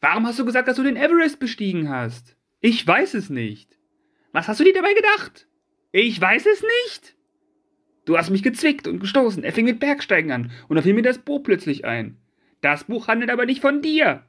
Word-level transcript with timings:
Warum 0.00 0.26
hast 0.26 0.38
du 0.38 0.44
gesagt, 0.44 0.68
dass 0.68 0.76
du 0.76 0.82
den 0.82 0.96
Everest 0.96 1.38
bestiegen 1.38 1.88
hast? 1.88 2.36
Ich 2.60 2.86
weiß 2.86 3.14
es 3.14 3.30
nicht. 3.30 3.78
Was 4.32 4.48
hast 4.48 4.60
du 4.60 4.64
dir 4.64 4.72
dabei 4.72 4.94
gedacht? 4.94 5.46
Ich 5.92 6.20
weiß 6.20 6.46
es 6.46 6.62
nicht. 6.86 7.16
Du 8.04 8.16
hast 8.16 8.30
mich 8.30 8.42
gezwickt 8.42 8.88
und 8.88 9.00
gestoßen. 9.00 9.44
Er 9.44 9.52
fing 9.52 9.66
mit 9.66 9.80
Bergsteigen 9.80 10.32
an 10.32 10.50
und 10.68 10.76
da 10.76 10.82
fiel 10.82 10.94
mir 10.94 11.02
das 11.02 11.18
Buch 11.18 11.42
plötzlich 11.42 11.84
ein. 11.84 12.16
Das 12.60 12.84
Buch 12.84 13.08
handelt 13.08 13.30
aber 13.30 13.46
nicht 13.46 13.60
von 13.60 13.82
dir. 13.82 14.24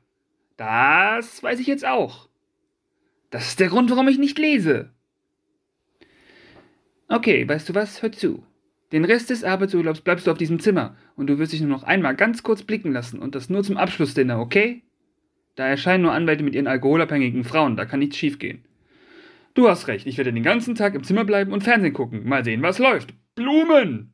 Das 0.57 1.41
weiß 1.41 1.59
ich 1.59 1.67
jetzt 1.67 1.85
auch. 1.85 2.29
Das 3.29 3.47
ist 3.47 3.59
der 3.59 3.69
Grund, 3.69 3.89
warum 3.89 4.07
ich 4.07 4.17
nicht 4.17 4.37
lese. 4.37 4.91
Okay, 7.07 7.47
weißt 7.47 7.69
du 7.69 7.75
was? 7.75 8.01
Hör 8.01 8.11
zu. 8.11 8.43
Den 8.91 9.05
Rest 9.05 9.29
des 9.29 9.43
Arbeitsurlaubs 9.43 10.01
bleibst 10.01 10.27
du 10.27 10.31
auf 10.31 10.37
diesem 10.37 10.59
Zimmer 10.59 10.97
und 11.15 11.27
du 11.27 11.39
wirst 11.39 11.53
dich 11.53 11.61
nur 11.61 11.69
noch 11.69 11.83
einmal 11.83 12.15
ganz 12.15 12.43
kurz 12.43 12.63
blicken 12.63 12.91
lassen 12.91 13.19
und 13.19 13.35
das 13.35 13.49
nur 13.49 13.63
zum 13.63 13.77
Abschlussdinner, 13.77 14.39
okay? 14.39 14.83
Da 15.55 15.67
erscheinen 15.67 16.03
nur 16.03 16.13
Anwälte 16.13 16.43
mit 16.43 16.55
ihren 16.55 16.67
alkoholabhängigen 16.67 17.43
Frauen, 17.43 17.75
da 17.75 17.85
kann 17.85 17.99
nichts 17.99 18.17
schiefgehen. 18.17 18.63
Du 19.53 19.67
hast 19.67 19.87
recht, 19.89 20.07
ich 20.07 20.17
werde 20.17 20.31
den 20.31 20.43
ganzen 20.43 20.75
Tag 20.75 20.95
im 20.95 21.03
Zimmer 21.03 21.25
bleiben 21.25 21.51
und 21.51 21.63
Fernsehen 21.63 21.93
gucken. 21.93 22.27
Mal 22.27 22.45
sehen, 22.45 22.61
was 22.61 22.79
läuft. 22.79 23.13
Blumen! 23.35 24.13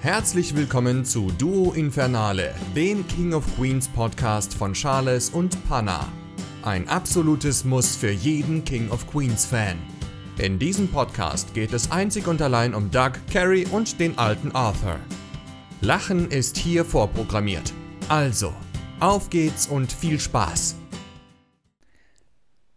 Herzlich 0.00 0.56
willkommen 0.56 1.04
zu 1.04 1.30
Duo 1.38 1.74
Infernale, 1.74 2.54
dem 2.74 3.06
King 3.08 3.34
of 3.34 3.44
Queens 3.56 3.88
Podcast 3.88 4.54
von 4.54 4.72
Charles 4.72 5.28
und 5.28 5.62
Panna. 5.68 6.08
Ein 6.62 6.88
absolutes 6.88 7.64
Muss 7.64 7.96
für 7.96 8.10
jeden 8.10 8.64
King 8.64 8.88
of 8.90 9.10
Queens 9.10 9.44
Fan. 9.44 9.76
In 10.38 10.58
diesem 10.58 10.88
Podcast 10.88 11.52
geht 11.52 11.74
es 11.74 11.90
einzig 11.90 12.26
und 12.26 12.40
allein 12.40 12.74
um 12.74 12.90
Doug, 12.90 13.12
Carrie 13.30 13.66
und 13.66 14.00
den 14.00 14.16
alten 14.16 14.52
Arthur. 14.52 14.98
Lachen 15.82 16.30
ist 16.30 16.56
hier 16.56 16.84
vorprogrammiert. 16.84 17.74
Also, 18.10 18.54
auf 19.00 19.28
geht's 19.28 19.66
und 19.66 19.92
viel 19.92 20.18
Spaß. 20.18 20.76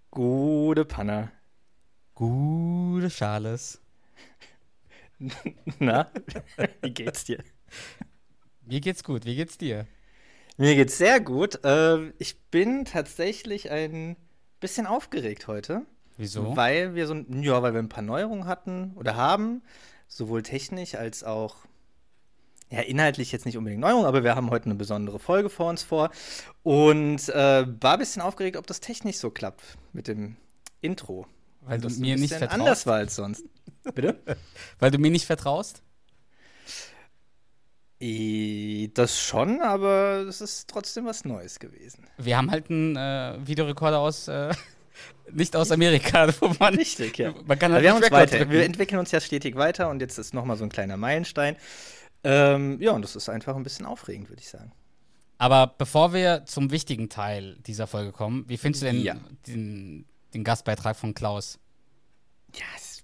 Gute 0.10 0.84
Panna. 0.84 1.32
Gute 2.16 3.08
Charles. 3.08 3.80
Na, 5.80 6.12
wie 6.82 6.92
geht's 6.92 7.23
dir? 7.23 7.42
Mir 8.66 8.82
geht's 8.82 9.06
gut, 9.06 9.23
wie 9.23 9.38
geht's 9.38 9.58
dir? 9.58 9.88
Mir 10.58 10.76
geht's 10.76 10.98
sehr 10.98 11.22
gut. 11.22 11.62
Ähm, 11.64 12.14
ich 12.20 12.38
bin 12.50 12.84
tatsächlich 12.84 13.72
ein 13.72 14.18
bisschen 14.60 14.86
aufgeregt 14.86 15.48
heute. 15.48 15.84
Wieso? 16.18 16.58
Weil 16.58 16.94
wir 16.94 17.08
so 17.08 17.14
ein, 17.14 17.42
ja, 17.42 17.64
weil 17.64 17.72
wir 17.72 17.80
ein 17.80 17.88
paar 17.88 18.04
Neuerungen 18.04 18.48
hatten 18.48 18.92
oder 18.95 19.16
haben, 19.16 19.64
sowohl 20.10 20.44
technisch 20.44 20.95
als 20.95 21.23
auch 21.23 21.56
ja, 22.72 22.80
inhaltlich 22.81 23.31
jetzt 23.31 23.45
nicht 23.45 23.58
unbedingt 23.58 23.81
Neuerungen, 23.81 24.05
aber 24.05 24.23
wir 24.23 24.36
haben 24.36 24.50
heute 24.50 24.66
eine 24.66 24.75
besondere 24.75 25.19
Folge 25.19 25.50
vor 25.50 25.69
uns 25.69 25.83
vor 25.83 26.09
und 26.64 27.27
äh, 27.30 27.66
war 27.81 27.94
ein 27.94 28.00
bisschen 28.00 28.22
aufgeregt, 28.22 28.55
ob 28.55 28.66
das 28.66 28.80
technisch 28.80 29.17
so 29.17 29.30
klappt 29.30 29.77
mit 29.91 30.08
dem 30.08 30.38
Intro. 30.80 31.27
Weil 31.61 31.80
du 31.80 31.89
mir 31.89 32.16
nicht 32.16 32.33
vertraust. 32.33 32.53
anders 32.53 32.88
war 32.88 32.95
als 32.95 33.16
sonst. 33.16 33.44
Bitte? 33.94 34.19
Weil 34.80 34.89
du 34.89 34.97
mir 34.97 35.11
nicht 35.11 35.25
vertraust? 35.25 35.83
Das 37.99 39.22
schon, 39.22 39.61
aber 39.61 40.25
es 40.27 40.42
ist 40.42 40.67
trotzdem 40.67 41.05
was 41.05 41.23
Neues 41.23 41.59
gewesen. 41.59 42.08
Wir 42.17 42.36
haben 42.36 42.49
halt 42.49 42.72
einen 42.72 42.95
äh, 42.95 43.38
Videorekorder 43.45 43.99
aus, 43.99 44.27
äh, 44.27 44.52
nicht 45.31 45.55
aus 45.55 45.72
Amerika, 45.72 46.27
wo 46.39 46.52
man, 46.59 46.73
Richtig, 46.73 47.19
ja. 47.19 47.31
man 47.45 47.59
kann 47.59 47.72
halt 47.73 47.83
wir 47.83 47.92
haben 47.92 47.99
nicht 47.99 48.11
uns 48.11 48.11
weiter, 48.11 48.38
drücken. 48.39 48.52
wir 48.52 48.64
entwickeln 48.64 48.97
uns 48.97 49.11
ja 49.11 49.22
stetig 49.22 49.55
weiter 49.55 49.89
und 49.89 50.02
jetzt 50.02 50.17
ist 50.17 50.33
nochmal 50.33 50.58
so 50.58 50.64
ein 50.64 50.69
kleiner 50.69 50.97
Meilenstein. 50.97 51.58
Ähm, 52.23 52.80
ja, 52.81 52.91
und 52.91 53.02
das 53.02 53.16
ist 53.16 53.30
einfach 53.30 53.55
ein 53.55 53.64
bisschen 53.64 53.86
aufregend, 53.86 54.30
würde 54.30 54.41
ich 54.41 54.50
sagen. 54.50 54.72
Aber 55.38 55.67
bevor 55.77 56.14
wir 56.14 56.45
zum 56.45 56.69
wichtigen 56.72 57.09
Teil 57.09 57.58
dieser 57.66 57.88
Folge 57.88 58.11
kommen, 58.11 58.47
wie 58.47 58.58
findest 58.58 58.83
du 58.83 58.86
denn 58.88 59.02
Ja. 59.02 59.16
den, 59.47 60.05
den 60.33 60.44
Gastbeitrag 60.44 60.95
von 60.95 61.16
Klaus? 61.16 61.58
Ja, 62.55 62.65
ist 62.77 63.04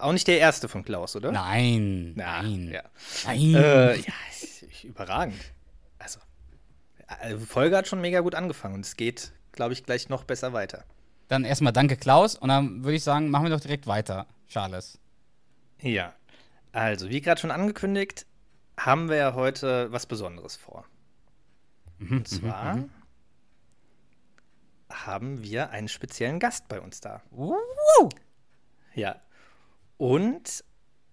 auch 0.00 0.12
nicht 0.12 0.26
der 0.26 0.38
erste 0.40 0.68
von 0.68 0.84
Klaus, 0.84 1.14
oder? 1.14 1.30
Nein, 1.30 2.14
Na, 2.16 2.42
nein, 2.42 2.68
Ja, 2.72 2.82
nein. 3.26 3.54
äh, 3.54 3.96
ja 3.96 4.12
überragend. 4.82 5.40
Also, 5.98 6.18
äh, 7.20 7.36
die 7.36 7.46
Folge 7.46 7.76
hat 7.76 7.86
schon 7.86 8.00
mega 8.00 8.20
gut 8.20 8.34
angefangen 8.34 8.74
und 8.76 8.84
es 8.84 8.96
geht, 8.96 9.32
glaube 9.52 9.72
ich, 9.72 9.84
gleich 9.84 10.08
noch 10.08 10.24
besser 10.24 10.52
weiter. 10.52 10.84
Dann 11.28 11.44
erstmal 11.44 11.72
danke 11.72 11.96
Klaus 11.96 12.34
und 12.34 12.48
dann 12.48 12.82
würde 12.84 12.96
ich 12.96 13.04
sagen, 13.04 13.30
machen 13.30 13.44
wir 13.44 13.50
doch 13.50 13.60
direkt 13.60 13.86
weiter, 13.86 14.26
Charles. 14.48 14.98
Ja, 15.80 16.12
also, 16.72 17.08
wie 17.08 17.20
gerade 17.20 17.40
schon 17.40 17.50
angekündigt, 17.50 18.26
haben 18.78 19.08
wir 19.08 19.16
ja 19.16 19.34
heute 19.34 19.90
was 19.92 20.06
Besonderes 20.06 20.56
vor. 20.56 20.84
Mhm, 21.98 22.18
Und 22.18 22.28
zwar 22.28 22.84
haben 24.90 25.42
wir 25.42 25.70
einen 25.70 25.88
speziellen 25.88 26.38
Gast 26.38 26.68
bei 26.68 26.80
uns 26.80 27.00
da. 27.00 27.22
Uh, 27.32 27.56
Ja. 28.94 29.20
Und 29.96 30.64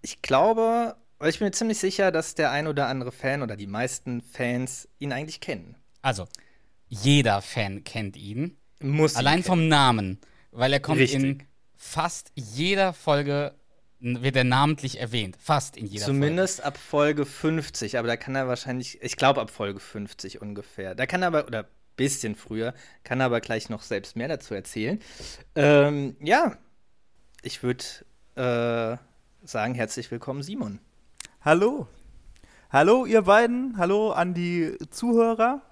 ich 0.02 0.22
glaube, 0.22 0.96
weil 1.18 1.30
ich 1.30 1.38
bin 1.38 1.48
mir 1.48 1.52
ziemlich 1.52 1.78
sicher, 1.78 2.12
dass 2.12 2.34
der 2.34 2.50
ein 2.52 2.66
oder 2.68 2.86
andere 2.88 3.10
Fan 3.12 3.42
oder 3.42 3.56
die 3.56 3.66
meisten 3.66 4.20
Fans 4.22 4.88
ihn 4.98 5.12
eigentlich 5.12 5.40
kennen. 5.40 5.76
also, 6.02 6.26
jeder 6.88 7.42
Fan 7.42 7.82
kennt 7.82 8.16
ihn. 8.16 8.56
Muss 8.80 9.14
ihn 9.14 9.18
Allein 9.18 9.34
kennen. 9.42 9.44
vom 9.44 9.68
Namen, 9.68 10.20
weil 10.52 10.72
er 10.72 10.78
kommt 10.78 11.00
in 11.00 11.22
Richtig. 11.24 11.48
fast 11.74 12.30
jeder 12.36 12.92
Folge 12.92 13.56
wird 14.00 14.36
er 14.36 14.44
namentlich 14.44 15.00
erwähnt, 15.00 15.36
fast 15.40 15.76
in 15.76 15.86
jeder 15.86 16.04
Zumindest 16.04 16.62
ab 16.62 16.76
Folge 16.76 17.24
50, 17.24 17.98
aber 17.98 18.08
da 18.08 18.16
kann 18.16 18.34
er 18.34 18.46
wahrscheinlich, 18.46 19.00
ich 19.02 19.16
glaube 19.16 19.40
ab 19.40 19.50
Folge 19.50 19.80
50 19.80 20.42
ungefähr. 20.42 20.94
Da 20.94 21.06
kann 21.06 21.22
er 21.22 21.28
aber, 21.28 21.46
oder 21.46 21.66
bisschen 21.96 22.34
früher, 22.34 22.74
kann 23.04 23.20
er 23.20 23.26
aber 23.26 23.40
gleich 23.40 23.70
noch 23.70 23.82
selbst 23.82 24.16
mehr 24.16 24.28
dazu 24.28 24.54
erzählen. 24.54 25.00
Ähm, 25.54 26.16
ja, 26.20 26.56
ich 27.42 27.62
würde 27.62 27.84
äh, 28.34 28.98
sagen, 29.46 29.74
herzlich 29.74 30.10
willkommen, 30.10 30.42
Simon. 30.42 30.78
Hallo. 31.40 31.88
Hallo, 32.70 33.06
ihr 33.06 33.22
beiden. 33.22 33.78
Hallo 33.78 34.12
an 34.12 34.34
die 34.34 34.76
Zuhörer. 34.90 35.62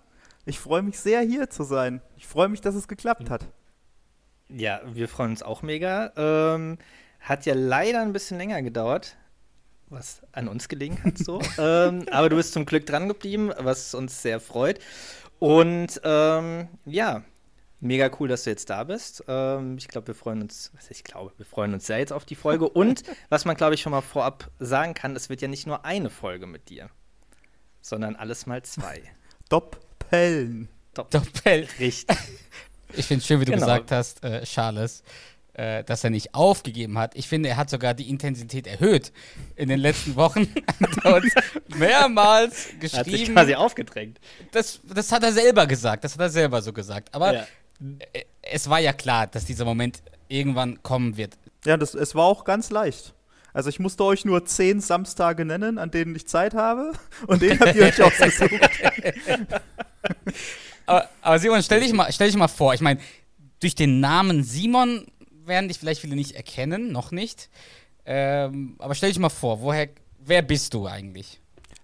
Ich 0.46 0.58
freue 0.58 0.82
mich 0.82 0.98
sehr, 0.98 1.20
hier 1.20 1.50
zu 1.50 1.64
sein. 1.64 2.00
Ich 2.16 2.26
freue 2.26 2.48
mich, 2.48 2.60
dass 2.60 2.74
es 2.74 2.88
geklappt 2.88 3.28
hat. 3.28 3.46
Ja, 4.48 4.80
wir 4.86 5.08
freuen 5.08 5.30
uns 5.30 5.42
auch 5.42 5.62
mega. 5.62 6.12
Ähm, 6.16 6.78
hat 7.24 7.46
ja 7.46 7.54
leider 7.54 8.02
ein 8.02 8.12
bisschen 8.12 8.38
länger 8.38 8.62
gedauert, 8.62 9.16
was 9.88 10.20
an 10.32 10.46
uns 10.46 10.68
gelegen 10.68 11.02
hat 11.02 11.18
so. 11.18 11.40
ähm, 11.58 12.06
aber 12.10 12.28
du 12.28 12.36
bist 12.36 12.52
zum 12.52 12.66
Glück 12.66 12.86
dran 12.86 13.08
geblieben, 13.08 13.50
was 13.58 13.94
uns 13.94 14.22
sehr 14.22 14.40
freut. 14.40 14.78
Und 15.38 16.00
ähm, 16.04 16.68
ja, 16.84 17.24
mega 17.80 18.10
cool, 18.20 18.28
dass 18.28 18.44
du 18.44 18.50
jetzt 18.50 18.68
da 18.70 18.84
bist. 18.84 19.24
Ähm, 19.26 19.76
ich 19.78 19.88
glaube, 19.88 20.08
wir 20.08 20.14
freuen 20.14 20.42
uns, 20.42 20.70
was 20.74 20.90
ich 20.90 21.02
glaube, 21.02 21.32
wir 21.38 21.46
freuen 21.46 21.72
uns 21.74 21.86
sehr 21.86 21.98
jetzt 21.98 22.12
auf 22.12 22.24
die 22.24 22.34
Folge. 22.34 22.68
Und 22.68 23.02
was 23.30 23.44
man, 23.46 23.56
glaube 23.56 23.74
ich, 23.74 23.80
schon 23.80 23.92
mal 23.92 24.02
vorab 24.02 24.50
sagen 24.58 24.94
kann, 24.94 25.16
es 25.16 25.28
wird 25.30 25.42
ja 25.42 25.48
nicht 25.48 25.66
nur 25.66 25.84
eine 25.84 26.10
Folge 26.10 26.46
mit 26.46 26.68
dir, 26.68 26.90
sondern 27.80 28.16
alles 28.16 28.46
mal 28.46 28.62
zwei. 28.62 29.02
Doppeln. 29.48 30.68
Top. 30.92 31.10
Doppel. 31.10 31.66
Richtig. 31.80 32.06
Ich 32.96 33.06
finde 33.06 33.20
es 33.20 33.26
schön, 33.26 33.40
wie 33.40 33.44
du 33.44 33.52
Genau. 33.52 33.66
gesagt 33.66 33.90
hast, 33.90 34.22
äh, 34.22 34.42
Charles, 34.44 35.02
dass 35.84 36.03
er 36.04 36.10
nicht 36.10 36.34
aufgegeben 36.34 36.98
hat. 36.98 37.15
Ich 37.15 37.28
finde, 37.28 37.48
er 37.48 37.56
hat 37.56 37.70
sogar 37.70 37.94
die 37.94 38.09
Intensität 38.10 38.66
erhöht 38.66 39.12
in 39.56 39.69
den 39.69 39.78
letzten 39.78 40.16
Wochen. 40.16 40.48
hat 40.81 41.04
er 41.04 41.15
uns 41.16 41.32
mehrmals 41.76 42.69
Hat 42.69 42.81
sich 42.81 42.92
geschrieben. 43.04 43.34
quasi 43.34 43.54
aufgedrängt. 43.54 44.19
Das, 44.53 44.81
das 44.84 45.12
hat 45.12 45.22
er 45.22 45.32
selber 45.32 45.66
gesagt. 45.66 46.04
Das 46.04 46.14
hat 46.14 46.20
er 46.20 46.31
selber 46.31 46.60
so 46.62 46.72
gesagt. 46.72 47.14
Aber 47.14 47.34
Ja. 47.34 47.47
äh, 48.12 48.25
es 48.43 48.69
war 48.69 48.81
ja 48.81 48.93
klar, 48.93 49.26
dass 49.26 49.44
dieser 49.44 49.64
Moment 49.64 50.03
irgendwann 50.28 50.82
kommen 50.82 51.16
wird. 51.16 51.34
Ja, 51.64 51.76
das, 51.76 51.94
es 51.94 52.14
war 52.14 52.25
auch 52.25 52.44
ganz 52.44 52.70
leicht. 52.70 53.14
Also 53.53 53.69
ich 53.69 53.78
musste 53.78 54.03
euch 54.04 54.25
nur 54.25 54.44
zehn 54.47 54.81
Samstage 54.81 55.44
nennen, 55.44 55.78
an 55.78 55.91
denen 55.93 56.16
ich 56.16 56.26
Zeit 56.26 56.54
habe. 56.54 56.93
Und 57.28 57.41
den 57.41 57.60
habt 57.60 57.76
ihr 57.76 57.84
euch 57.84 58.03
ausgesucht. 58.03 58.50
Aber, 60.87 61.08
aber 61.23 61.38
Simon, 61.38 61.62
stell 61.62 61.81
dich 61.81 61.93
mal, 61.93 62.12
stell 62.12 62.26
dich 62.28 62.37
mal 62.37 62.49
vor, 62.49 62.75
ich 62.75 62.81
meine, 62.82 63.00
durch 63.61 63.75
den 63.75 64.00
Namen 64.00 64.44
Simon 64.44 65.06
werden 65.46 65.69
dich 65.69 65.79
vielleicht 65.79 66.00
viele 66.00 66.17
nicht 66.17 66.32
erkennen, 66.32 66.93
noch 66.93 67.11
nicht. 67.11 67.49
Ähm, 68.06 68.76
aber 68.79 68.94
stell 68.94 69.11
dich 69.11 69.19
mal 69.19 69.29
vor, 69.31 69.61
woher, 69.61 69.88
wer 70.19 70.43
bist 70.43 70.75
du 70.75 70.87
eigentlich? 70.87 71.41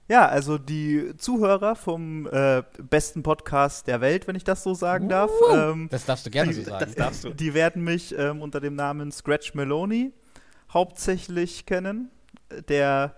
Ja, 0.09 0.27
also 0.29 0.59
die 0.59 1.13
Zuhörer 1.19 1.77
vom 1.77 2.27
äh, 2.27 2.63
besten 2.83 3.23
Podcast 3.23 3.87
der 3.87 4.01
Welt, 4.01 4.27
wenn 4.27 4.35
ich 4.35 4.43
das 4.43 4.65
so 4.65 4.75
sagen 4.75 5.09
darf, 5.09 5.31
ähm, 5.53 5.89
Das 5.91 6.05
darfst 6.05 6.27
du 6.27 6.31
gerne 6.31 6.53
so 6.53 6.63
sagen. 6.65 6.85
Das 6.85 6.95
darfst 6.97 7.25
du. 7.25 7.31
die 7.31 7.55
werden 7.55 7.85
mich 7.85 8.17
ähm, 8.19 8.43
unter 8.43 8.61
dem 8.61 8.75
Namen 8.75 9.13
Scratch 9.13 9.55
Meloni 9.55 10.13
hauptsächlich 10.73 11.65
kennen. 11.65 12.11
Der 12.69 13.15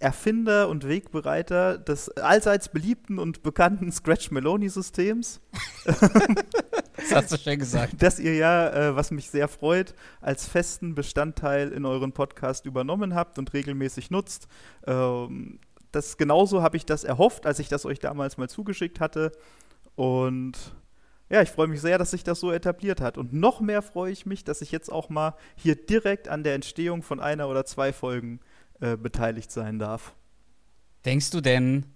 Erfinder 0.00 0.68
und 0.68 0.88
Wegbereiter 0.88 1.78
des 1.78 2.08
allseits 2.16 2.70
beliebten 2.70 3.18
und 3.18 3.42
bekannten 3.42 3.92
Scratch 3.92 4.30
Meloni-Systems, 4.30 5.40
Das 6.96 7.14
hast 7.14 7.32
du 7.32 7.38
schön 7.38 7.58
gesagt. 7.58 7.94
das 7.98 8.18
ihr 8.18 8.34
ja, 8.34 8.68
äh, 8.68 8.96
was 8.96 9.10
mich 9.10 9.30
sehr 9.30 9.48
freut, 9.48 9.94
als 10.20 10.46
festen 10.46 10.94
Bestandteil 10.94 11.72
in 11.72 11.84
euren 11.84 12.12
Podcast 12.12 12.66
übernommen 12.66 13.14
habt 13.14 13.38
und 13.38 13.52
regelmäßig 13.52 14.10
nutzt. 14.10 14.48
Ähm, 14.86 15.60
das 15.92 16.16
genauso 16.16 16.62
habe 16.62 16.76
ich 16.76 16.86
das 16.86 17.04
erhofft, 17.04 17.46
als 17.46 17.58
ich 17.58 17.68
das 17.68 17.84
euch 17.84 17.98
damals 17.98 18.36
mal 18.36 18.48
zugeschickt 18.48 19.00
hatte. 19.00 19.32
Und 19.96 20.56
ja, 21.30 21.42
ich 21.42 21.50
freue 21.50 21.68
mich 21.68 21.80
sehr, 21.80 21.98
dass 21.98 22.10
sich 22.10 22.24
das 22.24 22.40
so 22.40 22.52
etabliert 22.52 23.00
hat. 23.00 23.18
Und 23.18 23.32
noch 23.32 23.60
mehr 23.60 23.82
freue 23.82 24.12
ich 24.12 24.26
mich, 24.26 24.44
dass 24.44 24.62
ich 24.62 24.72
jetzt 24.72 24.90
auch 24.90 25.08
mal 25.08 25.34
hier 25.56 25.76
direkt 25.76 26.28
an 26.28 26.42
der 26.42 26.54
Entstehung 26.54 27.02
von 27.02 27.20
einer 27.20 27.48
oder 27.48 27.64
zwei 27.64 27.92
Folgen 27.92 28.40
äh, 28.80 28.96
beteiligt 28.96 29.50
sein 29.50 29.78
darf. 29.78 30.14
Denkst 31.04 31.30
du 31.30 31.40
denn, 31.40 31.86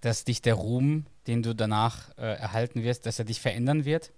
dass 0.00 0.24
dich 0.24 0.42
der 0.42 0.54
Ruhm, 0.54 1.06
den 1.26 1.42
du 1.42 1.54
danach 1.54 2.10
äh, 2.16 2.22
erhalten 2.22 2.82
wirst, 2.82 3.06
dass 3.06 3.18
er 3.18 3.24
dich 3.24 3.40
verändern 3.40 3.84
wird? 3.84 4.12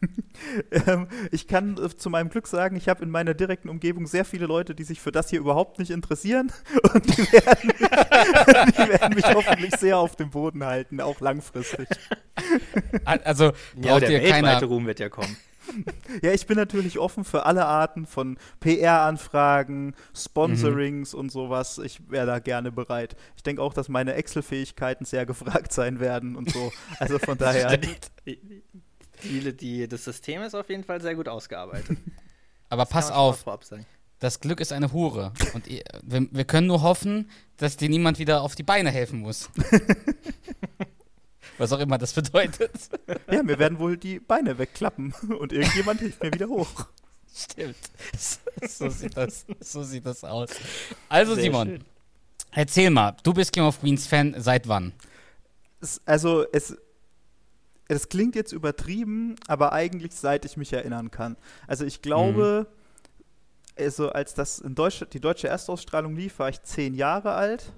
ähm, 0.86 1.08
ich 1.32 1.48
kann 1.48 1.76
äh, 1.76 1.88
zu 1.96 2.10
meinem 2.10 2.28
Glück 2.28 2.46
sagen, 2.46 2.76
ich 2.76 2.88
habe 2.88 3.02
in 3.02 3.10
meiner 3.10 3.34
direkten 3.34 3.68
Umgebung 3.68 4.06
sehr 4.06 4.24
viele 4.24 4.46
Leute, 4.46 4.74
die 4.74 4.84
sich 4.84 5.00
für 5.00 5.12
das 5.12 5.30
hier 5.30 5.40
überhaupt 5.40 5.78
nicht 5.78 5.90
interessieren. 5.90 6.52
Und 6.94 7.06
die 7.06 7.32
werden, 7.32 7.66
mich, 7.66 7.76
die 8.76 8.88
werden 8.88 9.14
mich 9.14 9.26
hoffentlich 9.26 9.74
sehr 9.76 9.98
auf 9.98 10.16
dem 10.16 10.30
Boden 10.30 10.64
halten, 10.64 11.00
auch 11.00 11.20
langfristig. 11.20 11.88
Also, 13.04 13.44
Ja, 13.44 13.52
braucht 13.74 14.02
der 14.02 14.08
dir 14.08 14.22
weltweite 14.22 14.42
keiner. 14.42 14.64
Ruhm 14.64 14.86
wird 14.86 15.00
ja 15.00 15.08
kommen. 15.08 15.36
Ja, 16.22 16.32
ich 16.32 16.46
bin 16.46 16.56
natürlich 16.56 16.98
offen 16.98 17.24
für 17.24 17.46
alle 17.46 17.66
Arten 17.66 18.06
von 18.06 18.38
PR-Anfragen, 18.60 19.94
Sponsorings 20.14 21.14
und 21.14 21.30
sowas. 21.30 21.78
Ich 21.78 22.10
wäre 22.10 22.26
da 22.26 22.38
gerne 22.38 22.72
bereit. 22.72 23.16
Ich 23.36 23.42
denke 23.42 23.62
auch, 23.62 23.74
dass 23.74 23.88
meine 23.88 24.14
Excel-Fähigkeiten 24.14 25.04
sehr 25.04 25.26
gefragt 25.26 25.72
sein 25.72 26.00
werden 26.00 26.36
und 26.36 26.50
so. 26.50 26.72
Also 26.98 27.18
von 27.18 27.38
daher. 27.38 27.76
Die, 27.76 29.52
die, 29.52 29.88
das 29.88 30.04
System 30.04 30.42
ist 30.42 30.54
auf 30.54 30.68
jeden 30.68 30.84
Fall 30.84 31.00
sehr 31.00 31.14
gut 31.14 31.28
ausgearbeitet. 31.28 31.98
Aber 32.68 32.82
Das 32.82 32.90
pass 32.90 33.10
auf, 33.10 33.44
das 34.18 34.40
Glück 34.40 34.60
ist 34.60 34.72
eine 34.72 34.92
Hure. 34.92 35.32
Und 35.54 35.66
wir 35.66 36.44
können 36.44 36.66
nur 36.66 36.82
hoffen, 36.82 37.30
dass 37.56 37.76
dir 37.76 37.88
niemand 37.88 38.18
wieder 38.18 38.42
auf 38.42 38.54
die 38.54 38.62
Beine 38.62 38.90
helfen 38.90 39.20
muss. 39.20 39.48
Was 41.58 41.72
auch 41.72 41.80
immer 41.80 41.98
das 41.98 42.12
bedeutet. 42.12 42.72
Ja, 43.30 43.42
mir 43.42 43.58
werden 43.58 43.78
wohl 43.78 43.96
die 43.96 44.20
Beine 44.20 44.58
wegklappen 44.58 45.12
und 45.38 45.52
irgendjemand 45.52 46.00
hilft 46.00 46.22
mir 46.22 46.32
wieder 46.32 46.48
hoch. 46.48 46.86
Stimmt. 47.34 47.76
So 48.66 48.88
sieht 48.88 49.16
das, 49.16 49.44
so 49.60 49.82
sieht 49.82 50.06
das 50.06 50.24
aus. 50.24 50.50
Also, 51.08 51.34
Sehr 51.34 51.44
Simon, 51.44 51.68
schön. 51.68 51.84
erzähl 52.52 52.90
mal, 52.90 53.16
du 53.22 53.32
bist 53.34 53.52
Game 53.52 53.64
of 53.64 53.80
Queens 53.80 54.06
Fan 54.06 54.34
seit 54.38 54.66
wann? 54.66 54.92
Es, 55.80 56.00
also, 56.06 56.44
es, 56.52 56.76
es 57.86 58.08
klingt 58.08 58.34
jetzt 58.34 58.52
übertrieben, 58.52 59.36
aber 59.46 59.72
eigentlich 59.72 60.14
seit 60.14 60.44
ich 60.44 60.56
mich 60.56 60.72
erinnern 60.72 61.10
kann. 61.10 61.36
Also, 61.66 61.84
ich 61.84 62.02
glaube, 62.02 62.66
also, 63.76 64.10
als 64.10 64.34
das 64.34 64.58
in 64.58 64.74
Deutsch, 64.74 65.04
die 65.12 65.20
deutsche 65.20 65.48
Erstausstrahlung 65.48 66.16
lief, 66.16 66.38
war 66.38 66.48
ich 66.48 66.62
zehn 66.62 66.94
Jahre 66.94 67.32
alt. 67.34 67.72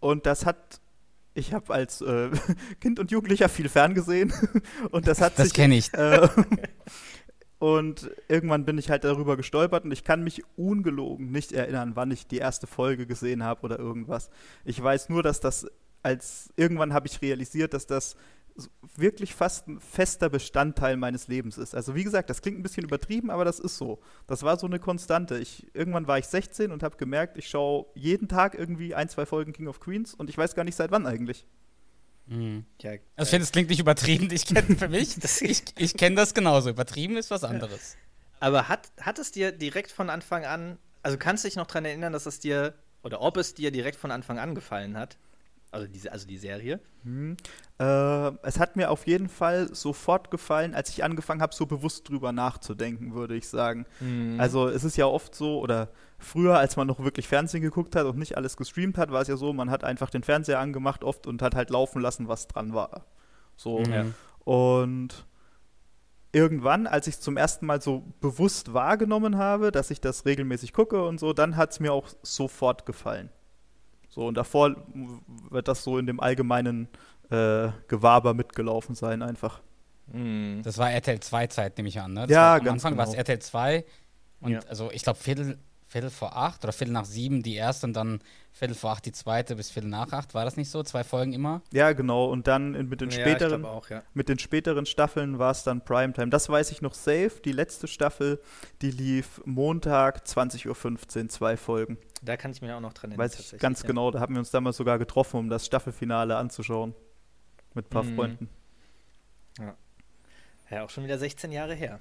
Und 0.00 0.26
das 0.26 0.44
hat. 0.46 0.80
Ich 1.34 1.52
habe 1.52 1.72
als 1.74 2.00
äh, 2.00 2.30
Kind 2.80 2.98
und 3.00 3.10
Jugendlicher 3.10 3.48
viel 3.48 3.68
ferngesehen. 3.68 4.32
und 4.90 5.06
das 5.08 5.20
hat 5.20 5.38
Das 5.38 5.46
sich. 5.48 5.54
kenne 5.54 5.76
ich. 5.76 5.92
Äh, 5.94 6.28
und 7.58 8.10
irgendwann 8.28 8.64
bin 8.64 8.78
ich 8.78 8.90
halt 8.90 9.04
darüber 9.04 9.36
gestolpert 9.36 9.84
und 9.84 9.92
ich 9.92 10.04
kann 10.04 10.22
mich 10.22 10.42
ungelogen 10.56 11.30
nicht 11.32 11.52
erinnern, 11.52 11.92
wann 11.94 12.10
ich 12.10 12.26
die 12.26 12.38
erste 12.38 12.66
Folge 12.66 13.06
gesehen 13.06 13.42
habe 13.42 13.62
oder 13.62 13.78
irgendwas. 13.78 14.30
Ich 14.64 14.82
weiß 14.82 15.08
nur, 15.08 15.22
dass 15.22 15.40
das 15.40 15.66
als 16.02 16.52
irgendwann 16.56 16.92
habe 16.92 17.06
ich 17.06 17.22
realisiert, 17.22 17.72
dass 17.74 17.86
das 17.86 18.16
wirklich 18.96 19.34
fast 19.34 19.66
ein 19.66 19.80
fester 19.80 20.28
Bestandteil 20.30 20.96
meines 20.96 21.26
Lebens 21.28 21.58
ist. 21.58 21.74
Also 21.74 21.94
wie 21.96 22.04
gesagt, 22.04 22.30
das 22.30 22.40
klingt 22.40 22.58
ein 22.58 22.62
bisschen 22.62 22.84
übertrieben, 22.84 23.30
aber 23.30 23.44
das 23.44 23.58
ist 23.58 23.76
so. 23.76 24.00
Das 24.28 24.42
war 24.44 24.56
so 24.58 24.66
eine 24.66 24.78
Konstante. 24.78 25.38
Ich, 25.38 25.66
irgendwann 25.74 26.06
war 26.06 26.18
ich 26.18 26.26
16 26.26 26.70
und 26.70 26.82
habe 26.84 26.96
gemerkt, 26.96 27.36
ich 27.36 27.48
schaue 27.48 27.86
jeden 27.94 28.28
Tag 28.28 28.54
irgendwie 28.54 28.94
ein, 28.94 29.08
zwei 29.08 29.26
Folgen 29.26 29.52
King 29.52 29.66
of 29.66 29.80
Queens 29.80 30.14
und 30.14 30.30
ich 30.30 30.38
weiß 30.38 30.54
gar 30.54 30.62
nicht 30.64 30.76
seit 30.76 30.92
wann 30.92 31.06
eigentlich. 31.06 31.46
Mhm. 32.26 32.64
Ja, 32.80 32.92
Also 33.16 33.24
ich 33.24 33.30
finde, 33.30 33.44
es 33.44 33.52
klingt 33.52 33.70
nicht 33.70 33.80
übertrieben. 33.80 34.28
Ich 34.30 34.46
kenne 34.46 34.76
für 34.76 34.88
mich, 34.88 35.14
Das- 35.18 35.42
ich, 35.42 35.62
ich 35.76 35.94
kenne 35.96 36.14
das 36.16 36.32
genauso. 36.32 36.70
Übertrieben 36.70 37.16
ist 37.16 37.30
was 37.30 37.42
anderes. 37.44 37.96
Aber 38.40 38.68
hat, 38.68 38.92
hat 39.00 39.18
es 39.18 39.32
dir 39.32 39.52
direkt 39.52 39.90
von 39.90 40.10
Anfang 40.10 40.44
an, 40.44 40.78
also 41.02 41.18
kannst 41.18 41.44
du 41.44 41.48
dich 41.48 41.56
noch 41.56 41.66
daran 41.66 41.84
erinnern, 41.86 42.12
dass 42.12 42.26
es 42.26 42.38
dir, 42.40 42.74
oder 43.02 43.20
ob 43.20 43.36
es 43.36 43.54
dir 43.54 43.70
direkt 43.72 43.98
von 43.98 44.10
Anfang 44.10 44.38
an 44.38 44.54
gefallen 44.54 44.96
hat? 44.96 45.18
Also, 45.74 45.88
diese, 45.88 46.12
also 46.12 46.26
die 46.26 46.38
Serie? 46.38 46.80
Hm. 47.02 47.36
Äh, 47.78 48.30
es 48.42 48.60
hat 48.60 48.76
mir 48.76 48.90
auf 48.90 49.06
jeden 49.06 49.28
Fall 49.28 49.74
sofort 49.74 50.30
gefallen, 50.30 50.74
als 50.74 50.88
ich 50.90 51.02
angefangen 51.02 51.42
habe, 51.42 51.54
so 51.54 51.66
bewusst 51.66 52.08
drüber 52.08 52.30
nachzudenken, 52.30 53.14
würde 53.14 53.34
ich 53.34 53.48
sagen. 53.48 53.84
Also 54.38 54.68
es 54.68 54.84
ist 54.84 54.96
ja 54.96 55.06
oft 55.06 55.34
so, 55.34 55.58
oder 55.58 55.88
früher, 56.18 56.58
als 56.58 56.76
man 56.76 56.86
noch 56.86 57.00
wirklich 57.00 57.26
Fernsehen 57.26 57.62
geguckt 57.62 57.96
hat 57.96 58.06
und 58.06 58.16
nicht 58.18 58.36
alles 58.36 58.56
gestreamt 58.56 58.98
hat, 58.98 59.10
war 59.10 59.22
es 59.22 59.28
ja 59.28 59.36
so, 59.36 59.52
man 59.52 59.70
hat 59.70 59.82
einfach 59.82 60.10
den 60.10 60.22
Fernseher 60.22 60.60
angemacht 60.60 61.02
oft 61.02 61.26
und 61.26 61.42
hat 61.42 61.56
halt 61.56 61.70
laufen 61.70 62.00
lassen, 62.00 62.28
was 62.28 62.46
dran 62.46 62.72
war. 62.72 63.04
So. 63.56 63.80
Ja. 63.82 64.06
Und 64.44 65.26
irgendwann, 66.32 66.86
als 66.86 67.06
ich 67.06 67.14
es 67.14 67.20
zum 67.20 67.36
ersten 67.36 67.66
Mal 67.66 67.80
so 67.82 68.04
bewusst 68.20 68.74
wahrgenommen 68.74 69.36
habe, 69.38 69.72
dass 69.72 69.90
ich 69.90 70.00
das 70.00 70.24
regelmäßig 70.24 70.72
gucke 70.72 71.04
und 71.04 71.18
so, 71.18 71.32
dann 71.32 71.56
hat 71.56 71.72
es 71.72 71.80
mir 71.80 71.92
auch 71.92 72.08
sofort 72.22 72.86
gefallen. 72.86 73.30
So, 74.14 74.28
und 74.28 74.36
davor 74.36 74.76
wird 75.50 75.66
das 75.66 75.82
so 75.82 75.98
in 75.98 76.06
dem 76.06 76.20
allgemeinen 76.20 76.86
äh, 77.30 77.68
Gewaber 77.88 78.32
mitgelaufen 78.32 78.94
sein, 78.94 79.22
einfach. 79.22 79.60
Mhm. 80.06 80.60
Das 80.62 80.78
war 80.78 80.88
RTL 80.92 81.18
2 81.18 81.48
Zeit, 81.48 81.76
nehme 81.78 81.88
ich 81.88 82.00
an. 82.00 82.12
Ne? 82.12 82.20
Das 82.20 82.30
Ja, 82.30 82.40
war, 82.42 82.58
am 82.60 82.64
ganz 82.64 82.84
Anfang 82.84 82.96
war 82.96 83.04
es 83.06 83.10
genau. 83.10 83.18
RTL 83.22 83.38
2 83.40 83.84
und 84.40 84.52
Ja. 84.52 84.60
also 84.68 84.92
ich 84.92 85.02
glaube 85.02 85.18
Viertel, 85.18 85.58
Viertel 85.94 86.10
vor 86.10 86.36
acht 86.36 86.64
oder 86.64 86.72
Viertel 86.72 86.90
nach 86.90 87.04
sieben 87.04 87.44
die 87.44 87.54
erste 87.54 87.86
und 87.86 87.92
dann 87.92 88.20
Viertel 88.50 88.74
vor 88.74 88.90
acht 88.90 89.06
die 89.06 89.12
zweite 89.12 89.54
bis 89.54 89.70
Viertel 89.70 89.86
nach 89.90 90.12
acht. 90.12 90.34
War 90.34 90.44
das 90.44 90.56
nicht 90.56 90.68
so? 90.68 90.82
Zwei 90.82 91.04
Folgen 91.04 91.32
immer? 91.32 91.62
Ja, 91.72 91.92
genau. 91.92 92.24
Und 92.26 92.48
dann 92.48 92.72
mit 92.88 93.00
den 93.00 93.10
Ja, 93.10 93.20
späteren, 93.20 93.64
auch, 93.64 93.88
ja. 93.90 94.02
mit 94.12 94.28
den 94.28 94.40
späteren 94.40 94.86
Staffeln 94.86 95.38
war 95.38 95.52
es 95.52 95.62
dann 95.62 95.84
Primetime. 95.84 96.30
Das 96.30 96.48
weiß 96.48 96.72
ich 96.72 96.82
noch 96.82 96.94
safe. 96.94 97.30
Die 97.44 97.52
letzte 97.52 97.86
Staffel, 97.86 98.40
die 98.82 98.90
lief 98.90 99.40
Montag 99.44 100.24
20.15 100.26 100.66
Uhr, 101.22 101.28
zwei 101.28 101.56
Folgen. 101.56 101.96
Da 102.22 102.36
kann 102.36 102.50
ich 102.50 102.60
mich 102.60 102.72
auch 102.72 102.80
noch 102.80 102.92
dran 102.92 103.12
erinnern. 103.12 103.24
Weiß 103.24 103.38
ich 103.38 103.60
ganz 103.60 103.82
ja. 103.82 103.86
genau. 103.86 104.10
Da 104.10 104.18
haben 104.18 104.34
wir 104.34 104.40
uns 104.40 104.50
damals 104.50 104.76
sogar 104.76 104.98
getroffen, 104.98 105.36
um 105.38 105.48
das 105.48 105.64
Staffelfinale 105.64 106.36
anzuschauen. 106.36 106.92
Mit 107.72 107.86
ein 107.86 107.90
paar 107.90 108.02
Mhm. 108.02 108.16
Freunden. 108.16 108.48
Ja, 110.70 110.82
auch 110.82 110.90
schon 110.90 111.04
wieder 111.04 111.18
16 111.18 111.52
Jahre 111.52 111.74
her. 111.74 112.00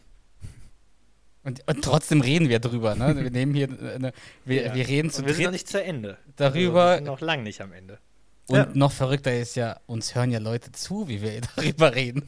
Und, 1.43 1.61
und 1.67 1.83
trotzdem 1.83 2.21
reden 2.21 2.47
wir 2.49 2.59
drüber. 2.59 2.95
Ne? 2.95 3.15
Wir 3.21 3.31
nehmen 3.31 3.53
hier, 3.53 3.67
eine, 3.67 4.13
wir, 4.45 4.67
Ja. 4.67 4.75
wir 4.75 4.87
reden 4.87 5.09
zu 5.09 5.21
Und 5.21 5.27
wir 5.27 5.33
sind 5.33 5.43
noch 5.45 5.51
nicht 5.51 5.67
zu 5.67 5.83
Ende. 5.83 6.17
darüber. 6.37 6.81
Also, 6.83 6.91
wir 6.91 6.95
sind 6.97 7.05
noch 7.07 7.21
lang 7.21 7.43
nicht 7.43 7.61
am 7.61 7.73
Ende. 7.73 7.99
Und 8.47 8.55
Ja. 8.57 8.67
noch 8.73 8.91
verrückter 8.91 9.37
ist 9.37 9.55
ja, 9.55 9.79
uns 9.85 10.15
hören 10.15 10.31
ja 10.31 10.39
Leute 10.39 10.71
zu, 10.71 11.07
wie 11.07 11.21
wir 11.21 11.41
darüber 11.55 11.95
reden. 11.95 12.23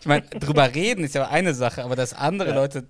ich 0.00 0.06
meine, 0.06 0.26
drüber 0.28 0.74
reden 0.74 1.04
ist 1.04 1.14
ja 1.14 1.28
eine 1.28 1.54
Sache, 1.54 1.84
aber 1.84 1.96
dass 1.96 2.12
andere 2.14 2.50
Ja. 2.50 2.54
Leute 2.56 2.88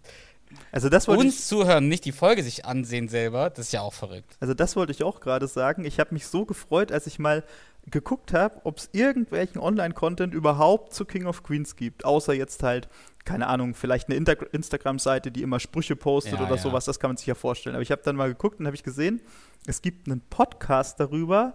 Also 0.72 0.88
das 0.88 1.06
wollte 1.06 1.22
ich 1.22 1.28
uns 1.28 1.46
zuhören, 1.46 1.88
nicht 1.88 2.04
die 2.04 2.10
Folge 2.12 2.42
sich 2.42 2.64
ansehen 2.64 3.08
selber, 3.08 3.50
das 3.50 3.66
ist 3.66 3.72
ja 3.72 3.82
auch 3.82 3.92
verrückt. 3.94 4.36
Also 4.40 4.52
das 4.54 4.74
wollte 4.74 4.90
ich 4.92 5.02
auch 5.04 5.20
gerade 5.20 5.46
sagen. 5.46 5.84
Ich 5.84 6.00
habe 6.00 6.12
mich 6.12 6.26
so 6.26 6.44
gefreut, 6.44 6.90
als 6.90 7.06
ich 7.06 7.18
mal 7.20 7.44
geguckt 7.88 8.32
habe, 8.32 8.60
ob 8.64 8.78
es 8.78 8.88
irgendwelchen 8.92 9.60
Online-Content 9.60 10.34
überhaupt 10.34 10.92
zu 10.92 11.04
King 11.04 11.26
of 11.26 11.42
Queens 11.44 11.76
gibt. 11.76 12.04
Außer 12.04 12.34
jetzt 12.34 12.62
halt, 12.64 12.88
keine 13.24 13.46
Ahnung, 13.46 13.74
vielleicht 13.74 14.08
eine 14.08 14.16
Instagram-Seite, 14.16 15.30
die 15.30 15.42
immer 15.42 15.60
Sprüche 15.60 15.96
postet 15.96 16.34
Ja, 16.34 16.46
oder 16.46 16.56
ja. 16.56 16.62
sowas. 16.62 16.84
Das 16.84 16.98
kann 16.98 17.10
man 17.10 17.16
sich 17.16 17.26
ja 17.26 17.34
vorstellen. 17.34 17.76
Aber 17.76 17.82
ich 17.82 17.92
habe 17.92 18.02
dann 18.04 18.16
mal 18.16 18.28
geguckt 18.28 18.60
und 18.60 18.66
habe 18.66 18.76
ich 18.76 18.82
gesehen, 18.82 19.20
es 19.66 19.82
gibt 19.82 20.06
einen 20.08 20.20
Podcast 20.20 20.98
darüber 21.00 21.54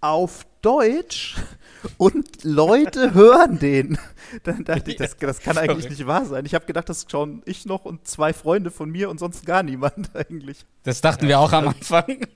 auf 0.00 0.46
Deutsch 0.62 1.36
und 1.98 2.44
Leute 2.44 3.14
hören 3.14 3.58
den. 3.58 3.98
Dann 4.44 4.64
dachte 4.64 4.90
ich, 4.90 4.96
das, 4.96 5.16
das 5.16 5.40
kann 5.40 5.58
eigentlich 5.58 5.88
nicht 5.88 6.06
wahr 6.06 6.24
sein. 6.24 6.44
Ich 6.46 6.54
habe 6.54 6.66
gedacht, 6.66 6.88
das 6.88 7.06
schauen 7.10 7.42
ich 7.44 7.66
noch 7.66 7.84
und 7.84 8.06
zwei 8.06 8.32
Freunde 8.32 8.70
von 8.70 8.90
mir 8.90 9.10
und 9.10 9.18
sonst 9.18 9.44
gar 9.46 9.62
niemand 9.62 10.14
eigentlich. 10.14 10.64
Das 10.84 11.00
dachten 11.00 11.26
wir 11.26 11.38
auch 11.40 11.52
am 11.52 11.68
Anfang. 11.68 12.26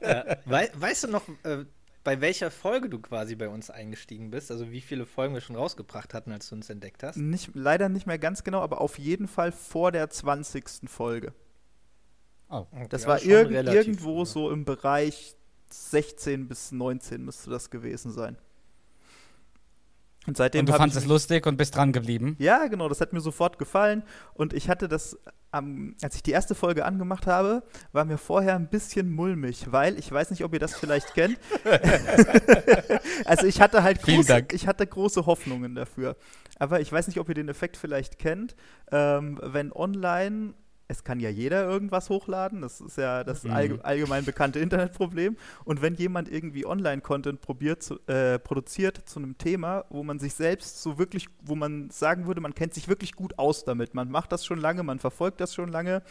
Ja. 0.00 0.36
Wei 0.46 0.70
weißt 0.74 1.04
du 1.04 1.08
noch, 1.08 1.22
äh, 1.42 1.64
bei 2.04 2.20
welcher 2.20 2.50
Folge 2.50 2.88
du 2.88 2.98
quasi 2.98 3.36
bei 3.36 3.48
uns 3.48 3.70
eingestiegen 3.70 4.30
bist? 4.30 4.50
Also 4.50 4.70
wie 4.70 4.80
viele 4.80 5.06
Folgen 5.06 5.34
wir 5.34 5.40
schon 5.40 5.56
rausgebracht 5.56 6.14
hatten, 6.14 6.32
als 6.32 6.48
du 6.48 6.56
uns 6.56 6.68
entdeckt 6.70 7.02
hast? 7.02 7.16
Nicht, 7.16 7.50
leider 7.54 7.88
nicht 7.88 8.06
mehr 8.06 8.18
ganz 8.18 8.42
genau, 8.44 8.60
aber 8.60 8.80
auf 8.80 8.98
jeden 8.98 9.28
Fall 9.28 9.52
vor 9.52 9.92
der 9.92 10.10
20. 10.10 10.88
Folge. 10.88 11.32
Oh. 12.48 12.66
Das 12.90 13.02
Ja, 13.02 13.08
war 13.08 13.20
relativ 13.20 13.74
irgendwo 13.74 14.24
früh. 14.24 14.30
so 14.30 14.50
im 14.50 14.64
Bereich 14.64 15.36
16 15.70 16.48
bis 16.48 16.72
19 16.72 17.24
müsste 17.24 17.50
das 17.50 17.70
gewesen 17.70 18.12
sein. 18.12 18.36
Und 20.26 20.36
seitdem 20.36 20.60
Und 20.60 20.68
du 20.68 20.72
fandest 20.74 20.98
es 21.00 21.06
lustig 21.06 21.46
und 21.46 21.56
bist 21.56 21.74
dran 21.74 21.92
geblieben. 21.92 22.36
Ja, 22.38 22.66
genau, 22.68 22.88
das 22.88 23.00
hat 23.00 23.12
mir 23.12 23.20
sofort 23.20 23.58
gefallen. 23.58 24.04
Und 24.34 24.52
ich 24.52 24.68
hatte 24.68 24.86
das, 24.86 25.18
am- 25.52 25.94
als 26.02 26.16
ich 26.16 26.22
die 26.22 26.32
erste 26.32 26.54
Folge 26.54 26.84
angemacht 26.84 27.26
habe, 27.26 27.62
war 27.92 28.04
mir 28.04 28.18
vorher 28.18 28.56
ein 28.56 28.68
bisschen 28.68 29.10
mulmig, 29.12 29.70
weil 29.70 29.98
ich 29.98 30.10
weiß 30.10 30.30
nicht, 30.30 30.44
ob 30.44 30.52
ihr 30.52 30.58
das 30.58 30.74
vielleicht 30.74 31.14
kennt. 31.14 31.38
also 33.24 33.46
ich 33.46 33.60
hatte 33.60 33.82
halt 33.82 34.02
große, 34.02 34.28
ich 34.52 34.66
hatte 34.66 34.86
große 34.86 35.26
Hoffnungen 35.26 35.74
dafür. 35.74 36.16
Aber 36.58 36.80
ich 36.80 36.92
weiß 36.92 37.06
nicht, 37.08 37.18
ob 37.18 37.28
ihr 37.28 37.34
den 37.34 37.48
Effekt 37.48 37.76
vielleicht 37.76 38.18
kennt, 38.18 38.54
ähm, 38.90 39.38
wenn 39.42 39.72
online 39.72 40.54
es 40.92 41.04
kann 41.04 41.18
ja 41.20 41.30
jeder 41.30 41.64
irgendwas 41.64 42.08
hochladen. 42.10 42.60
Das 42.62 42.80
ist 42.80 42.96
ja 42.98 43.24
das 43.24 43.44
Mhm. 43.44 43.50
allge 43.50 43.84
allgemein 43.84 44.24
bekannte 44.24 44.58
Internetproblem. 44.60 45.36
Und 45.64 45.82
wenn 45.82 45.94
jemand 45.94 46.30
irgendwie 46.30 46.64
Online-Content 46.66 47.40
äh, 48.06 48.38
produziert 48.38 49.08
zu 49.08 49.18
einem 49.18 49.36
Thema, 49.38 49.84
wo 49.90 50.02
man 50.02 50.18
sich 50.18 50.34
selbst 50.34 50.82
so 50.82 50.98
wirklich, 50.98 51.26
wo 51.42 51.54
man 51.54 51.90
sagen 51.90 52.26
würde, 52.26 52.40
man 52.40 52.54
kennt 52.54 52.74
sich 52.74 52.88
wirklich 52.88 53.12
gut 53.14 53.38
aus 53.38 53.64
damit. 53.64 53.94
Man 53.94 54.10
macht 54.10 54.32
das 54.32 54.44
schon 54.46 54.58
lange, 54.58 54.82
man 54.82 54.98
verfolgt 54.98 55.40
das 55.40 55.54
schon 55.54 55.68
lange 55.68 56.02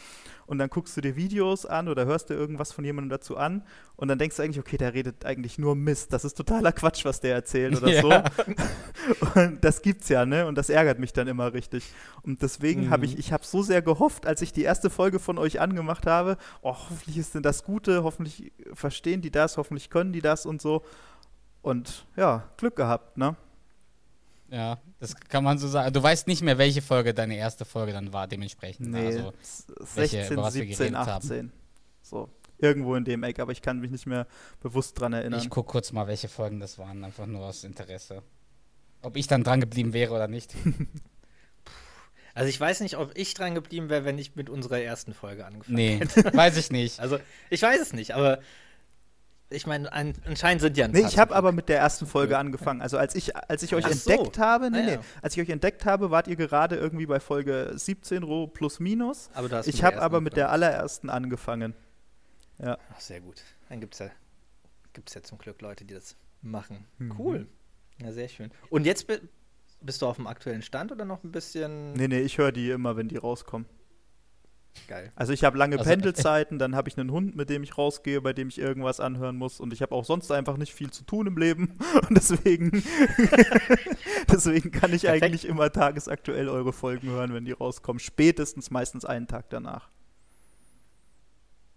und 0.46 0.58
dann 0.58 0.68
guckst 0.68 0.96
du 0.96 1.00
dir 1.00 1.16
Videos 1.16 1.64
an 1.64 1.88
oder 1.88 2.04
hörst 2.04 2.30
dir 2.30 2.34
irgendwas 2.34 2.72
von 2.72 2.84
jemandem 2.84 3.10
dazu 3.10 3.36
an 3.36 3.62
und 4.02 4.08
dann 4.08 4.18
denkst 4.18 4.36
du 4.36 4.42
eigentlich, 4.42 4.58
okay, 4.58 4.76
der 4.76 4.92
redet 4.94 5.24
eigentlich 5.24 5.58
nur 5.58 5.76
Mist. 5.76 6.12
Das 6.12 6.24
ist 6.24 6.34
totaler 6.36 6.72
Quatsch, 6.72 7.04
was 7.04 7.20
der 7.20 7.34
erzählt 7.36 7.76
oder 7.80 7.88
Ja. 7.92 8.00
so. 8.02 9.40
Und 9.40 9.64
das 9.64 9.80
gibt's 9.80 10.08
ja, 10.08 10.26
ne? 10.26 10.46
Und 10.46 10.56
das 10.58 10.70
ärgert 10.70 10.98
mich 10.98 11.12
dann 11.12 11.28
immer 11.28 11.52
richtig. 11.52 11.84
Und 12.24 12.42
deswegen 12.42 12.90
habe 12.90 13.04
ich, 13.06 13.14
Mhm. 13.14 13.20
ich 13.20 13.32
habe 13.32 13.44
so 13.46 13.62
sehr 13.62 13.80
gehofft, 13.80 14.26
als 14.26 14.42
ich 14.42 14.52
die 14.52 14.62
erste 14.64 14.90
Folge 14.90 15.20
von 15.20 15.38
euch 15.38 15.60
angemacht 15.60 16.06
habe, 16.06 16.36
oh, 16.62 16.70
hoffentlich 16.74 17.16
ist 17.16 17.34
denn 17.36 17.42
das 17.44 17.62
Gute, 17.62 18.02
hoffentlich 18.02 18.52
verstehen 18.74 19.22
die 19.22 19.30
das, 19.30 19.56
hoffentlich 19.56 19.88
können 19.88 20.12
die 20.12 20.20
das 20.20 20.46
und 20.46 20.60
so. 20.60 20.82
Und 21.62 22.04
ja, 22.16 22.48
Glück 22.56 22.74
gehabt, 22.74 23.16
ne? 23.16 23.36
Ja, 24.50 24.78
das 24.98 25.14
kann 25.16 25.44
man 25.44 25.58
so 25.58 25.68
sagen. 25.68 25.92
Du 25.92 26.02
weißt 26.02 26.26
nicht 26.26 26.42
mehr, 26.42 26.58
welche 26.58 26.82
Folge 26.82 27.14
deine 27.14 27.36
erste 27.36 27.64
Folge 27.64 27.92
dann 27.92 28.12
war, 28.12 28.26
dementsprechend. 28.26 28.90
Nee, 28.90 29.06
Also, 29.06 29.32
s- 29.40 29.66
welche- 29.94 30.16
16, 30.16 30.32
über 30.34 30.42
was 30.42 30.54
wir 30.54 30.62
17, 30.66 30.76
geredet 30.92 30.98
haben. 31.06 31.08
18. 31.24 31.52
So, 32.02 32.28
irgendwo 32.62 32.94
in 32.94 33.04
dem 33.04 33.22
Eck, 33.24 33.38
aber 33.40 33.52
ich 33.52 33.60
kann 33.62 33.80
mich 33.80 33.90
nicht 33.90 34.06
mehr 34.06 34.26
bewusst 34.60 34.98
dran 35.00 35.12
erinnern. 35.12 35.40
ich 35.40 35.50
gucke 35.50 35.70
kurz 35.70 35.92
mal, 35.92 36.06
welche 36.06 36.28
Folgen 36.28 36.60
das 36.60 36.78
waren, 36.78 37.02
einfach 37.04 37.26
nur 37.26 37.44
aus 37.44 37.64
Interesse. 37.64 38.22
Ob 39.02 39.16
ich 39.16 39.26
dann 39.26 39.42
dran 39.44 39.60
geblieben 39.60 39.92
wäre 39.92 40.14
oder 40.14 40.28
nicht. 40.28 40.54
Also 42.34 42.48
ich 42.48 42.58
weiß 42.58 42.80
nicht, 42.80 42.96
ob 42.96 43.10
ich 43.14 43.34
dran 43.34 43.54
geblieben 43.54 43.90
wäre, 43.90 44.06
wenn 44.06 44.16
ich 44.16 44.36
mit 44.36 44.48
unserer 44.48 44.78
ersten 44.80 45.12
Folge 45.12 45.44
angefangen 45.44 45.76
Nee, 45.76 45.98
hätte. 45.98 46.24
weiß 46.34 46.56
ich 46.56 46.70
nicht. 46.70 46.98
Also 46.98 47.18
ich 47.50 47.60
weiß 47.60 47.78
es 47.78 47.92
nicht, 47.92 48.14
aber 48.14 48.38
ich 49.50 49.66
meine, 49.66 49.92
an, 49.92 50.14
anscheinend 50.24 50.62
sind 50.62 50.78
ja 50.78 50.86
ein 50.86 50.92
Nee, 50.92 51.04
ich 51.06 51.18
habe 51.18 51.34
aber 51.36 51.52
mit 51.52 51.68
der 51.68 51.78
ersten 51.78 52.06
Folge 52.06 52.38
angefangen. 52.38 52.80
Also 52.80 52.96
als 52.96 53.14
ich, 53.16 53.36
als 53.36 53.62
ich 53.62 53.74
euch 53.74 53.84
Ach 53.84 53.92
so. 53.92 54.10
entdeckt 54.10 54.38
habe, 54.38 54.70
nee, 54.70 54.78
Ah, 54.78 54.80
ja. 54.80 54.96
nee, 54.96 54.98
als 55.20 55.36
ich 55.36 55.42
euch 55.42 55.50
entdeckt 55.50 55.84
habe, 55.84 56.10
wart 56.10 56.26
ihr 56.26 56.36
gerade 56.36 56.76
irgendwie 56.76 57.04
bei 57.04 57.20
Folge 57.20 57.70
17 57.74 58.22
roh 58.22 58.46
plus 58.46 58.80
minus. 58.80 59.28
Aber 59.34 59.50
du 59.50 59.56
hast 59.56 59.66
Ich 59.66 59.84
habe 59.84 60.00
aber 60.00 60.22
mit 60.22 60.34
der 60.38 60.48
angefangen. 60.50 60.72
allerersten 60.72 61.10
angefangen. 61.10 61.74
Ja. 62.58 62.78
Ach, 62.92 63.00
sehr 63.00 63.20
gut. 63.20 63.42
Dann 63.68 63.80
gibt 63.80 63.94
es 63.94 64.00
ja, 64.00 64.10
gibt's 64.92 65.14
ja 65.14 65.22
zum 65.22 65.38
Glück 65.38 65.60
Leute, 65.62 65.84
die 65.84 65.94
das 65.94 66.16
machen. 66.42 66.84
Mhm. 66.98 67.14
Cool. 67.18 67.46
Ja, 68.00 68.12
sehr 68.12 68.28
schön. 68.28 68.50
Und 68.70 68.84
jetzt 68.86 69.06
bi- 69.06 69.20
bist 69.80 70.02
du 70.02 70.06
auf 70.06 70.16
dem 70.16 70.26
aktuellen 70.26 70.62
Stand 70.62 70.92
oder 70.92 71.04
noch 71.04 71.22
ein 71.24 71.32
bisschen 71.32 71.92
Nee, 71.94 72.08
nee, 72.08 72.20
ich 72.20 72.38
höre 72.38 72.52
die 72.52 72.70
immer, 72.70 72.96
wenn 72.96 73.08
die 73.08 73.16
rauskommen. 73.16 73.66
geil? 74.88 75.12
Also 75.16 75.32
ich 75.32 75.44
habe 75.44 75.58
lange 75.58 75.78
Also, 75.78 75.90
Pendelzeiten, 75.90 76.58
dann 76.58 76.74
habe 76.76 76.88
ich 76.88 76.96
einen 76.98 77.10
Hund, 77.10 77.34
mit 77.36 77.50
dem 77.50 77.62
ich 77.62 77.76
rausgehe, 77.76 78.20
bei 78.20 78.32
dem 78.32 78.48
ich 78.48 78.58
irgendwas 78.58 79.00
anhören 79.00 79.36
muss 79.36 79.60
und 79.60 79.72
ich 79.72 79.82
habe 79.82 79.94
auch 79.94 80.04
sonst 80.04 80.30
einfach 80.30 80.56
nicht 80.56 80.72
viel 80.72 80.90
zu 80.90 81.04
tun 81.04 81.26
im 81.26 81.36
Leben 81.36 81.78
und 82.08 82.16
deswegen 82.16 82.70
deswegen 84.30 84.70
kann 84.70 84.92
ich 84.92 85.02
Perfekt. 85.02 85.24
eigentlich 85.24 85.44
immer 85.46 85.70
tagesaktuell 85.72 86.48
eure 86.48 86.72
Folgen 86.72 87.08
hören, 87.10 87.34
wenn 87.34 87.44
die 87.44 87.52
rauskommen, 87.52 88.00
spätestens 88.00 88.70
meistens 88.70 89.04
einen 89.04 89.26
Tag 89.26 89.50
danach. 89.50 89.90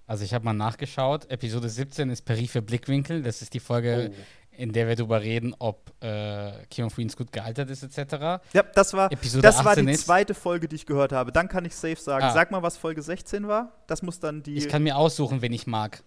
Also 0.07 0.23
ich 0.23 0.33
habe 0.33 0.45
mal 0.45 0.53
nachgeschaut. 0.53 1.29
Episode 1.31 1.67
17 1.69 2.09
ist 2.09 2.21
Peripher 2.23 2.61
Blickwinkel. 2.61 3.23
Das 3.23 3.41
ist 3.41 3.53
die 3.53 3.59
Folge, 3.59 4.11
Oh. 4.13 4.21
in 4.57 4.71
der 4.71 4.87
wir 4.87 4.95
darüber 4.95 5.21
reden, 5.21 5.55
ob 5.57 5.91
äh, 6.03 6.51
King 6.69 6.85
of 6.85 6.95
Queens 6.95 7.17
gut 7.17 7.31
gealtert 7.31 7.69
ist, 7.71 7.81
etc. 7.83 8.41
Ja, 8.53 8.63
das 8.75 8.93
war 8.93 9.11
Episode 9.11 9.41
das 9.41 9.57
war 9.65 9.71
18 9.71 9.87
die 9.87 9.93
ist- 9.93 10.05
zweite 10.05 10.33
Folge, 10.35 10.67
die 10.67 10.75
ich 10.75 10.85
gehört 10.85 11.11
habe. 11.11 11.31
Dann 11.31 11.47
kann 11.47 11.65
ich 11.65 11.75
safe 11.75 11.95
sagen. 11.97 12.23
Ah. 12.25 12.31
Sag 12.33 12.51
mal, 12.51 12.61
was 12.61 12.77
Folge 12.77 13.01
16 13.01 13.47
war. 13.47 13.71
Das 13.87 14.01
muss 14.03 14.19
dann 14.19 14.43
die 14.43 14.55
Ich 14.55 14.69
kann 14.69 14.83
mir 14.83 14.95
aussuchen, 14.95 15.41
wen 15.41 15.51
ich 15.53 15.65
mag. 15.67 16.03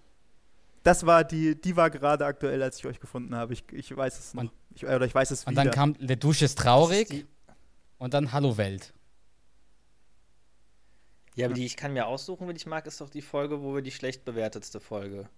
Das 0.84 1.04
war 1.04 1.24
die 1.24 1.60
die 1.60 1.74
war 1.76 1.90
gerade 1.90 2.24
aktuell, 2.24 2.62
als 2.62 2.78
ich 2.78 2.86
euch 2.86 3.00
gefunden 3.00 3.34
habe. 3.34 3.52
Ich, 3.52 3.64
ich 3.72 3.94
weiß 3.94 4.18
es 4.18 4.32
noch. 4.34 4.42
Und- 4.42 4.52
Ich, 4.74 4.84
oder 4.86 5.04
ich 5.06 5.14
weiß 5.14 5.32
es 5.32 5.42
Und 5.44 5.52
wieder. 5.52 5.64
dann 5.64 5.72
kam 5.72 5.96
Le 5.98 6.16
Dusche 6.16 6.44
ist 6.44 6.56
traurig 6.56 7.10
ist 7.12 7.26
und 7.98 8.14
dann 8.14 8.30
Hallo 8.32 8.56
Welt. 8.56 8.94
Ja, 11.38 11.46
aber 11.46 11.54
die 11.54 11.64
ich 11.66 11.76
kann 11.76 11.92
mir 11.92 12.06
aussuchen, 12.06 12.48
wenn 12.48 12.56
ich 12.56 12.66
mag, 12.66 12.86
ist 12.86 13.00
doch 13.00 13.10
die 13.10 13.22
Folge, 13.22 13.62
wo 13.62 13.74
wir 13.74 13.82
die 13.82 13.90
schlecht 13.90 14.24
bewertetste 14.24 14.80
Folge 14.80 15.28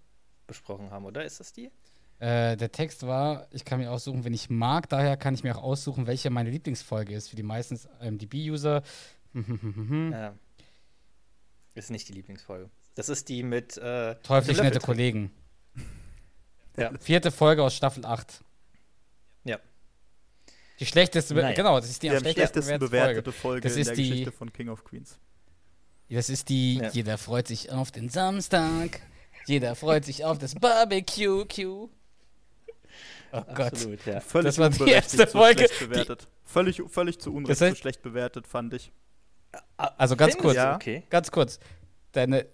besprochen 0.47 0.89
haben, 0.91 1.05
oder? 1.05 1.23
Ist 1.23 1.39
das 1.39 1.53
die? 1.53 1.71
Äh, 2.19 2.55
der 2.57 2.71
Text 2.71 3.05
war, 3.07 3.47
ich 3.51 3.65
kann 3.65 3.79
mir 3.79 3.91
aussuchen, 3.91 4.23
wen 4.23 4.33
ich 4.33 4.49
mag. 4.49 4.89
Daher 4.89 5.17
kann 5.17 5.33
ich 5.33 5.43
mir 5.43 5.55
auch 5.57 5.63
aussuchen, 5.63 6.05
welche 6.07 6.29
meine 6.29 6.49
Lieblingsfolge 6.51 7.13
ist. 7.15 7.29
Für 7.29 7.35
die 7.35 7.43
meisten 7.43 7.79
MDB-User. 8.01 8.83
Ja. 10.11 10.33
Ist 11.73 11.89
nicht 11.89 12.07
die 12.09 12.13
Lieblingsfolge. 12.13 12.69
Das 12.95 13.07
ist 13.07 13.29
die 13.29 13.43
mit 13.43 13.77
äh, 13.77 14.15
Teuflisch 14.23 14.57
nette. 14.61 14.79
Kollegen. 14.79 15.31
Ja. 16.77 16.91
Vierte 16.99 17.31
Folge 17.31 17.63
aus 17.63 17.75
Staffel 17.75 18.05
8. 18.05 18.43
Ja. 19.43 19.59
Die 20.79 20.85
schlechteste, 20.85 21.33
Be 21.33 21.41
Naja. 21.41 21.53
genau, 21.55 21.79
das 21.79 21.89
ist 21.89 22.01
die, 22.01 22.07
die 22.09 22.15
am 22.15 22.21
schlechtesten 22.21 22.61
schlechtesten 22.63 22.79
bewertete 22.79 23.21
bewertete 23.23 23.31
Folge 23.33 23.61
Das 23.61 23.75
in 23.75 23.81
ist 23.81 23.87
der 23.87 23.95
die- 23.97 24.09
Geschichte 24.09 24.31
von 24.31 24.53
King 24.53 24.69
of 24.69 24.83
Queens. 24.85 25.19
Das 26.13 26.29
ist 26.29 26.49
die, 26.49 26.75
Ja. 26.77 26.89
jeder 26.89 27.17
freut 27.17 27.47
sich 27.47 27.71
auf 27.71 27.91
den 27.91 28.09
Samstag. 28.09 28.99
Jeder 29.47 29.75
freut 29.75 30.05
sich 30.05 30.23
auf 30.25 30.37
das 30.37 30.55
Barbecue. 30.55 31.45
Q. 31.45 31.89
Oh 33.33 33.41
Gott. 33.55 33.59
Absolut, 33.73 34.05
ja. 34.05 34.19
Völlig 34.19 34.45
Das 34.55 34.57
war 34.57 34.69
die 34.69 34.91
erste 34.91 35.17
zu 35.17 35.27
Folge, 35.27 35.65
schlecht 35.67 35.79
bewertet. 35.89 36.27
Völlig, 36.43 36.81
völlig 36.89 37.19
zu 37.19 37.33
Unrecht 37.33 37.49
Das 37.61 37.61
heißt- 37.67 37.75
zu 37.75 37.81
schlecht 37.81 38.01
bewertet, 38.01 38.45
fand 38.45 38.73
ich. 38.73 38.91
Also 39.77 40.15
ganz 40.17 40.37
kurz? 40.37 40.55
Ja. 40.55 40.75
Okay. 40.75 41.03
ganz 41.09 41.31
kurz. 41.31 41.59
Deine, 42.11 42.45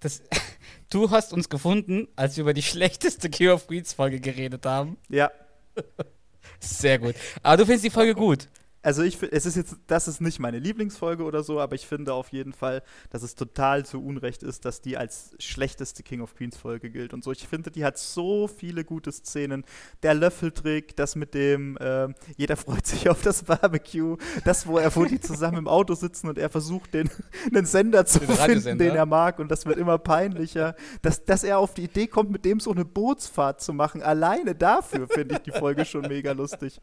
das, 0.00 0.22
du 0.90 1.10
hast 1.10 1.32
uns 1.32 1.48
gefunden, 1.48 2.06
als 2.16 2.36
wir 2.36 2.42
über 2.42 2.54
die 2.54 2.62
schlechteste 2.62 3.28
King 3.30 3.48
of 3.50 3.66
Queens 3.66 3.92
Folge 3.94 4.20
geredet 4.20 4.64
haben. 4.64 4.96
Ja, 5.08 5.30
Sehr 6.60 6.98
gut. 7.00 7.16
Aber 7.42 7.56
du 7.56 7.64
findest 7.66 7.84
die 7.84 7.90
Folge 7.90 8.14
gut. 8.14 8.48
Also 8.82 9.02
ich 9.02 9.22
es 9.22 9.46
ist 9.46 9.56
jetzt, 9.56 9.76
das 9.86 10.08
ist 10.08 10.20
nicht 10.20 10.40
meine 10.40 10.58
Lieblingsfolge 10.58 11.22
oder 11.22 11.42
so, 11.42 11.60
aber 11.60 11.74
ich 11.74 11.86
finde 11.86 12.14
auf 12.14 12.28
jeden 12.28 12.52
Fall, 12.52 12.82
dass 13.10 13.22
es 13.22 13.36
total 13.36 13.86
zu 13.86 14.02
Unrecht 14.02 14.42
ist, 14.42 14.64
dass 14.64 14.80
die 14.80 14.96
als 14.96 15.34
schlechteste 15.38 16.02
King 16.02 16.20
of 16.20 16.34
Queens 16.34 16.56
Folge 16.56 16.90
gilt 16.90 17.14
und 17.14 17.22
so. 17.22 17.30
Ich 17.30 17.46
finde, 17.46 17.70
die 17.70 17.84
hat 17.84 17.96
so 17.98 18.48
viele 18.48 18.84
gute 18.84 19.12
Szenen. 19.12 19.64
Der 20.02 20.14
Löffeltrick, 20.14 20.96
das 20.96 21.14
mit 21.14 21.34
dem, 21.34 21.78
ähm, 21.80 22.14
jeder 22.36 22.56
freut 22.56 22.86
sich 22.86 23.08
auf 23.08 23.22
das 23.22 23.44
Barbecue, 23.44 24.16
das, 24.44 24.66
wo 24.66 24.78
er, 24.78 24.94
wo 24.96 25.04
die 25.04 25.20
zusammen 25.20 25.58
im 25.58 25.68
Auto 25.68 25.94
sitzen 25.94 26.28
und 26.28 26.38
er 26.38 26.50
versucht, 26.50 26.94
den, 26.94 27.08
einen 27.54 27.66
Sender 27.66 28.04
zu 28.04 28.18
Den 28.18 28.36
finden, 28.36 28.78
den 28.78 28.96
er 28.96 29.06
mag 29.06 29.38
und 29.38 29.50
das 29.50 29.64
wird 29.64 29.78
immer 29.78 29.98
peinlicher. 29.98 30.74
Dass, 31.02 31.24
dass 31.24 31.44
er 31.44 31.58
auf 31.58 31.74
die 31.74 31.84
Idee 31.84 32.08
kommt, 32.08 32.30
mit 32.30 32.44
dem 32.44 32.58
so 32.58 32.72
eine 32.72 32.84
Bootsfahrt 32.84 33.60
zu 33.60 33.72
machen, 33.72 34.02
alleine 34.02 34.54
dafür 34.54 35.06
finde 35.08 35.36
ich 35.36 35.40
die 35.42 35.52
Folge 35.52 35.84
schon 35.84 36.02
mega 36.02 36.32
lustig. 36.32 36.80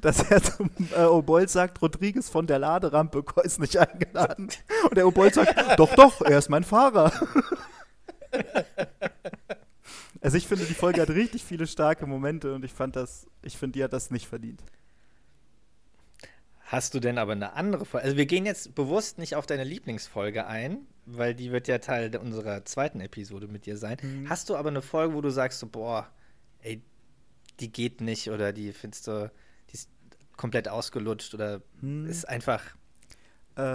Dass 0.00 0.30
er 0.30 0.42
zum 0.42 0.70
äh, 0.96 1.02
Obold 1.04 1.50
sagt, 1.50 1.82
Rodriguez 1.82 2.28
von 2.28 2.46
der 2.46 2.58
Laderampe 2.58 3.24
ist 3.42 3.60
nicht 3.60 3.76
eingeladen. 3.76 4.48
Und 4.84 4.96
der 4.96 5.06
Obold 5.06 5.34
sagt, 5.34 5.78
doch, 5.78 5.94
doch, 5.94 6.20
er 6.22 6.38
ist 6.38 6.48
mein 6.48 6.64
Fahrer. 6.64 7.12
Also 10.20 10.36
ich 10.36 10.48
finde, 10.48 10.64
die 10.64 10.74
Folge 10.74 11.00
hat 11.00 11.10
richtig 11.10 11.44
viele 11.44 11.66
starke 11.66 12.04
Momente 12.06 12.52
und 12.52 12.64
ich 12.64 12.72
fand 12.72 12.96
das, 12.96 13.28
ich 13.42 13.56
finde, 13.56 13.78
die 13.78 13.84
hat 13.84 13.92
das 13.92 14.10
nicht 14.10 14.26
verdient. 14.26 14.62
Hast 16.64 16.92
du 16.92 17.00
denn 17.00 17.18
aber 17.18 17.32
eine 17.32 17.54
andere 17.54 17.86
Folge? 17.86 18.04
Also 18.04 18.16
wir 18.16 18.26
gehen 18.26 18.44
jetzt 18.44 18.74
bewusst 18.74 19.18
nicht 19.18 19.36
auf 19.36 19.46
deine 19.46 19.64
Lieblingsfolge 19.64 20.46
ein, 20.46 20.86
weil 21.06 21.34
die 21.34 21.50
wird 21.50 21.66
ja 21.66 21.78
Teil 21.78 22.14
unserer 22.16 22.64
zweiten 22.66 23.00
Episode 23.00 23.48
mit 23.48 23.64
dir 23.64 23.78
sein. 23.78 23.96
Mhm. 24.02 24.28
Hast 24.28 24.50
du 24.50 24.56
aber 24.56 24.68
eine 24.68 24.82
Folge, 24.82 25.14
wo 25.14 25.22
du 25.22 25.30
sagst 25.30 25.60
so, 25.60 25.66
boah, 25.66 26.10
ey, 26.60 26.82
die 27.60 27.72
geht 27.72 28.00
nicht 28.00 28.30
oder 28.30 28.52
die 28.52 28.72
findest 28.72 29.06
du, 29.06 29.30
komplett 30.38 30.68
ausgelutscht 30.68 31.34
oder 31.34 31.60
Hm. 31.80 32.06
ist 32.06 32.26
einfach 32.26 32.62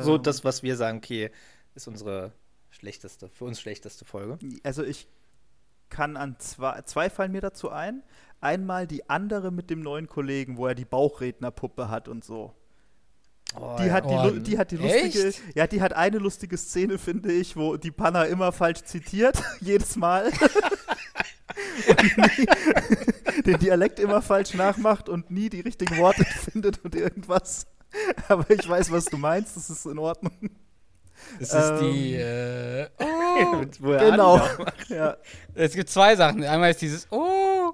so 0.02 0.16
Ähm, 0.16 0.24
das, 0.24 0.44
was 0.44 0.64
wir 0.64 0.76
sagen, 0.78 0.98
okay, 0.98 1.30
ist 1.76 1.88
unsere 1.88 2.32
schlechteste, 2.72 3.30
für 3.30 3.46
uns 3.46 3.60
schlechteste 3.62 4.06
Folge. 4.06 4.40
Also 4.64 4.84
ich 4.84 5.08
kann 5.90 6.18
an 6.18 6.38
zwei, 6.40 6.82
zwei 6.84 7.10
fallen 7.12 7.32
mir 7.34 7.42
dazu 7.42 7.70
ein. 7.70 8.02
Einmal 8.42 8.88
die 8.88 9.10
andere 9.10 9.52
mit 9.52 9.70
dem 9.70 9.82
neuen 9.82 10.08
Kollegen, 10.08 10.58
wo 10.58 10.66
er 10.68 10.74
die 10.76 10.86
Bauchrednerpuppe 10.86 11.90
hat 11.90 12.08
und 12.08 12.24
so. 12.26 12.54
Oh, 13.56 13.76
Die, 13.80 13.92
hat 13.92 14.06
die, 14.06 14.14
Oh, 14.16 14.30
die 14.32 14.58
hat 14.58 14.72
die 14.72 14.78
lustige, 14.78 15.28
echt? 15.28 15.42
ja, 15.56 15.68
die 15.68 15.82
hat 15.82 15.94
eine 15.94 16.18
lustige 16.18 16.58
Szene, 16.58 16.98
finde 16.98 17.32
ich, 17.32 17.56
wo 17.56 17.78
die 17.78 17.92
Panna 17.92 18.24
immer 18.24 18.52
falsch 18.52 18.82
zitiert, 18.84 19.38
jedes 19.60 19.96
Mal. 19.96 20.32
den 23.46 23.60
Dialekt 23.60 24.00
immer 24.00 24.22
falsch 24.22 24.54
nachmacht 24.54 25.10
und 25.10 25.32
nie 25.32 25.50
die 25.50 25.62
richtigen 25.62 25.98
Worte 25.98 26.24
findet 26.52 26.84
und 26.84 26.96
irgendwas. 26.96 27.66
Aber 28.28 28.50
ich 28.50 28.68
weiß, 28.68 28.92
was 28.92 29.06
du 29.06 29.18
meinst, 29.18 29.56
das 29.56 29.70
ist 29.70 29.86
in 29.86 30.00
Ordnung. 30.00 30.32
Das 31.40 31.54
ist 31.54 31.80
die. 31.82 32.16
Äh, 32.16 32.88
oh, 33.00 33.64
Wo 33.80 33.92
er 33.92 34.12
Genau. 34.12 34.42
Ja, 34.90 35.18
es 35.54 35.74
gibt 35.74 35.90
zwei 35.90 36.16
Sachen. 36.16 36.44
Einmal 36.44 36.72
ist 36.72 36.82
dieses 36.82 37.08
Oh, 37.12 37.74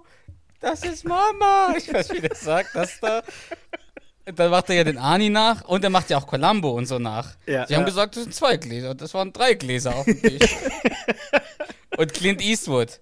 das 0.60 0.84
ist 0.84 1.06
Mama. 1.06 1.74
Ich 1.78 1.92
weiß, 1.92 2.12
wie 2.12 2.22
der 2.22 2.36
sagt, 2.36 2.76
das 2.76 3.00
da. 3.00 3.24
dann 4.36 4.52
macht 4.52 4.70
er 4.70 4.76
ja 4.76 4.84
den 4.84 4.98
Arnie 4.98 5.30
nach 5.30 5.64
und 5.66 5.84
er 5.84 5.90
macht 5.90 6.10
ja 6.10 6.18
auch 6.18 6.28
Columbo 6.28 6.72
und 6.72 6.86
so 6.86 7.00
nach. 7.00 7.36
Ja. 7.48 7.66
Sie 7.66 7.74
haben 7.76 7.82
Ja. 7.84 7.88
gesagt, 7.88 8.16
das 8.18 8.24
sind 8.24 8.36
zwei 8.36 8.58
Gläser. 8.58 8.94
Das 8.94 9.14
waren 9.14 9.32
drei 9.34 9.54
Gläser 9.56 9.96
auf 9.96 10.06
dem 10.06 10.22
Tisch. 10.22 10.56
und 11.98 12.14
Clint 12.14 12.42
Eastwood. 12.42 13.00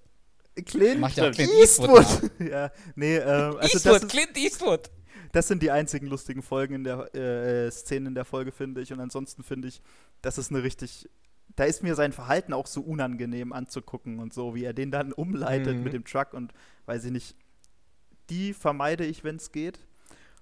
Clint 0.62 1.00
Macht 1.00 1.16
ja 1.16 1.28
auch 1.28 1.32
Clint 1.32 1.52
Eastwood. 1.52 1.98
Eastwood. 2.00 2.30
ja, 2.50 2.70
nee, 2.94 3.16
ähm, 3.16 3.26
also 3.56 3.58
Eastwood, 3.60 3.94
das, 3.94 4.02
ist, 4.02 4.08
Clint 4.10 4.36
Eastwood. 4.36 4.90
das 5.32 5.48
sind 5.48 5.62
die 5.62 5.70
einzigen 5.70 6.06
lustigen 6.06 6.42
Folgen 6.42 6.74
in 6.74 6.84
der 6.84 7.14
äh, 7.14 7.70
Szenen 7.70 8.06
in 8.08 8.14
der 8.14 8.24
Folge, 8.24 8.52
finde 8.52 8.80
ich. 8.80 8.92
Und 8.92 9.00
ansonsten 9.00 9.42
finde 9.42 9.68
ich, 9.68 9.80
das 10.22 10.38
ist 10.38 10.50
eine 10.50 10.62
richtig. 10.62 11.08
Da 11.56 11.64
ist 11.64 11.82
mir 11.82 11.94
sein 11.94 12.12
Verhalten 12.12 12.52
auch 12.52 12.66
so 12.66 12.80
unangenehm 12.82 13.52
anzugucken 13.52 14.18
und 14.20 14.32
so, 14.32 14.54
wie 14.54 14.64
er 14.64 14.72
den 14.74 14.90
dann 14.90 15.12
umleitet 15.12 15.76
Mhm. 15.76 15.82
mit 15.82 15.92
dem 15.92 16.04
Truck 16.04 16.32
und 16.34 16.52
weiß 16.86 17.04
ich 17.06 17.10
nicht. 17.10 17.34
Die 18.30 18.52
vermeide 18.52 19.04
ich, 19.06 19.24
wenn 19.24 19.36
es 19.36 19.50
geht. 19.52 19.78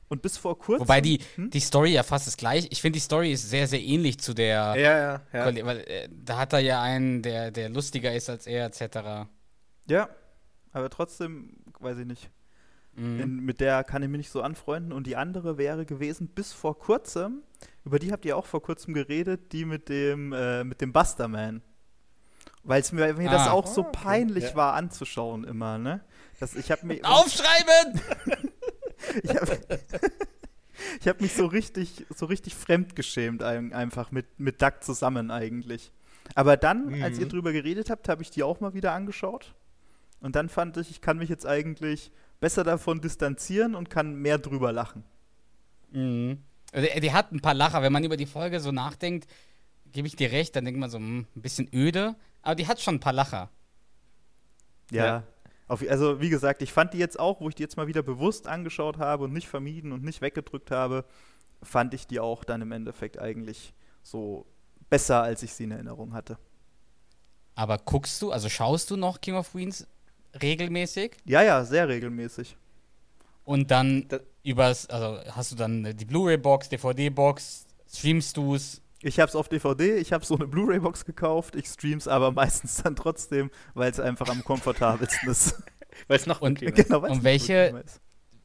Und 0.09 0.23
bis 0.23 0.37
vor 0.37 0.57
kurzem. 0.59 0.83
Wobei 0.83 1.01
die, 1.01 1.19
Hm? 1.35 1.51
die 1.51 1.59
Story 1.61 1.91
ja 1.93 2.03
fast 2.05 2.29
ist 2.29 2.37
gleich. 2.39 2.69
Ich 2.71 2.81
finde, 2.81 2.97
die 2.99 3.01
Story 3.01 3.33
ist 3.33 3.49
sehr, 3.51 3.67
sehr 3.67 3.81
ähnlich 3.81 4.19
zu 4.21 4.35
der. 4.35 4.75
Ja, 4.77 4.77
ja, 4.77 5.23
ja. 5.33 5.65
Weil, 5.67 5.79
äh, 5.81 6.09
da 6.13 6.39
hat 6.39 6.53
er 6.53 6.61
ja 6.61 6.81
einen, 6.81 7.23
der, 7.23 7.51
der 7.51 7.71
lustiger 7.71 8.15
ist 8.15 8.31
als 8.31 8.47
er, 8.47 8.67
etc. 8.67 9.29
Ja, 9.89 10.09
aber 10.73 10.91
trotzdem, 10.91 11.57
weiß 11.81 11.99
ich 11.99 12.07
nicht. 12.07 12.31
Mhm. 12.95 13.21
In, 13.21 13.37
mit 13.41 13.61
der 13.61 13.85
kann 13.85 14.03
ich 14.03 14.09
mich 14.09 14.19
nicht 14.19 14.31
so 14.31 14.43
anfreunden. 14.43 14.93
Und 14.93 15.07
die 15.07 15.17
andere 15.17 15.59
wäre 15.59 15.85
gewesen, 15.87 16.29
bis 16.29 16.53
vor 16.53 16.79
kurzem, 16.79 17.43
über 17.85 17.99
die 17.99 18.11
habt 18.13 18.25
ihr 18.25 18.37
auch 18.37 18.47
vor 18.47 18.63
kurzem 18.63 18.95
geredet, 18.95 19.53
die 19.53 19.65
mit 19.65 19.89
dem, 19.89 20.33
äh, 20.33 20.65
mit 20.65 20.81
dem 20.81 20.93
Busterman. 20.93 21.63
Weil 22.63 22.81
es 22.81 22.91
mir, 22.93 23.15
mir 23.15 23.31
das 23.31 23.47
Ah. 23.49 23.53
auch 23.53 23.67
so 23.67 23.83
Ah, 23.85 23.89
okay. 23.89 23.99
peinlich 24.03 24.45
Ja. 24.45 24.57
war 24.57 24.75
anzuschauen 24.75 25.45
immer, 25.45 25.79
ne? 25.79 26.01
Das, 26.41 26.55
ich 26.57 26.71
habe 26.71 26.85
mich, 26.87 27.05
Aufschreiben! 27.05 28.01
ich 29.23 29.37
hab, 29.37 29.49
ich 31.01 31.09
hab 31.09 31.21
mich 31.21 31.33
so 31.35 31.47
richtig, 31.47 32.07
so 32.15 32.27
richtig 32.27 32.55
fremdgeschämt 32.55 33.43
ein, 33.43 33.73
einfach 33.73 34.11
mit, 34.11 34.41
mit 34.41 34.61
Duck 34.63 34.83
zusammen 34.83 35.31
eigentlich. 35.31 35.93
Aber 36.35 36.57
dann, 36.57 37.03
als 37.03 37.19
ihr 37.19 37.27
Mhm. 37.27 37.31
drüber 37.31 37.53
geredet 37.53 37.89
habt, 37.89 38.09
habe 38.09 38.23
ich 38.23 38.31
die 38.31 38.43
auch 38.43 38.61
mal 38.61 38.75
wieder 38.75 38.93
angeschaut. 38.93 39.55
Und 40.21 40.37
dann 40.37 40.49
fand 40.49 40.77
ich, 40.77 40.91
ich 40.91 41.01
kann 41.01 41.19
mich 41.19 41.29
jetzt 41.29 41.47
eigentlich 41.47 42.11
besser 42.41 42.65
davon 42.65 43.01
distanzieren 43.01 43.75
und 43.75 43.91
kann 43.91 44.15
mehr 44.15 44.39
drüber 44.39 44.73
lachen. 44.73 45.05
Mhm. 45.93 46.43
Also, 46.73 46.89
die, 46.93 47.01
die 47.01 47.13
hat 47.13 47.33
ein 47.33 47.41
paar 47.41 47.55
Lacher. 47.55 47.83
Wenn 47.83 47.93
man 47.93 48.05
über 48.05 48.17
die 48.17 48.27
Folge 48.27 48.61
so 48.61 48.73
nachdenkt, 48.73 49.29
gebe 49.93 50.09
ich 50.09 50.17
dir 50.17 50.33
recht, 50.33 50.57
dann 50.57 50.65
denkt 50.65 50.81
man 50.81 50.91
so, 50.91 50.99
hm, 50.99 51.27
ein 51.35 51.43
bisschen 51.43 51.69
öde. 51.73 52.17
Aber 52.43 52.55
die 52.55 52.67
hat 52.67 52.81
schon 52.81 52.97
ein 52.97 53.01
paar 53.01 53.13
Lacher. 53.13 53.51
Ja. 54.91 55.05
Ja. 55.05 55.23
Auf, 55.69 55.83
also 55.89 56.21
wie 56.21 56.29
gesagt, 56.29 56.63
ich 56.63 56.73
fand 56.73 56.95
die 56.95 56.99
jetzt 56.99 57.19
auch, 57.19 57.41
wo 57.41 57.49
ich 57.49 57.55
die 57.55 57.63
jetzt 57.63 57.77
mal 57.77 57.89
wieder 57.89 58.03
bewusst 58.03 58.47
angeschaut 58.47 58.99
habe 58.99 59.25
und 59.25 59.33
nicht 59.33 59.49
vermieden 59.49 59.93
und 59.93 60.05
nicht 60.05 60.21
weggedrückt 60.21 60.71
habe, 60.71 61.05
fand 61.63 61.93
ich 61.95 62.07
die 62.07 62.21
auch 62.21 62.45
dann 62.45 62.63
im 62.63 62.71
Endeffekt 62.71 63.19
eigentlich 63.19 63.75
so 64.03 64.47
besser, 64.89 65.23
als 65.23 65.43
ich 65.43 65.53
sie 65.55 65.65
in 65.65 65.73
Erinnerung 65.73 66.13
hatte. 66.13 66.39
Aber 67.57 67.79
guckst 67.79 68.21
du, 68.23 68.31
also 68.31 68.49
schaust 68.49 68.91
du 68.91 68.97
noch 68.97 69.21
King 69.21 69.35
of 69.35 69.51
Queens 69.51 69.87
regelmäßig? 70.43 71.17
Ja, 71.25 71.43
ja, 71.43 71.65
sehr 71.65 71.89
regelmäßig. 71.89 72.57
Und 73.45 73.71
dann 73.71 74.09
Da- 74.09 74.21
übers, 74.43 74.89
also 74.91 75.19
hast 75.33 75.53
du 75.53 75.57
dann 75.57 75.97
die 75.97 76.05
Blu-ray-Box, 76.05 76.69
DVD-Box, 76.71 77.67
streamst 77.93 78.37
du's? 78.37 78.83
Ich 79.03 79.21
habe 79.21 79.29
es 79.29 79.37
auf 79.37 79.49
DVD, 79.49 79.97
ich 79.99 80.13
habe 80.13 80.25
so 80.25 80.35
eine 80.37 80.47
Blu-ray-Box 80.49 81.05
gekauft, 81.05 81.55
ich 81.55 81.67
stream's 81.67 82.09
aber 82.09 82.33
meistens 82.33 82.83
dann 82.83 82.97
trotzdem, 82.97 83.51
weil 83.75 83.91
es 83.91 84.01
einfach 84.01 84.29
am 84.29 84.43
komfortabelsten 84.43 85.29
ist. 85.31 85.55
Weil 86.09 86.19
es 86.19 86.27
noch 86.27 86.43
Und- 86.43 86.61
genau, 86.61 87.01
Und 87.07 87.25
welche-. 87.25 87.83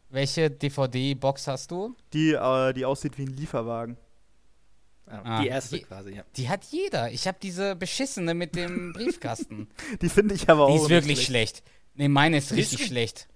Welche 0.10 0.50
DVD-Box 0.52 1.48
hast 1.48 1.72
du? 1.72 1.96
Die, 2.14 2.32
äh, 2.34 2.74
die 2.74 2.86
aussieht 2.86 3.18
wie 3.18 3.24
ein 3.24 3.28
Lieferwagen. 3.36 3.98
Ah, 5.06 5.22
Ah, 5.24 5.42
die 5.42 5.48
erste 5.50 5.78
die- 5.78 5.84
quasi, 5.84 6.12
ja. 6.16 6.24
Die 6.38 6.48
hat 6.50 6.64
jeder. 6.66 7.12
Ich 7.12 7.28
habe 7.28 7.38
diese 7.42 7.76
beschissene 7.76 8.34
mit 8.34 8.56
dem 8.56 8.94
Briefkasten. 8.94 9.68
Die 10.02 10.08
finde 10.10 10.36
ich 10.36 10.50
aber 10.50 10.66
auch 10.66 10.76
Die 10.78 10.84
ist 10.84 10.90
wirklich 10.90 11.26
schlecht. 11.26 11.64
Nee, 11.96 12.08
meine 12.08 12.38
ist 12.38 12.52
richtig 12.54 12.80
gut. 12.80 12.88
schlecht. 12.88 13.28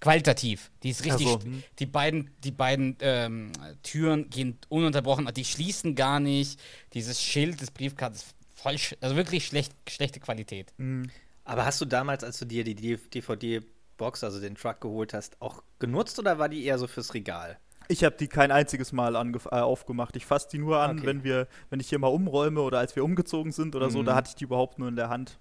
Qualitativ. 0.00 0.70
Die 0.82 0.90
ist 0.90 1.04
richtig. 1.04 1.26
So, 1.26 1.34
sch- 1.36 1.44
hm. 1.44 1.62
Die 1.78 1.86
beiden, 1.86 2.30
die 2.42 2.50
beiden 2.52 2.96
ähm, 3.00 3.52
Türen 3.82 4.30
gehen 4.30 4.58
ununterbrochen, 4.70 5.28
die 5.34 5.44
schließen 5.44 5.94
gar 5.94 6.20
nicht. 6.20 6.58
Dieses 6.94 7.20
Schild 7.22 7.60
des 7.60 7.70
Briefkastens 7.70 8.34
voll, 8.54 8.78
sch 8.78 8.94
also 9.00 9.14
wirklich 9.16 9.46
schlecht, 9.46 9.72
schlechte 9.88 10.18
Qualität. 10.20 10.72
Mhm. 10.78 11.10
Aber 11.44 11.66
hast 11.66 11.80
du 11.80 11.84
damals, 11.84 12.24
als 12.24 12.38
du 12.38 12.46
dir 12.46 12.64
die 12.64 12.74
DVD-Box, 12.74 14.24
also 14.24 14.40
den 14.40 14.54
Truck 14.54 14.80
geholt 14.80 15.12
hast, 15.12 15.40
auch 15.42 15.62
genutzt 15.78 16.18
oder 16.18 16.38
war 16.38 16.48
die 16.48 16.64
eher 16.64 16.78
so 16.78 16.86
fürs 16.86 17.12
Regal? 17.14 17.58
Ich 17.88 18.04
habe 18.04 18.16
die 18.16 18.28
kein 18.28 18.52
einziges 18.52 18.92
Mal 18.92 19.16
äh, 19.16 19.48
aufgemacht. 19.56 20.14
Ich 20.16 20.24
fasse 20.24 20.48
die 20.52 20.58
nur 20.58 20.78
an, 20.80 20.98
Okay. 20.98 21.06
wenn 21.06 21.24
wir, 21.24 21.48
wenn 21.70 21.80
ich 21.80 21.88
hier 21.88 21.98
mal 21.98 22.06
umräume 22.06 22.60
oder 22.60 22.78
als 22.78 22.94
wir 22.96 23.04
umgezogen 23.04 23.52
sind 23.52 23.74
oder 23.74 23.90
so, 23.90 23.98
Mhm. 24.00 24.04
da 24.06 24.14
hatte 24.14 24.28
ich 24.30 24.36
die 24.36 24.44
überhaupt 24.44 24.78
nur 24.78 24.88
in 24.88 24.96
der 24.96 25.08
Hand. 25.08 25.38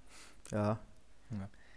Ja. 0.52 0.80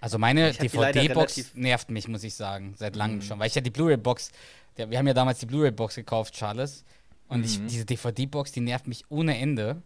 Also 0.03 0.19
meine 0.19 0.51
Ich 0.51 0.59
DVD-Box 0.59 1.55
nervt 1.55 1.89
mich, 1.91 2.09
muss 2.09 2.25
ich 2.25 2.35
sagen, 2.35 2.75
seit 2.77 2.97
langem 2.97 3.19
Mhm. 3.19 3.23
schon. 3.23 3.39
Weil 3.39 3.47
ich 3.47 3.55
ja 3.55 3.61
die 3.61 3.71
Blu-ray-Box, 3.71 4.33
wir 4.75 4.99
haben 4.99 5.07
ja 5.07 5.15
damals 5.15 5.39
die 5.39 5.47
Blu-ray-Box 5.47 5.95
gekauft, 5.95 6.35
Charles. 6.35 6.85
Und 7.29 7.45
ich, 7.45 7.61
Mhm. 7.61 7.69
diese 7.69 7.85
DVD-Box, 7.87 8.51
die 8.51 8.61
nervt 8.61 8.89
mich 8.89 9.05
ohne 9.11 9.39
Ende. 9.39 9.81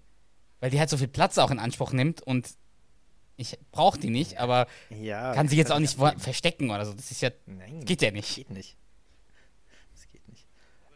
Weil 0.60 0.70
die 0.70 0.78
halt 0.80 0.88
so 0.88 0.96
viel 0.96 1.08
Platz 1.08 1.36
auch 1.36 1.50
in 1.50 1.58
Anspruch 1.58 1.92
nimmt 1.92 2.22
und 2.22 2.48
ich 3.36 3.58
brauche 3.72 3.98
die 4.00 4.08
nicht, 4.08 4.38
aber 4.38 4.66
Ja. 4.88 5.34
kann 5.34 5.48
sie 5.48 5.56
jetzt 5.58 5.70
auch 5.70 5.78
ich 5.78 5.94
nicht 5.98 6.20
verstecken 6.22 6.70
oder 6.70 6.86
so. 6.86 6.94
Das 6.94 7.10
ist 7.10 7.20
ja, 7.20 7.28
Nein. 7.44 7.84
geht 7.84 8.00
ja 8.00 8.10
nicht. 8.10 8.36
Geht 8.36 8.50
nicht. 8.50 8.74
Das 9.92 10.10
geht 10.10 10.26
nicht. 10.30 10.46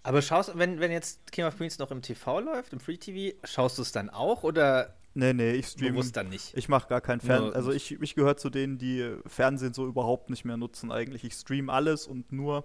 Aber 0.03 0.23
schaust 0.23 0.57
wenn, 0.57 0.81
wenn 0.81 0.91
jetzt 0.91 1.31
King 1.31 1.45
of 1.45 1.59
Queens 1.59 1.79
noch 1.79 1.91
im 1.91 2.01
TV 2.01 2.41
läuft, 2.41 2.73
im 2.73 2.81
Free 2.81 2.97
TV, 2.97 3.37
schaust 3.45 3.77
du 3.77 3.83
es 3.83 3.93
dann 3.93 4.09
auch 4.09 4.45
oder 4.45 4.95
Nee, 5.15 5.33
nee, 5.33 5.53
ich 5.53 5.67
streame. 5.67 5.93
bewusst 5.93 6.17
dann 6.17 6.29
nicht? 6.29 6.57
Ich 6.57 6.69
mache 6.69 6.89
gar 6.89 7.01
kein 7.01 7.21
Fernsehen. 7.21 7.55
Also 7.55 7.73
ich, 7.73 8.01
ich 8.01 8.15
gehöre 8.15 8.37
zu 8.37 8.49
denen, 8.49 8.79
die 8.79 9.17
Fernsehen 9.27 9.75
so 9.75 9.87
überhaupt 9.87 10.31
nicht 10.31 10.45
mehr 10.45 10.57
nutzen 10.57 10.93
eigentlich. 10.93 11.25
Ich 11.25 11.35
stream 11.35 11.69
alles 11.69 12.07
und 12.07 12.31
nur 12.33 12.65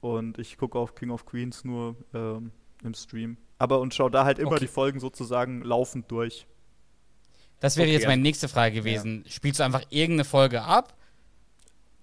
und 0.00 0.38
ich 0.38 0.58
gucke 0.58 0.78
auf 0.78 0.94
King 0.94 1.10
of 1.10 1.24
Queens 1.24 1.64
nur 1.64 1.96
ähm, 2.12 2.52
im 2.84 2.94
Stream. 2.94 3.38
Aber 3.58 3.80
und 3.80 3.94
schaue 3.94 4.10
da 4.10 4.24
halt 4.24 4.38
immer 4.38 4.52
Okay. 4.52 4.60
die 4.60 4.66
Folgen 4.68 5.00
sozusagen 5.00 5.62
laufend 5.62 6.10
durch. 6.10 6.46
Das 7.60 7.76
wäre 7.78 7.86
Okay, 7.86 7.94
jetzt 7.94 8.02
ja. 8.02 8.08
meine 8.10 8.22
nächste 8.22 8.48
Frage 8.48 8.74
gewesen. 8.74 9.24
Spielst 9.26 9.60
du 9.60 9.64
einfach 9.64 9.82
irgendeine 9.88 10.24
Folge 10.24 10.62
ab? 10.62 10.94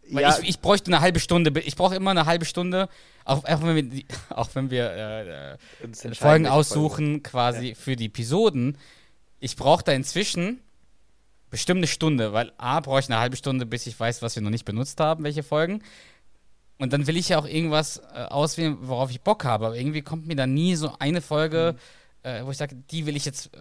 Weil 0.10 0.24
ja, 0.24 0.38
ich, 0.42 0.50
ich 0.50 0.60
bräuchte 0.60 0.88
eine 0.88 1.00
halbe 1.02 1.20
Stunde. 1.20 1.58
Ich 1.62 1.76
brauche 1.76 1.96
immer 1.96 2.12
eine 2.12 2.26
halbe 2.26 2.46
Stunde, 2.46 2.90
auch, 3.24 3.46
auch 3.46 3.62
wenn 3.62 3.76
wir, 3.76 3.84
die, 3.84 4.06
auch 4.30 4.50
wenn 4.54 4.70
wir 4.72 4.90
äh, 4.90 5.54
äh, 5.54 6.16
Folgen 6.16 6.48
aussuchen, 6.48 7.22
quasi 7.24 7.76
für 7.76 7.96
die 7.96 8.08
Episoden. 8.08 8.78
Ich 9.44 9.58
brauche 9.58 9.84
da 9.84 9.92
inzwischen 9.92 10.62
bestimmt 11.50 11.80
eine 11.80 11.88
Stunde, 11.88 12.32
weil 12.32 12.54
A, 12.58 12.80
brauche 12.80 13.02
ich 13.02 13.10
eine 13.10 13.20
halbe 13.20 13.36
Stunde, 13.36 13.66
bis 13.66 13.86
ich 13.88 14.00
weiß, 14.00 14.22
was 14.22 14.38
wir 14.38 14.42
noch 14.42 14.50
nicht 14.50 14.64
benutzt 14.64 15.02
haben, 15.02 15.26
welche 15.26 15.44
Folgen. 15.44 15.84
Und 16.78 16.94
dann 16.94 17.08
will 17.08 17.18
ich 17.18 17.28
ja 17.28 17.40
auch 17.40 17.46
irgendwas 17.46 17.98
äh, 17.98 18.24
auswählen, 18.30 18.78
worauf 18.80 19.12
ich 19.12 19.20
Bock 19.20 19.44
habe. 19.44 19.66
Aber 19.66 19.76
irgendwie 19.76 20.02
kommt 20.02 20.28
mir 20.28 20.38
da 20.38 20.48
nie 20.48 20.78
so 20.78 20.96
eine 20.98 21.20
Folge, 21.20 21.76
äh, 22.22 22.46
wo 22.46 22.52
ich 22.52 22.58
sage, 22.58 22.78
die 22.90 23.06
will 23.06 23.18
ich 23.18 23.26
jetzt, 23.26 23.54
äh, 23.54 23.60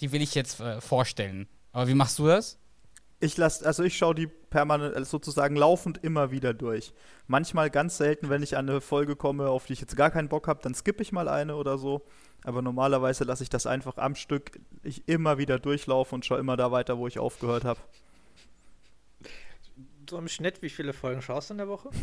die 0.00 0.10
will 0.10 0.20
ich 0.20 0.34
jetzt 0.34 0.58
äh, 0.58 0.80
vorstellen. 0.80 1.46
Aber 1.70 1.86
wie 1.86 1.94
machst 1.94 2.18
du 2.18 2.26
das? 2.26 2.58
Ich 3.24 3.38
lasse, 3.38 3.64
also 3.64 3.82
ich 3.82 3.96
schaue 3.96 4.14
die 4.14 4.26
permanent, 4.26 4.94
also 4.94 5.12
sozusagen 5.12 5.56
laufend 5.56 6.04
immer 6.04 6.30
wieder 6.30 6.52
durch. 6.52 6.92
Manchmal 7.26 7.70
ganz 7.70 7.96
selten, 7.96 8.28
wenn 8.28 8.42
ich 8.42 8.58
an 8.58 8.68
eine 8.68 8.82
Folge 8.82 9.16
komme, 9.16 9.48
auf 9.48 9.64
die 9.64 9.72
ich 9.72 9.80
jetzt 9.80 9.96
gar 9.96 10.10
keinen 10.10 10.28
Bock 10.28 10.46
habe, 10.46 10.60
dann 10.62 10.74
skippe 10.74 11.02
ich 11.02 11.10
mal 11.10 11.26
eine 11.28 11.56
oder 11.56 11.78
so. 11.78 12.02
Aber 12.44 12.60
normalerweise 12.60 13.24
lasse 13.24 13.42
ich 13.42 13.48
das 13.48 13.66
einfach 13.66 13.96
am 13.96 14.14
Stück, 14.14 14.60
ich 14.82 15.08
immer 15.08 15.38
wieder 15.38 15.58
durchlaufe 15.58 16.14
und 16.14 16.26
schaue 16.26 16.38
immer 16.38 16.58
da 16.58 16.70
weiter, 16.70 16.98
wo 16.98 17.06
ich 17.06 17.18
aufgehört 17.18 17.64
habe. 17.64 17.80
So 20.10 20.18
im 20.18 20.28
Schnitt, 20.28 20.60
wie 20.60 20.68
viele 20.68 20.92
Folgen 20.92 21.22
schaust 21.22 21.48
du 21.48 21.54
in 21.54 21.58
der 21.58 21.68
Woche? 21.68 21.90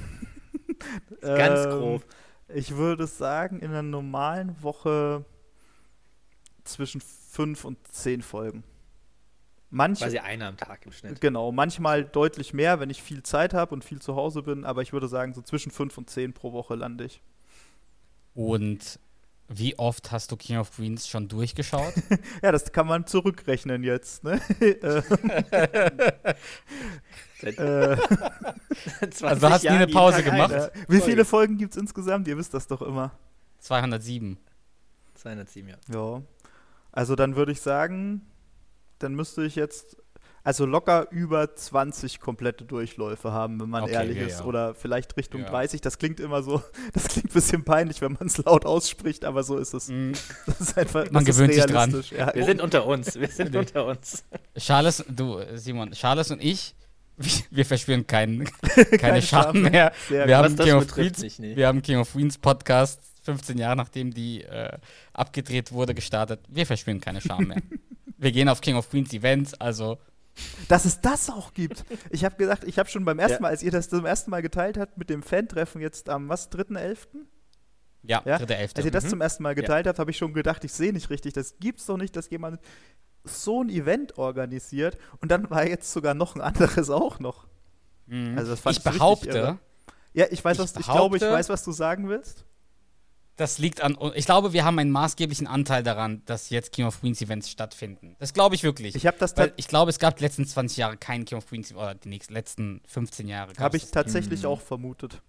Ähm, 1.22 1.38
Ganz 1.38 1.66
grob. 1.66 2.04
Ich 2.48 2.76
würde 2.76 3.06
sagen, 3.06 3.60
in 3.60 3.70
einer 3.70 3.84
normalen 3.84 4.64
Woche 4.64 5.24
zwischen 6.64 7.00
fünf 7.02 7.66
und 7.66 7.78
zehn 7.94 8.24
Folgen. 8.24 8.64
Manche, 9.74 10.04
Quasi 10.04 10.20
eine 10.20 10.48
am 10.48 10.58
Tag 10.58 10.86
im 10.86 10.92
Schnitt. 10.92 11.22
Genau, 11.22 11.54
manchmal 11.54 12.04
deutlich 12.04 12.54
mehr, 12.54 12.82
wenn 12.82 12.90
ich 12.90 13.02
viel 13.02 13.24
Zeit 13.24 13.54
habe 13.54 13.74
und 13.74 13.86
viel 13.86 14.02
zu 14.02 14.18
Hause 14.18 14.44
bin, 14.44 14.66
aber 14.66 14.82
ich 14.82 14.92
würde 14.92 15.08
sagen, 15.08 15.34
so 15.34 15.42
zwischen 15.42 15.72
fünf 15.72 15.98
und 15.98 16.10
zehn 16.10 16.34
pro 16.34 16.52
Woche 16.52 16.76
lande 16.76 17.06
ich. 17.06 17.22
Und 18.34 19.00
wie 19.48 19.80
oft 19.80 20.12
hast 20.12 20.32
du 20.32 20.38
King 20.38 20.58
of 20.58 20.72
Queens 20.76 21.08
schon 21.08 21.28
durchgeschaut? 21.28 21.94
Ja, 22.42 22.52
das 22.52 22.72
kann 22.72 22.88
man 22.88 23.08
zurückrechnen 23.08 23.84
jetzt, 23.84 24.24
ne? 24.24 24.42
äh, 24.60 25.02
Seit 27.42 27.58
äh, 27.58 27.98
20 29.10 29.24
Also 29.24 29.50
hast 29.50 29.64
du 29.64 29.70
nie 29.70 29.76
eine 29.76 29.88
Pause 29.88 30.24
gemacht? 30.24 30.54
eine. 30.54 30.72
Wie 30.88 31.02
viele 31.02 31.26
Folgen 31.26 31.58
gibt 31.58 31.74
es 31.74 31.82
insgesamt? 31.82 32.28
Ihr 32.28 32.38
wisst 32.38 32.54
das 32.54 32.68
doch 32.68 32.82
immer. 32.82 33.12
207. 33.60 34.38
207, 35.16 35.70
ja. 35.70 35.76
Ja. 35.94 36.22
Also 36.92 37.16
dann 37.16 37.36
würde 37.36 37.52
ich 37.52 37.62
sagen, 37.62 38.26
dann 39.04 39.16
müsste 39.16 39.44
ich 39.44 39.56
jetzt. 39.56 39.98
also 40.44 40.66
locker 40.66 41.08
über 41.12 41.56
20 41.56 42.20
komplette 42.20 42.66
Durchläufe 42.66 43.32
haben, 43.32 43.60
wenn 43.62 43.70
man 43.70 43.84
Okay, 43.84 43.94
ehrlich 43.94 44.18
ja, 44.18 44.26
ist. 44.26 44.40
ja. 44.40 44.46
Oder 44.46 44.74
vielleicht 44.74 45.16
Richtung 45.16 45.42
Ja. 45.42 45.50
30. 45.50 45.82
Das 45.82 46.00
klingt 46.00 46.20
immer 46.20 46.42
so, 46.42 46.64
das 46.94 47.10
klingt 47.10 47.30
ein 47.30 47.34
bisschen 47.34 47.64
peinlich, 47.64 48.02
wenn 48.02 48.14
man 48.14 48.26
es 48.28 48.38
laut 48.40 48.66
ausspricht, 48.66 49.24
aber 49.24 49.44
so 49.44 49.58
ist 49.58 49.74
es. 49.76 49.88
Das 50.48 50.60
ist 50.60 50.78
einfach, 50.78 51.12
Man 51.12 51.26
das 51.26 51.36
gewöhnt 51.36 51.52
ist 51.52 51.58
sich 51.64 51.66
dran. 51.72 51.94
Wir 51.94 52.46
sind 52.46 52.60
unter 52.62 52.86
uns. 52.88 53.20
Wir 53.20 53.28
sind 53.28 53.52
Nee. 53.54 53.58
unter 53.60 53.86
uns. 53.86 54.24
Charles, 54.58 55.04
du, 55.08 55.40
Simon, 55.54 55.92
Charles 55.92 56.32
und 56.32 56.42
ich, 56.44 56.74
wir, 57.52 57.64
verspüren 57.66 58.08
keinen, 58.08 58.46
keine, 58.46 58.86
Keine 58.98 59.22
Scham 59.22 59.62
mehr. 59.62 59.92
Sehr 60.10 60.28
Wir 60.28 60.38
haben, 60.38 60.56
King 60.56 60.74
of 60.74 60.88
Queens, 60.88 61.20
nicht. 61.38 61.56
wir 61.56 61.68
haben 61.68 61.84
King 61.84 62.00
of 62.00 62.12
Queens 62.14 62.40
Podcast 62.40 63.00
15 63.26 63.60
Jahre 63.60 63.76
nachdem 63.76 64.12
die 64.12 64.42
äh, 64.42 64.76
abgedreht 65.14 65.72
wurde, 65.72 65.94
gestartet. 65.94 66.40
Wir 66.50 66.66
verspüren 66.66 67.00
keine 67.00 67.22
Scham 67.22 67.44
mehr. 67.44 67.62
Wir 68.22 68.32
gehen 68.32 68.48
auf 68.48 68.62
King 68.62 68.76
of 68.78 68.90
Queens 68.90 69.12
Events, 69.14 69.54
also 69.56 69.98
Dass 70.70 70.86
es 70.86 71.02
das 71.02 71.30
auch 71.30 71.54
gibt. 71.54 71.84
Ich 72.10 72.24
habe 72.24 72.36
gesagt, 72.38 72.64
ich 72.64 72.80
habe 72.80 72.88
schon 72.90 73.04
beim 73.04 73.20
ersten 73.20 73.36
Ja. 73.36 73.42
Mal, 73.42 73.48
als 73.50 73.64
ihr 73.64 73.72
das 73.72 73.90
zum 73.90 74.06
ersten 74.06 74.32
Mal 74.32 74.42
geteilt 74.42 74.78
habt 74.78 74.98
mit 74.98 75.10
dem 75.10 75.22
Fan-Treffen 75.24 75.82
jetzt 75.82 76.08
am 76.10 76.30
was, 76.30 76.50
3.11., 76.52 77.08
ja, 78.04 78.22
Ja, 78.26 78.38
dritte 78.40 78.56
Elfte. 78.56 78.78
als 78.78 78.86
ihr 78.86 78.92
das 78.92 79.04
Mhm. 79.04 79.10
zum 79.10 79.22
ersten 79.22 79.44
Mal 79.44 79.54
geteilt 79.56 79.86
habt, 79.88 80.00
habe 80.00 80.10
ich 80.10 80.18
schon 80.18 80.34
gedacht, 80.34 80.64
ich 80.64 80.72
sehe 80.74 80.94
nicht 80.94 81.10
richtig. 81.10 81.34
Das 81.34 81.60
gibt's 81.60 81.86
doch 81.86 81.98
nicht, 81.98 82.16
dass 82.16 82.30
jemand 82.30 82.60
so 83.24 83.62
ein 83.64 83.70
Event 83.70 84.18
organisiert 84.18 84.98
und 85.20 85.30
dann 85.32 85.50
war 85.52 85.68
jetzt 85.68 85.92
sogar 85.92 86.14
noch 86.16 86.36
ein 86.36 86.42
anderes 86.42 86.90
auch 86.90 87.20
noch. 87.20 87.46
Mhm. 88.08 88.38
Also 88.38 88.52
das 88.52 88.60
fand 88.62 88.78
ich 88.80 88.86
ich 88.86 88.92
behaupte. 88.92 89.60
Ja, 90.14 90.26
ich 90.32 90.44
weiß, 90.44 90.58
Ich 90.58 90.64
was, 90.64 90.76
ich 90.78 90.86
glaube, 90.88 91.18
ich 91.18 91.24
weiß, 91.24 91.50
was 91.50 91.64
du 91.64 91.72
sagen 91.72 92.10
willst. 92.10 92.46
Das 93.38 93.58
liegt 93.58 93.82
an. 93.82 93.98
Ich 94.16 94.26
glaube, 94.26 94.54
wir 94.54 94.66
haben 94.66 94.78
einen 94.78 94.92
maßgeblichen 94.92 95.48
Anteil 95.48 95.82
daran, 95.84 96.22
dass 96.26 96.50
jetzt 96.50 96.72
King 96.74 96.86
of 96.86 97.00
Queens 97.02 97.22
Events 97.22 97.50
stattfinden. 97.50 98.16
Das 98.20 98.34
glaube 98.34 98.56
ich 98.56 98.64
wirklich. 98.64 98.96
Ich 98.96 99.08
habe 99.08 99.18
das 99.18 99.36
Weil 99.38 99.54
ich 99.58 99.68
glaube, 99.68 99.90
es 99.90 99.98
gab 100.00 100.18
die 100.18 100.24
letzten 100.24 100.46
20 100.46 100.78
Jahre 100.78 100.98
kein 100.98 101.26
King 101.26 101.38
of 101.40 101.48
Queens 101.48 101.74
oder 101.74 101.96
die 101.96 102.10
nächsten 102.10 102.34
letzten 102.34 102.82
15 102.88 103.28
Jahre. 103.28 103.54
habe 103.58 103.78
ich 103.78 103.90
tatsächlich 103.92 104.42
Mhm. 104.42 104.48
auch 104.50 104.62
vermutet. 104.62 105.22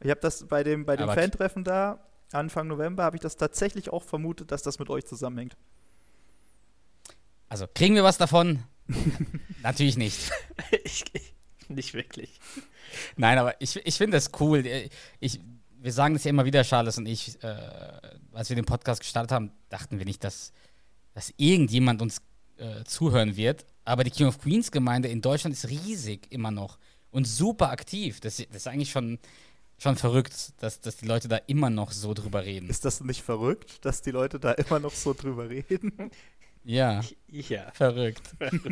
Ich 0.00 0.10
habe 0.10 0.20
das 0.20 0.46
bei 0.46 0.62
dem 0.62 0.84
bei 0.84 0.96
dem 0.96 1.04
Aber- 1.04 1.14
Fan-Treffen 1.14 1.64
da 1.64 2.00
Anfang 2.32 2.66
November 2.66 3.02
habe 3.04 3.16
ich 3.16 3.22
das 3.22 3.36
tatsächlich 3.36 3.90
auch 3.90 4.02
vermutet, 4.02 4.50
dass 4.52 4.62
das 4.62 4.78
mit 4.78 4.88
euch 4.88 5.04
zusammenhängt. 5.04 5.56
Also, 7.48 7.66
kriegen 7.74 7.94
wir 7.94 8.04
was 8.04 8.16
davon? 8.18 8.62
Natürlich 9.62 9.96
nicht. 9.98 10.30
ich, 10.84 11.04
ich, 11.12 11.34
nicht 11.68 11.92
wirklich. 11.94 12.40
Nein, 13.16 13.38
aber 13.38 13.60
ich, 13.60 13.76
ich 13.84 13.96
finde 13.96 14.16
das 14.16 14.30
cool. 14.40 14.64
Ich, 15.20 15.40
wir 15.82 15.92
sagen 15.92 16.14
das 16.14 16.24
ja 16.24 16.30
immer 16.30 16.44
wieder, 16.44 16.62
Charles 16.62 16.98
und 16.98 17.06
ich, 17.06 17.42
äh, 17.42 17.56
als 18.32 18.48
wir 18.48 18.56
den 18.56 18.64
Podcast 18.64 19.00
gestartet 19.00 19.32
haben, 19.32 19.52
dachten 19.68 19.98
wir 19.98 20.04
nicht, 20.06 20.22
dass, 20.24 20.52
dass 21.14 21.32
irgendjemand 21.36 22.00
uns 22.02 22.22
äh, 22.58 22.84
zuhören 22.84 23.36
wird. 23.36 23.66
Aber 23.84 24.04
die 24.04 24.10
King 24.10 24.28
of 24.28 24.38
Queens 24.38 24.70
Gemeinde 24.70 25.08
in 25.08 25.20
Deutschland 25.20 25.54
ist 25.54 25.68
riesig 25.68 26.26
immer 26.30 26.50
noch 26.50 26.78
und 27.10 27.26
super 27.26 27.70
aktiv. 27.70 28.20
Das, 28.20 28.36
das 28.36 28.46
ist 28.56 28.68
eigentlich 28.68 28.90
schon, 28.92 29.18
schon 29.78 29.96
verrückt, 29.96 30.52
dass, 30.62 30.80
dass 30.80 30.96
die 30.96 31.06
Leute 31.06 31.26
da 31.28 31.36
immer 31.36 31.68
noch 31.70 31.90
so 31.90 32.14
drüber 32.14 32.44
reden. 32.44 32.68
Ist 32.70 32.84
das 32.84 33.00
nicht 33.00 33.22
verrückt, 33.22 33.84
dass 33.84 34.02
die 34.02 34.12
Leute 34.12 34.38
da 34.38 34.52
immer 34.52 34.78
noch 34.78 34.92
so 34.92 35.14
drüber 35.14 35.48
reden? 35.50 36.10
Ja, 36.64 37.00
Ja. 37.28 37.70
verrückt. 37.72 38.22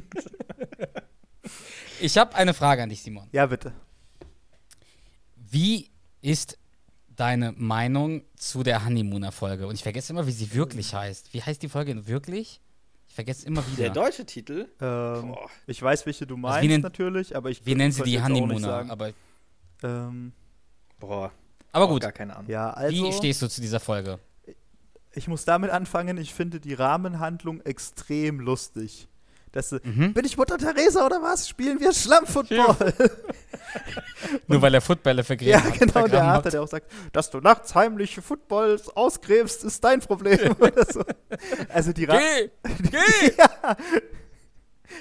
Ich 2.01 2.16
habe 2.16 2.35
eine 2.35 2.55
Frage 2.55 2.83
an 2.83 2.88
dich, 2.88 3.03
Simon. 3.03 3.29
Ja, 3.33 3.46
bitte. 3.46 3.73
Wie 5.37 5.90
ist 6.23 6.59
deine 7.20 7.52
Meinung 7.52 8.22
zu 8.37 8.62
der 8.62 8.85
Honeymooner-Folge? 8.85 9.66
Und 9.66 9.74
ich 9.74 9.83
vergesse 9.83 10.12
immer, 10.12 10.26
wie 10.26 10.33
sie 10.33 10.52
wirklich 10.54 10.94
heißt. 10.94 11.33
Wie 11.35 11.42
heißt 11.42 11.62
die 11.62 11.68
Folge 11.68 12.06
wirklich? 12.06 12.61
Ich 13.09 13.14
vergesse 13.14 13.46
immer 13.46 13.66
wieder. 13.66 13.76
Der 13.76 13.90
deutsche 13.90 14.24
Titel. 14.24 14.68
Ähm, 14.80 15.35
ich 15.66 15.83
weiß, 15.83 16.06
welche 16.06 16.26
du 16.26 16.37
meinst 16.37 16.62
wie 16.62 16.68
nennt- 16.68 16.85
natürlich, 16.85 17.37
aber 17.37 17.50
ich 17.50 17.64
Wir 17.66 17.76
nennen 17.76 17.92
sie 17.92 18.02
die 18.04 18.22
Honeymooner. 18.22 18.87
Aber, 18.88 19.12
Ähm, 19.83 20.33
Boah. 20.98 21.30
aber 21.72 21.88
gut, 21.88 22.02
Gar 22.02 22.12
keine 22.12 22.37
Ahnung. 22.37 22.50
ja, 22.50 22.70
also 22.70 23.04
wie 23.04 23.12
stehst 23.12 23.42
du 23.42 23.48
zu 23.48 23.61
dieser 23.61 23.80
Folge? 23.80 24.18
ich 25.12 25.26
muss 25.26 25.44
damit 25.44 25.70
anfangen. 25.70 26.18
Ich 26.18 26.33
finde 26.35 26.61
die 26.61 26.74
Rahmenhandlung 26.74 27.61
extrem 27.62 28.38
lustig. 28.40 29.09
Das, 29.52 29.72
äh, 29.72 29.80
Mhm. 29.82 30.12
Bin 30.14 30.24
ich 30.24 30.36
Mutter 30.36 30.58
Teresa 30.58 31.04
oder 31.04 31.22
was? 31.22 31.48
Spielen 31.48 31.80
wir 31.80 31.92
Schlammfootball? 31.92 32.94
Nur 34.46 34.62
weil 34.62 34.74
er 34.74 34.80
Footballer 34.80 35.24
vergräbt 35.24 35.50
Ja, 35.50 35.62
hat. 35.62 35.78
genau, 35.78 36.06
der 36.06 36.22
Arthur, 36.24 36.50
der 36.50 36.62
auch 36.62 36.68
sagt, 36.68 36.90
dass 37.12 37.30
du 37.30 37.38
nachts 37.40 37.74
heimlich 37.74 38.16
Footballs 38.16 38.88
ausgräbst, 38.88 39.64
ist 39.64 39.82
dein 39.82 40.00
Problem. 40.00 40.54
so. 40.92 41.02
Also 41.68 41.92
die, 41.92 42.04
Ra 42.04 42.18
Geh! 42.18 42.50
Geh! 42.90 43.32
ja. 43.38 43.76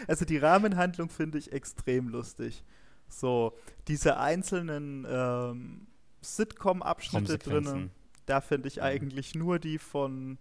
also 0.07 0.25
die 0.25 0.37
Rahmenhandlung 0.37 1.09
finde 1.09 1.37
ich 1.37 1.51
extrem 1.51 2.09
lustig. 2.09 2.63
So, 3.07 3.57
diese 3.87 4.17
einzelnen 4.17 5.05
ähm, 5.09 5.87
Sitcom-Abschnitte 6.21 7.37
drinnen, 7.39 7.63
Traumsequenzen. 7.63 7.91
da 8.25 8.41
finde 8.41 8.67
ich 8.67 8.81
eigentlich 8.81 9.35
nur 9.35 9.59
die 9.59 9.77
von 9.79 10.37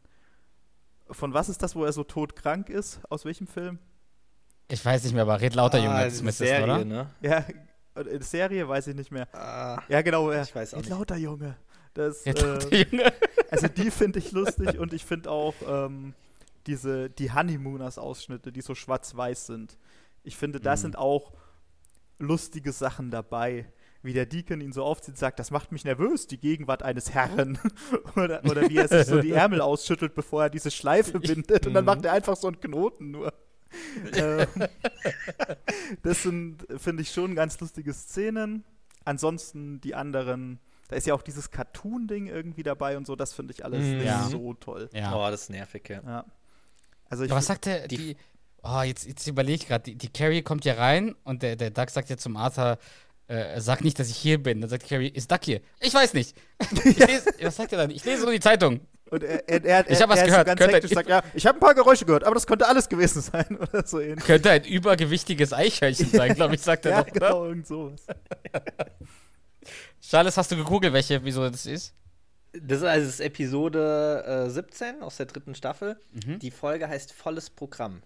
von 1.10 1.32
was 1.32 1.48
ist 1.48 1.62
das, 1.62 1.74
wo 1.74 1.84
er 1.84 1.92
so 1.94 2.04
todkrank 2.04 2.68
ist? 2.68 3.00
Aus 3.08 3.24
welchem 3.24 3.46
Film? 3.46 3.78
Ich 4.70 4.84
weiß 4.84 5.04
nicht 5.04 5.14
mehr, 5.14 5.22
aber 5.22 5.40
red 5.40 5.54
lauter, 5.54 5.78
Junge. 5.78 5.94
Ah, 5.94 6.04
Das 6.04 6.12
diese 6.14 6.24
müsste 6.24 6.44
es, 6.44 6.50
Serie, 6.50 6.64
oder? 6.64 6.84
ne? 6.84 7.10
Ja, 7.22 7.44
in 8.02 8.22
Serie 8.22 8.68
weiß 8.68 8.86
ich 8.88 8.94
nicht 8.96 9.10
mehr. 9.10 9.26
Ah, 9.34 9.80
Ja, 9.88 10.02
genau. 10.02 10.30
Er, 10.30 10.42
Ich 10.42 10.54
weiß 10.54 10.74
auch 10.74 10.78
"Red 10.78 10.84
nicht. 10.86 10.90
lauter 10.98 11.16
Junge. 11.16 11.56
Das, 11.94 12.24
Red 12.26 12.42
äh, 12.42 12.46
lauter, 12.46 12.76
Junge. 12.76 13.12
Also 13.50 13.66
die 13.66 13.90
finde 13.90 14.18
ich 14.18 14.30
lustig 14.32 14.78
und 14.78 14.92
ich 14.92 15.06
finde 15.06 15.30
auch 15.30 15.54
ähm, 15.66 16.12
diese, 16.66 17.08
die 17.08 17.32
Honeymooners-Ausschnitte, 17.32 18.52
die 18.52 18.60
so 18.60 18.74
schwarz-weiß 18.74 19.46
sind. 19.46 19.78
Ich 20.22 20.36
finde, 20.36 20.60
da 20.60 20.72
Mhm. 20.72 20.76
sind 20.80 20.98
auch 20.98 21.32
lustige 22.18 22.72
Sachen 22.72 23.10
dabei. 23.10 23.64
Wie 24.02 24.12
der 24.12 24.26
Deacon 24.26 24.60
ihn 24.60 24.72
so 24.72 24.84
aufzieht 24.84 25.14
und 25.14 25.18
sagt, 25.18 25.38
das 25.40 25.50
macht 25.50 25.72
mich 25.72 25.84
nervös, 25.84 26.26
die 26.28 26.38
Gegenwart 26.38 26.82
eines 26.82 27.12
Herren. 27.14 27.58
oder, 28.16 28.44
oder 28.44 28.68
wie 28.68 28.76
er 28.76 28.86
sich 28.86 29.06
so 29.06 29.20
die 29.20 29.32
Ärmel 29.32 29.60
ausschüttelt, 29.60 30.14
bevor 30.14 30.44
er 30.44 30.50
diese 30.50 30.70
Schleife 30.70 31.18
bindet 31.20 31.66
und 31.66 31.72
dann 31.74 31.84
Mhm. 31.84 31.86
macht 31.86 32.04
er 32.04 32.12
einfach 32.12 32.36
so 32.36 32.46
einen 32.48 32.60
Knoten 32.60 33.10
nur. 33.10 33.32
ähm, 34.14 34.46
das 36.02 36.22
sind, 36.22 36.66
finde 36.76 37.02
ich, 37.02 37.10
schon 37.12 37.34
ganz 37.34 37.58
lustige 37.60 37.92
Szenen. 37.92 38.64
Ansonsten 39.04 39.80
die 39.80 39.94
anderen, 39.94 40.58
da 40.88 40.96
ist 40.96 41.06
ja 41.06 41.14
auch 41.14 41.22
dieses 41.22 41.50
Cartoon-Ding 41.50 42.26
irgendwie 42.26 42.62
dabei 42.62 42.96
und 42.96 43.06
so, 43.06 43.16
das 43.16 43.32
finde 43.32 43.54
ich 43.54 43.64
alles 43.64 43.80
nicht 43.84 44.04
Ja. 44.04 44.28
so 44.30 44.54
toll. 44.54 44.88
Ja. 44.92 45.14
Oh, 45.14 45.30
das 45.30 45.42
ist 45.42 45.50
nervig, 45.50 45.88
ja. 45.88 46.02
Ja. 46.04 46.24
Also 47.08 47.24
ich 47.24 47.30
Aber 47.30 47.38
was 47.38 47.46
sagt 47.46 47.66
der, 47.66 47.88
die- 47.88 47.96
die, 47.96 48.16
oh, 48.62 48.82
jetzt, 48.82 49.06
jetzt 49.06 49.26
überlege 49.26 49.62
ich 49.62 49.66
gerade, 49.68 49.84
die, 49.84 49.94
die 49.96 50.08
Carrie 50.12 50.42
kommt 50.42 50.64
ja 50.66 50.74
rein 50.74 51.14
und 51.24 51.42
der, 51.42 51.56
der 51.56 51.70
Doug 51.70 51.88
sagt 51.88 52.10
ja 52.10 52.16
zum 52.18 52.36
Arthur, 52.36 52.78
äh, 53.28 53.60
sag 53.60 53.82
nicht, 53.82 53.98
dass 53.98 54.08
ich 54.10 54.16
hier 54.16 54.42
bin. 54.42 54.60
Dann 54.60 54.68
sagt 54.70 54.86
Carrie, 54.88 55.08
ist 55.08 55.30
Doug 55.30 55.38
hier? 55.44 55.60
Ich 55.80 55.92
weiß 55.94 56.14
nicht. 56.14 56.36
Ich 56.84 56.98
lese, 56.98 57.30
was 57.42 57.56
sagt 57.56 57.72
er 57.72 57.78
dann? 57.78 57.90
Ich 57.90 58.04
lese 58.04 58.24
nur 58.24 58.32
die 58.32 58.40
Zeitung. 58.40 58.80
Und 59.10 59.22
er, 59.22 59.48
er, 59.48 59.64
er, 59.64 59.90
Ich 59.90 60.00
hab 60.02 60.08
was 60.10 60.22
gehört. 60.24 60.40
So 60.40 60.44
ganz 60.44 60.58
Könnte- 60.60 60.74
hektisch, 60.76 60.92
sagt, 60.92 61.08
ja, 61.08 61.22
ich 61.34 61.46
habe 61.46 61.58
ein 61.58 61.60
paar 61.60 61.74
Geräusche 61.74 62.04
gehört, 62.04 62.24
aber 62.24 62.34
das 62.34 62.46
könnte 62.46 62.66
alles 62.66 62.88
gewesen 62.88 63.20
sein 63.22 63.56
oder 63.56 63.86
so 63.86 64.00
ähnlich. 64.00 64.24
Könnte 64.24 64.50
ein 64.50 64.64
übergewichtiges 64.64 65.52
Eichhörnchen 65.52 66.08
sein, 66.10 66.34
glaube 66.34 66.54
ich, 66.54 66.60
sagt 66.60 66.84
er 66.86 66.90
Ja, 66.92 67.02
doch. 67.02 67.06
ne? 67.06 67.12
genau, 67.20 67.44
irgend 67.46 67.66
sowas. 67.66 68.06
Charles, 70.00 70.36
hast 70.36 70.50
du 70.50 70.56
gegoogelt, 70.56 70.92
welche 70.92 71.14
Episode 71.14 71.50
das 71.50 71.66
ist? 71.66 71.94
Das 72.52 72.78
ist 72.78 72.84
also 72.84 73.22
Episode 73.22 74.24
äh, 74.46 74.50
17 74.50 75.02
aus 75.02 75.16
der 75.18 75.26
dritten 75.26 75.54
Staffel. 75.54 75.98
Mhm. 76.12 76.38
Die 76.38 76.50
Folge 76.50 76.88
heißt 76.88 77.12
Volles 77.12 77.50
Programm 77.50 78.02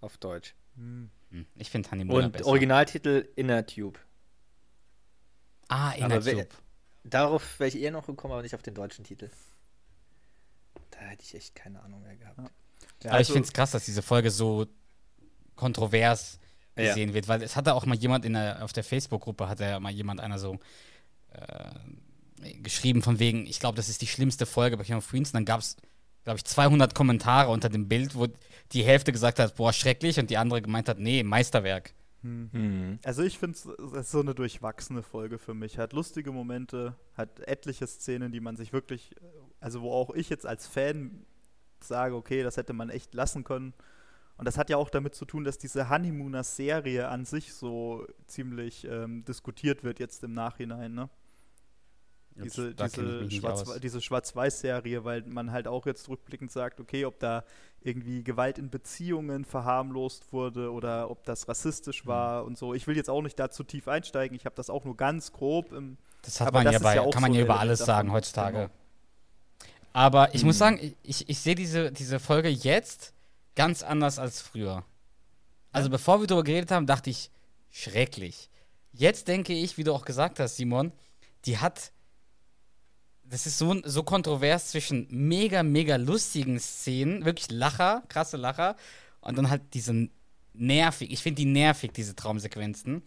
auf 0.00 0.16
Deutsch. 0.16 0.54
Hm, 0.76 1.10
Ich 1.56 1.70
finde 1.70 1.90
Honeymooner 1.90 2.24
Und 2.26 2.32
besser. 2.32 2.46
Originaltitel 2.46 3.28
Inner 3.36 3.66
Tube. 3.66 3.98
ah, 5.68 5.92
in 5.92 6.04
Aber 6.04 6.20
Tube. 6.20 6.46
Darauf 7.04 7.60
wäre 7.60 7.68
ich 7.68 7.78
eher 7.78 7.90
noch 7.90 8.06
gekommen, 8.06 8.32
aber 8.32 8.42
nicht 8.42 8.54
auf 8.54 8.62
den 8.62 8.74
deutschen 8.74 9.04
Titel. 9.04 9.28
Da 11.04 11.10
hätte 11.10 11.22
ich 11.22 11.34
echt 11.34 11.54
keine 11.54 11.82
Ahnung 11.82 12.02
mehr 12.02 12.16
gehabt. 12.16 12.38
Ja, 12.38 12.44
Aber 12.46 13.20
ich 13.20 13.28
also- 13.28 13.34
finde 13.34 13.46
es 13.46 13.52
krass, 13.52 13.72
dass 13.72 13.84
diese 13.84 14.00
Folge 14.00 14.30
so 14.30 14.66
kontrovers 15.54 16.38
Ja. 16.78 16.88
gesehen 16.88 17.12
wird, 17.12 17.28
weil 17.28 17.42
es 17.42 17.56
hatte 17.56 17.74
auch 17.74 17.84
mal 17.84 17.94
jemand 17.96 18.24
in 18.24 18.32
der, 18.32 18.64
auf 18.64 18.72
der 18.72 18.84
Facebook-Gruppe, 18.84 19.48
hat 19.48 19.60
ja 19.60 19.78
mal 19.80 19.92
jemand 19.92 20.20
einer 20.20 20.38
so 20.38 20.58
äh, 21.32 22.54
geschrieben 22.62 23.02
von 23.02 23.18
wegen, 23.18 23.46
ich 23.46 23.60
glaube, 23.60 23.76
das 23.76 23.88
ist 23.90 24.00
die 24.02 24.06
schlimmste 24.06 24.46
Folge 24.46 24.76
bei 24.78 24.84
King 24.84 24.96
of 24.96 25.08
Queens. 25.08 25.28
Und 25.30 25.34
dann 25.34 25.44
gab 25.44 25.60
es, 25.60 25.76
glaube 26.24 26.38
ich, 26.38 26.44
200 26.44 26.94
Kommentare 26.94 27.50
unter 27.50 27.68
dem 27.68 27.86
Bild, 27.88 28.14
wo 28.14 28.26
die 28.72 28.82
Hälfte 28.82 29.12
gesagt 29.12 29.38
hat, 29.38 29.56
boah, 29.56 29.72
schrecklich, 29.74 30.18
und 30.18 30.30
die 30.30 30.38
andere 30.38 30.62
gemeint 30.62 30.88
hat, 30.88 30.98
nee, 30.98 31.22
Meisterwerk. 31.22 31.92
Mhm. 32.22 32.98
Also 33.04 33.22
ich 33.22 33.38
finde 33.38 33.58
es 33.98 34.10
so 34.10 34.20
eine 34.20 34.34
durchwachsene 34.34 35.02
Folge 35.02 35.38
für 35.38 35.52
mich. 35.52 35.76
Hat 35.76 35.92
lustige 35.92 36.32
Momente, 36.32 36.96
hat 37.14 37.40
etliche 37.40 37.86
Szenen, 37.86 38.32
die 38.32 38.40
man 38.40 38.56
sich 38.56 38.72
wirklich, 38.72 39.10
also 39.64 39.80
wo 39.80 39.92
auch 39.92 40.10
ich 40.10 40.28
jetzt 40.28 40.44
als 40.44 40.66
Fan 40.66 41.24
sage, 41.80 42.14
okay, 42.14 42.42
das 42.42 42.58
hätte 42.58 42.74
man 42.74 42.90
echt 42.90 43.14
lassen 43.14 43.44
können. 43.44 43.72
Und 44.36 44.44
das 44.44 44.58
hat 44.58 44.68
ja 44.68 44.76
auch 44.76 44.90
damit 44.90 45.14
zu 45.14 45.24
tun, 45.24 45.42
dass 45.42 45.56
diese 45.56 45.88
Honeymooners-Serie 45.88 47.08
an 47.08 47.24
sich 47.24 47.54
so 47.54 48.06
ziemlich 48.26 48.84
ähm, 48.84 49.24
diskutiert 49.24 49.82
wird 49.82 50.00
jetzt 50.00 50.22
im 50.22 50.34
Nachhinein, 50.34 50.92
ne? 50.92 51.08
Diese, 52.36 52.74
diese, 52.74 53.30
Schwarz, 53.30 54.04
Schwarz-Weiß-Serie, 54.04 55.04
weil 55.04 55.22
man 55.22 55.52
halt 55.52 55.68
auch 55.68 55.86
jetzt 55.86 56.08
rückblickend 56.08 56.50
sagt, 56.50 56.80
okay, 56.80 57.04
ob 57.04 57.20
da 57.20 57.44
irgendwie 57.80 58.24
Gewalt 58.24 58.58
in 58.58 58.70
Beziehungen 58.70 59.44
verharmlost 59.44 60.32
wurde 60.32 60.72
oder 60.72 61.10
ob 61.10 61.24
das 61.24 61.46
Mhm. 61.46 61.50
rassistisch 61.50 62.06
war 62.06 62.44
und 62.44 62.58
so. 62.58 62.74
Ich 62.74 62.88
will 62.88 62.96
jetzt 62.96 63.08
auch 63.08 63.22
nicht 63.22 63.38
da 63.38 63.50
zu 63.50 63.62
tief 63.62 63.86
einsteigen, 63.86 64.36
ich 64.36 64.46
habe 64.46 64.56
das 64.56 64.68
auch 64.68 64.84
nur 64.84 64.96
ganz 64.96 65.32
grob 65.32 65.72
im. 65.72 65.96
Das 66.22 66.40
hat 66.40 66.52
man 66.52 66.64
das 66.64 66.74
ja 66.74 66.78
bei, 66.80 66.96
ja 66.96 67.08
kann 67.08 67.22
man 67.22 67.32
ja 67.32 67.42
über 67.42 67.60
alles 67.60 67.78
sagen 67.78 68.10
heutzutage. 68.10 68.58
Genau. 68.58 68.70
Aber 69.94 70.34
ich 70.34 70.42
muss 70.42 70.56
Mhm. 70.56 70.58
sagen, 70.58 70.96
ich, 71.04 71.28
ich 71.28 71.38
sehe 71.38 71.54
diese, 71.54 71.92
diese 71.92 72.18
Folge 72.18 72.48
jetzt 72.48 73.14
ganz 73.54 73.82
anders 73.82 74.18
als 74.18 74.42
früher. 74.42 74.84
Also 75.70 75.88
bevor 75.88 76.20
wir 76.20 76.26
darüber 76.26 76.44
geredet 76.44 76.72
haben, 76.72 76.86
dachte 76.86 77.10
ich, 77.10 77.30
schrecklich. 77.70 78.50
Jetzt 78.92 79.28
denke 79.28 79.52
ich, 79.54 79.78
wie 79.78 79.84
du 79.84 79.94
auch 79.94 80.04
gesagt 80.04 80.40
hast, 80.40 80.56
Simon, 80.56 80.92
die 81.46 81.58
hat. 81.58 81.92
Das 83.22 83.46
ist 83.46 83.56
so, 83.56 83.80
so 83.84 84.02
kontrovers 84.02 84.68
zwischen 84.68 85.06
mega, 85.10 85.62
mega 85.62 85.96
lustigen 85.96 86.58
Szenen, 86.60 87.24
wirklich 87.24 87.50
Lacher, 87.50 88.02
krasse 88.08 88.36
Lacher, 88.36 88.76
und 89.20 89.38
dann 89.38 89.48
halt 89.48 89.62
diese 89.74 90.08
nervig. 90.54 91.10
Ich 91.12 91.22
finde 91.22 91.36
die 91.36 91.46
nervig, 91.46 91.92
diese 91.92 92.14
Traumsequenzen. 92.14 93.02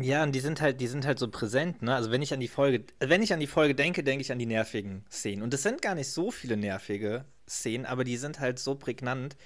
Ja, 0.00 0.22
und 0.22 0.32
die 0.32 0.40
sind 0.40 0.60
halt, 0.60 0.80
die 0.80 0.86
sind 0.86 1.06
halt 1.06 1.18
so 1.18 1.28
präsent, 1.28 1.82
ne? 1.82 1.94
Also 1.94 2.10
wenn 2.10 2.22
ich 2.22 2.32
an 2.32 2.40
die 2.40 2.48
Folge, 2.48 2.84
wenn 3.00 3.22
ich 3.22 3.32
an 3.32 3.40
die 3.40 3.46
Folge 3.46 3.74
denke, 3.74 4.04
denke 4.04 4.22
ich 4.22 4.32
an 4.32 4.38
die 4.38 4.46
nervigen 4.46 5.04
Szenen. 5.10 5.42
Und 5.42 5.52
es 5.54 5.62
sind 5.62 5.82
gar 5.82 5.94
nicht 5.94 6.10
so 6.10 6.30
viele 6.30 6.56
nervige 6.56 7.24
Szenen, 7.48 7.86
aber 7.86 8.04
die 8.04 8.16
sind 8.16 8.40
halt 8.40 8.58
so 8.58 8.74
prägnant, 8.74 9.36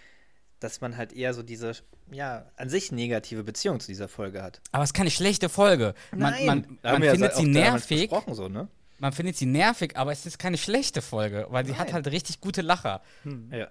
dass 0.61 0.81
man 0.81 0.97
halt 0.97 1.13
eher 1.13 1.35
so 1.35 1.43
diese, 1.43 1.73
ja, 2.11 2.51
an 2.57 2.69
sich 2.69 2.91
negative 2.93 3.45
Beziehung 3.45 3.81
zu 3.81 3.89
dieser 3.89 4.09
Folge 4.09 4.43
hat. 4.43 4.61
Aber 4.73 4.83
es 4.83 4.91
ist 4.91 4.95
keine 4.95 5.11
schlechte 5.11 5.49
Folge. 5.49 5.95
Man, 6.11 6.21
man, 6.21 6.65
haben 6.65 6.79
man 6.83 7.03
wir 7.03 7.07
ja 7.07 7.13
findet 7.13 7.33
auch 7.35 7.41
sie 7.41 7.47
nervig. 7.47 8.11
so, 8.33 8.49
ne? 8.49 8.69
Man 8.99 9.13
findet 9.13 9.37
sie 9.37 9.47
nervig, 9.47 9.97
aber 9.97 10.13
es 10.13 10.25
ist 10.25 10.39
keine 10.39 10.57
schlechte 10.57 11.03
Folge, 11.03 11.47
weil 11.51 11.67
sie 11.67 11.75
hat 11.75 11.89
Nein. 11.89 11.95
halt 11.95 12.07
richtig 12.09 12.41
gute 12.41 12.63
Lacher. 12.63 13.03
Ja. 13.51 13.69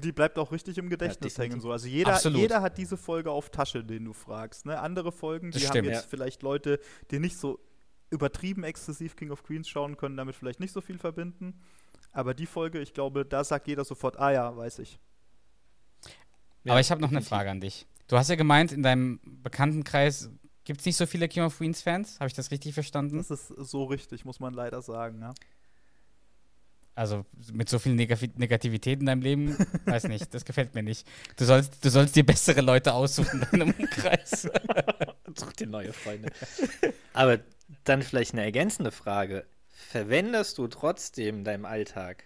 Die 0.00 0.12
bleibt 0.12 0.38
auch 0.38 0.50
richtig 0.52 0.78
im 0.78 0.88
Gedächtnis 0.90 1.34
definitiv. 1.34 1.52
hängen. 1.52 1.60
So. 1.60 1.70
Also 1.72 1.86
jeder, 1.88 2.14
Absolut. 2.14 2.40
jeder 2.40 2.62
hat 2.62 2.78
diese 2.78 2.96
Folge 2.96 3.30
auf 3.30 3.50
Tasche, 3.50 3.84
den 3.84 4.04
du 4.04 4.12
fragst. 4.12 4.66
Ne? 4.66 4.78
Andere 4.80 5.12
Folgen, 5.12 5.50
die 5.50 5.58
Das 5.58 5.68
haben 5.68 5.76
stimmt. 5.76 5.88
jetzt 5.88 6.02
Ja. 6.04 6.08
vielleicht 6.08 6.42
Leute, 6.42 6.80
die 7.10 7.18
nicht 7.20 7.36
so 7.36 7.60
übertrieben 8.10 8.64
exzessiv 8.64 9.16
King 9.16 9.30
of 9.30 9.42
Queens 9.42 9.68
schauen 9.68 9.96
können, 9.96 10.16
damit 10.16 10.36
vielleicht 10.36 10.60
nicht 10.60 10.72
so 10.72 10.80
viel 10.80 10.98
verbinden. 10.98 11.60
Aber 12.12 12.34
die 12.34 12.46
Folge, 12.46 12.80
ich 12.80 12.92
glaube, 12.94 13.24
da 13.24 13.42
sagt 13.44 13.66
jeder 13.66 13.84
sofort, 13.84 14.18
ah 14.18 14.30
ja, 14.32 14.56
weiß 14.56 14.78
ich. 14.80 14.98
Ja, 16.64 16.72
aber 16.72 16.80
ich 16.80 16.90
habe 16.90 17.00
noch 17.00 17.10
eine. 17.10 17.22
Frage 17.22 17.50
an 17.50 17.60
dich. 17.60 17.86
Du 18.08 18.16
hast 18.16 18.28
ja 18.30 18.36
gemeint, 18.36 18.72
in 18.72 18.82
deinem 18.82 19.20
Bekanntenkreis 19.24 20.30
gibt 20.64 20.80
es 20.80 20.86
nicht 20.86 20.96
so 20.96 21.06
viele 21.06 21.28
King 21.28 21.42
of 21.44 21.56
Queens 21.58 21.82
Fans. 21.82 22.18
Habe 22.20 22.28
ich 22.28 22.34
das 22.34 22.50
richtig 22.50 22.72
verstanden? 22.74 23.18
Das 23.18 23.30
ist 23.30 23.48
so 23.48 23.84
richtig, 23.84 24.24
muss 24.24 24.40
man 24.40 24.54
leider 24.54 24.80
sagen. 24.82 25.20
Ja? 25.20 25.34
Also 26.94 27.24
mit 27.52 27.68
so 27.68 27.78
viel 27.78 27.94
Negativität 27.94 29.00
in 29.00 29.06
deinem 29.06 29.22
Leben, 29.22 29.56
weiß 29.84 30.04
nicht, 30.04 30.32
das 30.32 30.44
gefällt 30.44 30.74
mir 30.74 30.82
nicht. 30.82 31.06
Du 31.36 31.44
sollst, 31.44 31.84
du 31.84 31.90
sollst 31.90 32.14
dir 32.14 32.24
bessere 32.24 32.60
Leute 32.60 32.94
aussuchen 32.94 33.42
in 33.42 33.58
deinem 33.58 33.74
Umkreis. 33.76 34.48
Such 35.36 35.52
dir 35.52 35.66
neue 35.66 35.92
Freunde. 35.92 36.30
Aber 37.12 37.40
dann 37.82 38.02
vielleicht 38.02 38.32
eine 38.32 38.42
ergänzende 38.42 38.92
Frage. 38.92 39.44
Verwendest 39.68 40.58
du 40.58 40.68
trotzdem 40.68 41.38
in 41.38 41.44
deinem 41.44 41.64
Alltag 41.64 42.24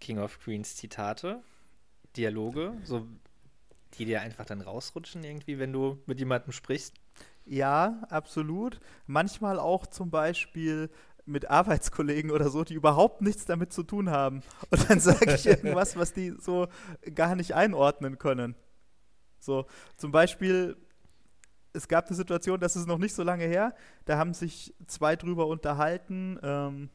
King 0.00 0.18
of 0.18 0.38
Queens 0.40 0.76
Zitate, 0.76 1.40
Dialoge, 2.16 2.74
so 2.84 3.06
die 3.94 4.04
dir 4.04 4.20
einfach 4.20 4.44
dann 4.44 4.60
rausrutschen 4.60 5.24
irgendwie, 5.24 5.58
wenn 5.58 5.72
du 5.72 6.02
mit 6.06 6.18
jemandem 6.18 6.52
sprichst? 6.52 6.94
Ja, 7.44 8.02
absolut. 8.08 8.80
Manchmal 9.06 9.58
auch 9.58 9.86
zum 9.86 10.10
Beispiel 10.10 10.90
mit 11.24 11.50
Arbeitskollegen 11.50 12.30
oder 12.30 12.50
so, 12.50 12.64
die 12.64 12.74
überhaupt 12.74 13.22
nichts 13.22 13.44
damit 13.44 13.72
zu 13.72 13.82
tun 13.82 14.10
haben. 14.10 14.42
Und 14.70 14.90
dann 14.90 15.00
sage 15.00 15.34
ich 15.34 15.46
irgendwas, 15.46 15.96
was 15.96 16.12
die 16.12 16.34
so 16.40 16.68
gar 17.14 17.36
nicht 17.36 17.54
einordnen 17.54 18.18
können. 18.18 18.56
So, 19.38 19.66
zum 19.96 20.12
Beispiel, 20.12 20.76
es 21.72 21.88
gab 21.88 22.06
eine 22.06 22.16
Situation, 22.16 22.60
das 22.60 22.76
ist 22.76 22.86
noch 22.86 22.98
nicht 22.98 23.14
so 23.14 23.22
lange 23.22 23.44
her, 23.44 23.74
da 24.04 24.18
haben 24.18 24.34
sich 24.34 24.74
zwei 24.86 25.16
drüber 25.16 25.46
unterhalten, 25.46 26.38
ähm, 26.42 26.90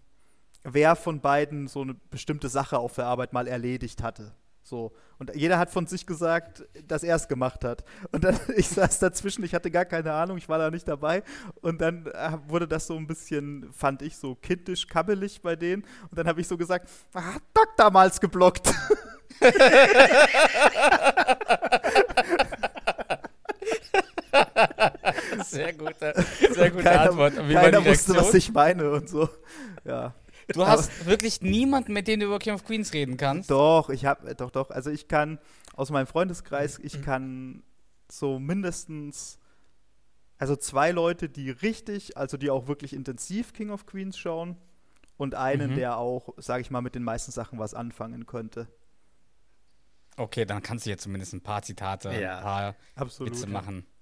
wer 0.64 0.96
von 0.96 1.20
beiden 1.22 1.68
so 1.68 1.82
eine 1.82 1.94
bestimmte 1.94 2.50
Sache 2.50 2.78
auf 2.80 2.96
der 2.96 3.06
Arbeit 3.06 3.34
mal 3.34 3.48
erledigt 3.48 4.04
hatte. 4.04 4.34
So. 4.68 4.92
Und 5.18 5.34
jeder 5.34 5.58
hat 5.58 5.72
von 5.72 5.88
sich 5.88 6.06
gesagt, 6.06 6.66
dass 6.86 7.02
er 7.02 7.16
es 7.16 7.30
gemacht 7.30 7.64
hat. 7.64 7.86
Und 8.12 8.26
dann, 8.26 8.38
ich 8.58 8.68
saß 8.68 9.00
dazwischen, 9.00 9.46
ich 9.46 9.54
hatte 9.54 9.72
gar 9.72 9.86
keine 9.86 10.12
Ahnung, 10.12 10.38
ich 10.38 10.50
war 10.50 10.58
da 10.58 10.70
nicht 10.70 10.88
dabei. 10.88 11.24
Und 11.62 11.80
dann 11.80 12.08
äh, 12.08 12.32
wurde 12.48 12.68
das 12.68 12.86
so 12.86 12.98
ein 12.98 13.08
bisschen, 13.08 13.72
fand 13.72 14.02
ich, 14.02 14.18
so 14.18 14.36
kindisch, 14.36 14.88
kabbelig 14.88 15.42
bei 15.42 15.56
denen. 15.56 15.84
Und 16.10 16.18
dann 16.18 16.28
habe 16.28 16.42
ich 16.42 16.48
so 16.50 16.58
gesagt, 16.58 16.90
ah, 17.14 17.36
hat 17.36 17.44
Doc 17.54 17.70
damals 17.78 18.20
geblockt. 18.20 18.74
Sehr 25.46 25.74
gute, 25.74 26.14
sehr 26.52 26.72
gute 26.72 26.84
keiner 26.84 27.02
Antwort. 27.10 27.38
Und 27.38 27.50
wie 27.50 27.54
keiner 27.54 27.84
wusste, 27.86 28.16
was 28.16 28.34
ich 28.34 28.52
meine 28.52 28.90
und 28.92 29.10
so. 29.10 29.30
Ja. 29.86 30.14
Du 30.54 30.66
hast 30.66 31.06
wirklich 31.06 31.42
niemanden, 31.42 31.94
mit 31.94 32.08
dem 32.08 32.20
du 32.20 32.26
über 32.28 32.40
King 32.40 32.54
of 32.54 32.64
Queens 32.66 32.94
reden 32.94 33.18
kannst. 33.18 33.50
Doch, 33.52 33.90
ich 33.90 34.06
habe, 34.06 34.34
doch, 34.36 34.50
doch. 34.52 34.70
Also 34.70 34.90
ich 34.90 35.08
kann 35.08 35.40
aus 35.76 35.90
meinem 35.90 36.04
Mhm. 36.06 36.10
Freundeskreis, 36.12 36.80
ich 36.80 37.02
kann 37.02 37.64
so 38.10 38.40
mindestens, 38.40 39.40
also 40.38 40.56
zwei 40.56 40.92
Leute, 40.92 41.28
die 41.30 41.50
richtig, 41.50 42.16
also 42.18 42.38
die 42.38 42.50
auch 42.50 42.68
wirklich 42.68 42.94
intensiv 42.94 43.54
King 43.54 43.70
of 43.72 43.86
Queens 43.86 44.18
schauen 44.18 44.56
und 45.18 45.36
einen, 45.36 45.72
Mhm. 45.72 45.76
der 45.76 45.98
auch, 45.98 46.34
sage 46.38 46.62
ich 46.62 46.72
mal, 46.72 46.82
mit 46.82 46.96
den 46.96 47.04
meisten 47.04 47.32
Sachen 47.32 47.60
was 47.60 47.74
anfangen 47.74 48.26
könnte. 48.26 48.68
Okay, 50.16 50.46
dann 50.46 50.64
kannst 50.64 50.86
du 50.86 50.90
jetzt 50.90 51.04
zumindest 51.04 51.34
ein 51.34 51.42
paar 51.42 51.62
Zitate, 51.62 52.10
Ja. 52.20 52.38
ein 52.38 52.44
paar 52.44 52.76
Absolut. 52.96 53.34
Witze 53.34 53.48
machen. 53.48 53.86
Ja, 53.86 53.97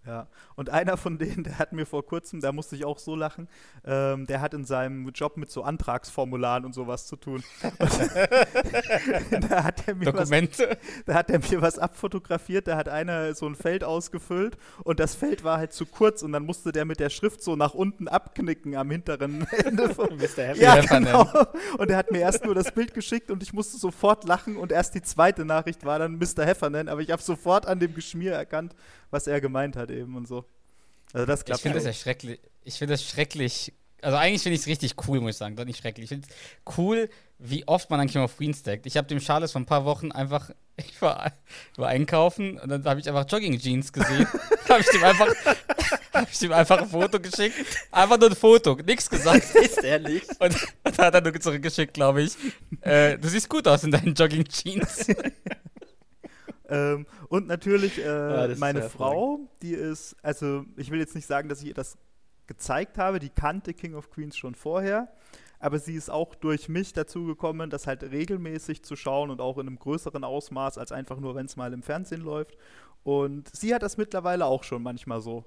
und 0.55 0.69
einer 0.69 0.97
von 0.97 1.17
denen, 1.17 1.43
der 1.45 1.59
hat 1.59 1.73
mir 1.73 1.85
vor 1.85 2.05
kurzem, 2.05 2.41
da 2.41 2.51
musste 2.51 2.75
ich 2.75 2.85
auch 2.85 2.99
so 2.99 3.15
lachen, 3.15 3.47
ähm, 3.85 4.25
der 4.27 4.41
hat 4.41 4.53
in 4.53 4.65
seinem 4.65 5.09
Job 5.09 5.37
mit 5.37 5.51
so 5.51 5.63
Antragsformularen 5.63 6.65
und 6.65 6.73
sowas 6.73 7.07
zu 7.07 7.15
tun. 7.15 7.43
Da 9.49 9.63
hat 9.63 9.87
er 9.87 9.95
mir 9.95 10.05
was 10.07 10.29
Dokumente. 10.29 10.77
Da 11.05 11.13
hat 11.13 11.29
er 11.29 11.39
mir 11.39 11.61
was 11.61 11.79
abfotografiert, 11.79 12.67
da 12.67 12.77
hat 12.77 12.89
einer 12.89 13.33
so 13.35 13.45
ein 13.47 13.55
Feld 13.55 13.83
ausgefüllt 13.83 14.57
und 14.83 14.99
das 14.99 15.15
Feld 15.15 15.43
war 15.43 15.57
halt 15.57 15.73
zu 15.73 15.85
kurz 15.85 16.23
und 16.23 16.31
dann 16.31 16.45
musste 16.45 16.71
der 16.71 16.85
mit 16.85 16.99
der 16.99 17.09
Schrift 17.09 17.43
so 17.43 17.55
nach 17.55 17.73
unten 17.73 18.07
abknicken 18.07 18.75
am 18.75 18.91
hinteren 18.91 19.47
Ende. 19.51 19.93
Vom 19.93 20.17
Mr. 20.17 20.43
Happy. 20.43 20.61
ja, 20.61 20.75
Heffernan. 20.75 21.27
genau. 21.31 21.47
Und 21.77 21.91
er 21.91 21.97
hat 21.97 22.11
mir 22.11 22.19
erst 22.19 22.43
nur 22.45 22.55
das 22.55 22.71
Bild 22.71 22.93
geschickt 22.93 23.31
und 23.31 23.43
ich 23.43 23.53
musste 23.53 23.77
sofort 23.77 24.25
lachen 24.25 24.57
und 24.57 24.71
erst 24.71 24.95
die 24.95 25.01
zweite 25.01 25.45
Nachricht 25.45 25.85
war 25.85 25.99
dann 25.99 26.17
Mr. 26.17 26.45
Heffernan, 26.45 26.87
aber 26.87 27.01
ich 27.01 27.11
habe 27.11 27.21
sofort 27.21 27.65
an 27.65 27.79
dem 27.79 27.93
Geschmier 27.93 28.33
erkannt, 28.33 28.75
was 29.11 29.27
er 29.27 29.39
gemeint 29.41 29.75
hat 29.75 29.89
eben 29.95 30.15
und 30.15 30.27
so. 30.27 30.45
Also 31.13 31.25
das 31.25 31.41
Ich 31.41 31.45
klappt 31.45 31.61
finde 31.61 31.77
das 31.77 31.85
ja 31.85 31.93
schrecklich. 31.93 32.39
Ich 32.63 32.75
finde 32.75 32.93
das 32.93 33.03
schrecklich. 33.03 33.73
Also 34.01 34.17
eigentlich 34.17 34.43
finde 34.43 34.55
ich 34.55 34.61
es 34.61 34.67
richtig 34.67 34.95
cool, 35.07 35.21
muss 35.21 35.31
ich 35.31 35.37
sagen. 35.37 35.55
Doch 35.55 35.65
nicht 35.65 35.79
schrecklich. 35.79 36.03
Ich 36.03 36.09
finde 36.09 36.27
es 36.27 36.77
cool, 36.77 37.09
wie 37.39 37.67
oft 37.67 37.89
man 37.89 37.99
an 37.99 38.07
King 38.07 38.21
of 38.21 38.37
Queens 38.37 38.63
denkt. 38.63 38.85
Ich 38.85 38.97
habe 38.97 39.07
dem 39.07 39.19
Charles 39.19 39.51
vor 39.51 39.61
ein 39.61 39.65
paar 39.65 39.85
Wochen 39.85 40.11
einfach, 40.11 40.51
ich 40.77 41.01
war, 41.01 41.31
war 41.77 41.87
einkaufen 41.87 42.59
und 42.59 42.69
dann 42.69 42.83
habe 42.85 42.99
ich 42.99 43.07
einfach 43.07 43.25
Jogging 43.29 43.57
Jeans 43.59 43.91
gesehen. 43.91 44.27
habe 44.69 44.81
ich 44.81 44.87
dem 44.87 45.03
einfach, 45.03 45.27
habe 46.13 46.27
ich 46.31 46.39
dem 46.39 46.51
einfach 46.51 46.81
ein 46.81 46.89
Foto 46.89 47.19
geschickt. 47.19 47.55
Einfach 47.91 48.19
nur 48.19 48.29
ein 48.29 48.35
Foto, 48.35 48.75
nichts 48.75 49.09
gesagt. 49.09 49.55
Ist 49.55 49.83
ehrlich. 49.83 50.23
Und, 50.39 50.55
und 50.83 50.99
da 50.99 51.05
hat 51.05 51.13
er 51.15 51.21
nur 51.21 51.39
zurückgeschickt, 51.39 51.93
glaube 51.93 52.23
ich. 52.23 52.35
Äh, 52.81 53.17
du 53.17 53.27
siehst 53.27 53.49
gut 53.49 53.67
aus 53.67 53.83
in 53.83 53.91
deinen 53.91 54.13
Jogging 54.13 54.45
Jeans. 54.45 55.07
Ähm, 56.75 57.05
und 57.29 57.47
natürlich 57.47 57.99
äh, 57.99 58.07
Ah, 58.07 58.47
meine 58.57 58.81
Frau, 58.89 59.39
die 59.61 59.73
ist, 59.73 60.15
also 60.21 60.65
ich 60.77 60.91
will 60.91 60.99
jetzt 60.99 61.15
nicht 61.15 61.27
sagen, 61.27 61.49
dass 61.49 61.61
ich 61.61 61.67
ihr 61.69 61.73
das 61.73 61.97
gezeigt 62.47 62.97
habe, 62.97 63.19
die 63.19 63.29
kannte 63.29 63.73
King 63.73 63.95
of 63.95 64.09
Queens 64.11 64.37
schon 64.37 64.53
vorher, 64.55 65.07
aber 65.59 65.79
sie 65.79 65.95
ist 65.95 66.09
auch 66.09 66.35
durch 66.35 66.69
mich 66.69 66.93
dazu 66.93 67.25
gekommen, 67.25 67.69
das 67.69 67.87
halt 67.87 68.03
regelmäßig 68.03 68.83
zu 68.83 68.95
schauen 68.95 69.29
und 69.31 69.41
auch 69.41 69.57
in 69.57 69.67
einem 69.67 69.79
größeren 69.79 70.23
Ausmaß 70.23 70.77
als 70.77 70.91
einfach 70.91 71.19
nur, 71.19 71.33
wenn 71.35 71.45
es 71.47 71.55
mal 71.55 71.73
im 71.73 71.81
Fernsehen 71.81 72.21
läuft. 72.21 72.57
Und 73.03 73.55
sie 73.55 73.73
hat 73.73 73.81
das 73.83 73.97
mittlerweile 73.97 74.45
auch 74.45 74.63
schon 74.63 74.83
manchmal 74.83 75.21
so, 75.21 75.45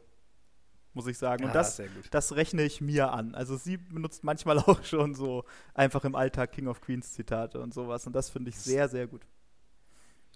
muss 0.94 1.06
ich 1.06 1.18
sagen. 1.18 1.44
Und 1.44 1.50
Ah, 1.50 1.54
das, 1.54 1.80
das 2.10 2.34
rechne 2.34 2.62
ich 2.62 2.80
mir 2.80 3.12
an. 3.12 3.34
Also 3.34 3.56
sie 3.56 3.76
benutzt 3.76 4.24
manchmal 4.24 4.58
auch 4.66 4.82
schon 4.82 5.14
so 5.14 5.44
einfach 5.74 6.04
im 6.04 6.14
Alltag 6.14 6.52
King 6.52 6.68
of 6.68 6.80
Queens 6.80 7.12
Zitate 7.12 7.60
und 7.60 7.74
sowas. 7.74 8.06
Und 8.06 8.14
das 8.14 8.30
finde 8.30 8.50
ich 8.50 8.58
sehr, 8.58 8.88
sehr 8.88 9.06
gut. 9.06 9.22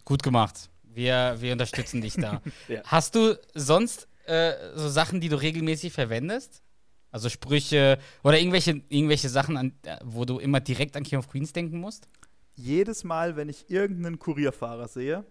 Gut 0.04 0.22
gemacht. 0.22 0.68
Wir, 0.94 1.36
wir 1.40 1.52
unterstützen 1.52 2.00
dich 2.00 2.14
da. 2.14 2.40
Ja. 2.68 2.82
Hast 2.84 3.14
du 3.14 3.38
sonst 3.54 4.08
äh, 4.26 4.52
so 4.74 4.88
Sachen, 4.88 5.20
die 5.20 5.28
du 5.28 5.36
regelmäßig 5.40 5.92
verwendest? 5.92 6.62
Also 7.10 7.28
Sprüche 7.28 7.98
oder 8.22 8.38
irgendwelche, 8.38 8.82
irgendwelche 8.88 9.28
Sachen, 9.28 9.56
an, 9.56 9.72
äh, 9.84 9.96
wo 10.04 10.24
du 10.24 10.38
immer 10.38 10.60
direkt 10.60 10.96
an 10.96 11.02
King 11.02 11.18
of 11.18 11.28
Queens 11.28 11.52
denken 11.52 11.78
musst? 11.80 12.06
jedes 12.54 13.02
Mal, 13.02 13.34
wenn 13.36 13.48
ich 13.48 13.70
irgendeinen 13.70 14.18
Kurierfahrer 14.18 14.86
sehe, 14.86 15.24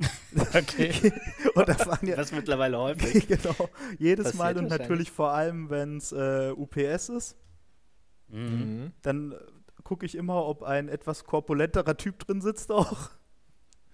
Okay. 0.54 0.92
und 1.54 1.68
da 1.68 1.74
fahren 1.74 2.06
ja, 2.06 2.16
Das 2.16 2.32
mittlerweile 2.32 2.78
häufig. 2.78 3.26
genau, 3.26 3.68
jedes 3.98 4.26
Passiert 4.26 4.38
Mal 4.38 4.58
und 4.58 4.68
natürlich 4.68 5.10
vor 5.10 5.30
allem, 5.32 5.70
wenn 5.70 5.96
es 5.96 6.12
äh, 6.12 6.50
UPS 6.54 7.08
ist, 7.10 7.36
Mhm. 8.28 8.92
Dann 9.02 9.32
äh, 9.32 9.36
gucke 9.84 10.04
ich 10.04 10.14
immer, 10.14 10.44
ob 10.44 10.62
ein 10.62 10.88
etwas 10.88 11.24
korpulenterer 11.24 11.96
Typ 11.96 12.18
drin 12.18 12.40
sitzt 12.40 12.70
auch. 12.70 13.10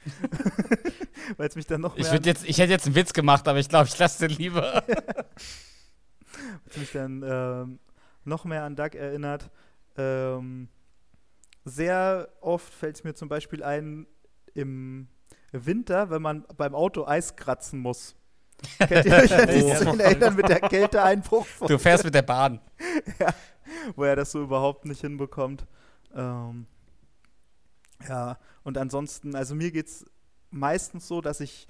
Weil 1.37 1.49
es 1.49 1.57
mich 1.57 1.67
dann 1.67 1.81
noch 1.81 1.97
Ich, 1.97 2.03
mehr, 2.05 2.13
würd 2.13 2.27
jetzt, 2.27 2.45
ich 2.45 2.59
hätte 2.59 2.73
jetzt 2.73 2.87
einen 2.87 2.95
Witz 2.95 3.13
gemacht, 3.13 3.49
aber 3.49 3.59
ich 3.59 3.69
glaube, 3.69 3.87
ich 3.89 3.99
lasse 3.99 4.27
den 4.29 4.37
lieber. 4.37 4.83
weil's 6.65 6.77
mich 6.77 6.93
dann 6.93 7.23
ähm, 7.27 7.79
noch 8.25 8.45
mehr 8.45 8.65
an 8.65 8.77
Doug 8.77 8.91
erinnert. 8.95 9.51
Ähm, 9.97 10.69
sehr 11.65 12.29
oft 12.41 12.73
fällt 12.73 12.97
es 12.97 13.05
mir 13.05 13.15
zum 13.15 13.29
Beispiel 13.29 13.63
ein 13.63 14.07
im 14.55 15.09
Winter, 15.53 16.11
wenn 16.11 16.21
man 16.23 16.45
beim 16.57 16.75
Auto 16.75 17.07
Eis 17.07 17.37
kratzen 17.37 17.81
muss. 17.81 18.15
Könnt 18.89 19.05
ihr 19.07 19.15
euch 19.17 19.35
an 19.35 19.49
die 19.49 19.63
Oh. 19.63 19.75
Szene 19.75 20.03
erinnern 20.03 20.37
mit 20.37 20.49
der 20.49 20.61
Kälteeinbruch, 20.61 21.47
von- 21.47 21.69
Du 21.69 21.79
fährst 21.79 22.05
mit 22.05 22.15
der 22.15 22.23
Bahn. 22.23 22.61
wo 23.97 24.05
er 24.05 24.17
das 24.17 24.31
so 24.33 24.43
überhaupt 24.43 24.85
nicht 24.85 25.01
hinbekommt? 25.01 25.67
Ähm, 26.15 26.67
ja, 28.09 28.39
und 28.65 28.77
ansonsten, 28.79 29.35
also 29.37 29.55
mir 29.55 29.71
geht 29.71 29.87
es 29.87 30.05
meistens 30.51 31.07
so, 31.07 31.21
dass 31.21 31.41
ich 31.41 31.67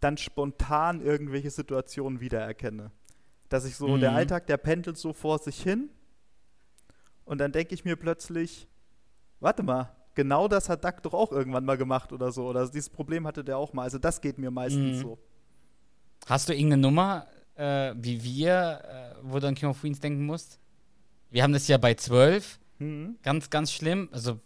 dann 0.00 0.16
spontan 0.16 1.00
irgendwelche 1.00 1.50
Situationen 1.50 2.20
wiedererkenne. 2.20 2.90
Dass 3.48 3.64
ich 3.64 3.76
so, 3.76 3.96
der 3.96 4.10
Mhm. 4.10 4.16
Alltag, 4.16 4.46
der 4.46 4.56
pendelt 4.56 4.98
so 4.98 5.12
vor 5.12 5.38
sich 5.38 5.62
hin 5.62 5.88
und 7.24 7.38
dann 7.38 7.52
denke 7.52 7.74
ich 7.74 7.84
mir 7.84 7.96
plötzlich, 7.96 8.68
warte 9.40 9.62
mal, 9.62 9.94
genau 10.14 10.48
das 10.48 10.68
hat 10.68 10.84
Duck 10.84 11.02
doch 11.02 11.14
auch 11.14 11.32
irgendwann 11.32 11.64
mal 11.64 11.76
gemacht 11.76 12.12
oder 12.12 12.30
so. 12.32 12.48
Oder 12.48 12.66
dieses 12.68 12.90
Problem 12.90 13.26
hatte 13.26 13.42
der 13.44 13.56
auch 13.58 13.72
mal. 13.72 13.82
Also 13.84 13.98
das 13.98 14.20
geht 14.20 14.38
mir 14.38 14.50
meistens 14.50 14.98
Mhm. 14.98 15.00
so. 15.00 15.18
Hast 16.26 16.48
du 16.48 16.52
irgendeine 16.54 16.82
Nummer, 16.82 17.26
äh, 17.54 17.94
wie 17.96 18.22
wir, 18.22 18.82
äh, 18.84 19.18
wo 19.22 19.38
du 19.38 19.46
an 19.46 19.54
King 19.54 19.68
of 19.70 19.80
Queens 19.80 20.00
denken 20.00 20.26
musst? 20.26 20.58
Wir 21.30 21.42
haben 21.42 21.52
das 21.52 21.68
ja 21.68 21.78
bei 21.78 21.94
12. 21.94 22.58
Mhm. 22.78 23.16
Ganz, 23.22 23.50
ganz 23.50 23.72
schlimm. 23.72 24.08
Also 24.12 24.40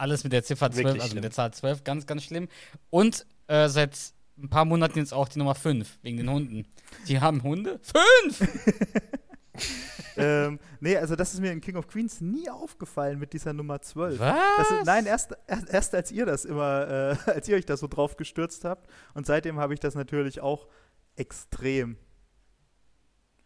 alles 0.00 0.24
mit 0.24 0.32
der 0.32 0.42
Ziffer 0.42 0.70
12, 0.70 0.84
Wirklich 0.84 1.02
also 1.02 1.14
mit 1.14 1.24
der. 1.24 1.30
Zahl 1.30 1.52
12, 1.52 1.84
ganz, 1.84 2.06
ganz 2.06 2.24
schlimm. 2.24 2.48
Und 2.90 3.26
äh, 3.46 3.68
seit 3.68 3.96
ein 4.38 4.48
paar 4.48 4.64
Monaten 4.64 4.98
jetzt 4.98 5.12
auch 5.12 5.28
die 5.28 5.38
Nummer 5.38 5.54
5, 5.54 5.98
wegen 6.02 6.16
den 6.16 6.30
Hunden. 6.30 6.66
Die 7.08 7.20
haben 7.20 7.42
Hunde? 7.42 7.78
Fünf! 7.82 8.48
ähm, 10.16 10.58
nee, 10.80 10.96
also 10.96 11.16
das 11.16 11.34
ist 11.34 11.40
mir 11.40 11.52
in 11.52 11.60
King 11.60 11.76
of 11.76 11.86
Queens 11.86 12.20
nie 12.20 12.48
aufgefallen 12.48 13.18
mit 13.18 13.32
dieser 13.32 13.52
Nummer 13.52 13.80
12. 13.80 14.18
Was? 14.18 14.70
Ist, 14.70 14.86
nein, 14.86 15.06
erst, 15.06 15.36
erst, 15.46 15.68
erst 15.68 15.94
als 15.94 16.10
ihr 16.10 16.26
das 16.26 16.44
immer, 16.44 17.16
äh, 17.26 17.30
als 17.30 17.48
ihr 17.48 17.56
euch 17.56 17.66
da 17.66 17.76
so 17.76 17.86
drauf 17.86 18.16
gestürzt 18.16 18.64
habt. 18.64 18.90
Und 19.14 19.26
seitdem 19.26 19.58
habe 19.58 19.74
ich 19.74 19.80
das 19.80 19.94
natürlich 19.94 20.40
auch 20.40 20.66
extrem. 21.16 21.96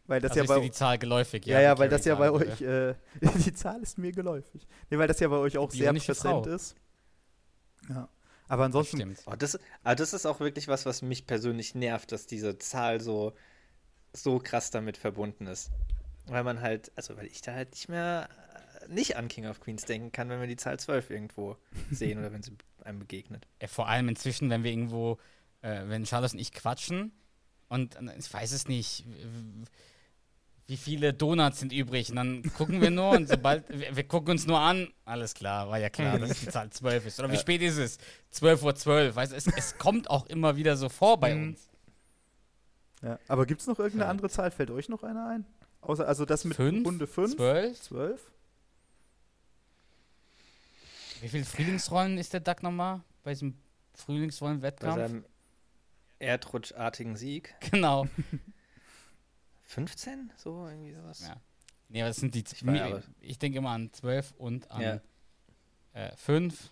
Weil 0.07 0.21
das 0.21 0.33
also 0.33 0.39
ja 0.41 0.45
ist 0.45 0.49
bei 0.49 0.55
dir 0.57 0.63
die 0.63 0.71
Zahl 0.73 0.99
geläufig. 0.99 1.47
ja, 1.47 1.61
ja, 1.61 1.75
die 1.75 1.81
weil 1.81 1.89
das 1.89 2.05
ja 2.05 2.15
bei 2.15 2.31
euch, 2.31 2.61
äh, 2.61 2.95
die 3.47 3.53
Zahl 3.55 3.83
ist 3.83 3.97
mir 3.99 4.13
geläufig. 4.13 4.67
Nee, 4.91 4.99
weil 4.99 5.09
das 5.09 5.21
ja 5.21 5.29
bei 5.29 5.37
euch 5.37 5.57
auch 5.57 5.71
Die 5.71 5.79
sehr 5.79 5.93
präsent 5.93 6.19
Frau. 6.19 6.45
ist. 6.45 6.75
Ja. 7.89 8.09
Aber 8.49 8.63
Das 8.65 8.67
ansonsten, 8.67 8.97
stimmt. 8.99 9.23
Oh, 9.27 9.35
das, 9.37 9.59
aber 9.83 9.95
das 9.95 10.13
ist 10.13 10.27
auch 10.27 10.41
wirklich 10.41 10.69
was, 10.69 10.85
was 10.85 11.01
mich 11.01 11.27
persönlich 11.27 11.75
nervt, 11.75 12.13
dass 12.13 12.27
diese 12.27 12.59
Zahl 12.59 13.01
so, 13.01 13.33
so 14.13 14.39
krass 14.39 14.71
damit 14.71 14.99
verbunden 14.99 15.47
ist. 15.47 15.71
Weil 16.27 16.45
man 16.45 16.61
halt, 16.61 16.93
also 16.97 17.17
weil 17.17 17.27
ich 17.27 17.41
da 17.41 17.55
halt 17.55 17.71
nicht 17.71 17.89
mehr 17.89 18.29
äh, 18.83 18.93
nicht 18.93 19.17
an 19.17 19.29
King 19.29 19.47
of 19.47 19.61
Queens 19.61 19.87
denken 19.87 20.13
kann, 20.13 20.29
wenn 20.29 20.41
wir 20.41 20.47
die 20.47 20.57
Zahl 20.57 20.79
12 20.79 21.09
irgendwo 21.11 21.57
sehen 21.91 22.19
oder 22.19 22.33
wenn 22.33 22.43
sie 22.43 22.53
einem 22.83 22.99
begegnet. 22.99 23.47
Ja, 23.63 23.69
vor 23.69 23.89
allem 23.89 24.09
inzwischen, 24.11 24.51
wenn 24.51 24.63
wir 24.63 24.71
irgendwo, 24.71 25.19
äh, 25.63 25.83
wenn 25.87 26.05
Charlotte 26.05 26.35
und 26.35 26.41
ich 26.41 26.53
quatschen 26.53 27.13
und 27.69 27.97
äh, 27.97 28.19
ich 28.19 28.33
weiß 28.33 28.53
es 28.53 28.69
nicht, 28.69 29.07
wie 30.67 30.77
viele 30.79 31.13
Donuts 31.13 31.61
sind 31.61 31.73
übrig 31.73 32.09
und 32.11 32.17
dann 32.17 32.43
gucken 32.55 32.81
wir 32.81 32.91
nur 32.91 33.11
und 33.11 33.29
sobald, 33.29 33.69
wir, 33.69 33.95
wir 33.97 34.05
gucken 34.09 34.31
uns 34.33 34.47
nur 34.47 34.59
an, 34.59 34.89
alles 35.05 35.35
klar, 35.35 35.69
war 35.69 35.79
ja 35.79 35.91
klar, 35.91 36.19
dass 36.19 36.41
die 36.41 36.49
Zahl 36.49 36.71
12 36.71 37.07
ist. 37.07 37.19
Oder 37.19 37.29
wie 37.31 37.35
Ja. 37.35 37.41
spät 37.41 37.61
ist 37.63 37.77
es? 37.77 37.99
12 38.31 38.63
Uhr 38.63 38.75
12, 38.75 39.15
weißt 39.15 39.33
du, 39.33 39.37
es, 39.37 39.47
es 39.47 39.77
kommt 39.79 40.09
auch 40.09 40.27
immer 40.27 40.57
wieder 40.57 40.77
so 40.77 40.89
vor 40.89 41.19
bei 41.21 41.35
Mhm. 41.35 41.43
uns. 41.49 41.69
ja. 43.03 43.19
Aber 43.29 43.45
gibt 43.47 43.61
es 43.61 43.67
noch 43.67 43.79
irgendeine 43.79 44.09
andere 44.11 44.31
Zahl? 44.31 44.51
Fällt 44.51 44.71
euch 44.71 44.89
noch 44.89 45.03
eine 45.03 45.27
ein? 45.27 45.47
Außer, 45.83 46.09
also 46.09 46.25
das 46.25 46.45
mit 46.45 46.57
Fünf? 46.57 46.87
Runde 46.87 47.07
5? 47.07 47.37
12? 47.37 47.81
12? 47.83 48.21
Wie 51.21 51.29
viele 51.29 51.45
Frühlingsrollen 51.45 52.19
ist 52.19 52.33
der 52.33 52.41
Duck 52.41 52.63
nochmal 52.63 53.01
bei 53.23 53.33
diesem 53.33 53.53
Bei 53.53 54.03
Frühlingsrollen-Wettkampf? 54.03 54.95
seinem 54.95 55.25
erdrutschartigen 56.19 57.17
Sieg. 57.17 57.55
Genau. 57.71 58.07
15? 59.65 60.33
So, 60.37 60.67
irgendwie 60.69 60.93
sowas. 60.95 61.21
Ja. 61.21 61.37
Nee, 61.89 62.01
aber 62.03 62.09
das 62.11 62.17
sind 62.19 62.35
die. 62.35 62.45
Ich 62.53 62.67
war 62.67 63.03
ich 63.21 63.39
denke 63.39 63.59
immer 63.59 63.71
an 63.71 63.93
12 63.93 64.33
und 64.39 64.71
an 64.71 64.81
Ja. 64.83 65.01
äh, 65.93 66.17
5. 66.17 66.71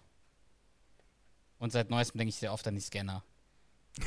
Und 1.59 1.71
seit 1.71 1.91
neuestem 1.91 2.19
denke 2.19 2.31
ich 2.31 2.37
sehr 2.37 2.53
oft 2.53 2.67
an 2.67 2.75
die 2.75 2.81
Scanner. 2.81 3.23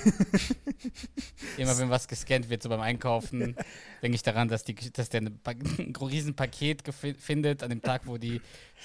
immer 1.58 1.78
wenn 1.78 1.90
was 1.90 2.08
gescannt 2.08 2.50
wird, 2.50 2.64
so 2.64 2.70
beim 2.70 2.82
Einkaufen, 2.82 3.56
denke 4.02 4.16
ich 4.16 4.24
daran, 4.24 4.48
dass, 4.48 4.64
die, 4.64 4.74
dass 4.76 5.10
der 5.10 5.22
ein 5.44 5.96
riesen 6.02 6.36
Paket 6.36 6.84
gefi- 6.84 7.16
findet 7.18 7.64
an 7.64 7.70
dem 7.70 7.82
Tag, 7.82 8.08
wo 8.08 8.18
die 8.18 8.42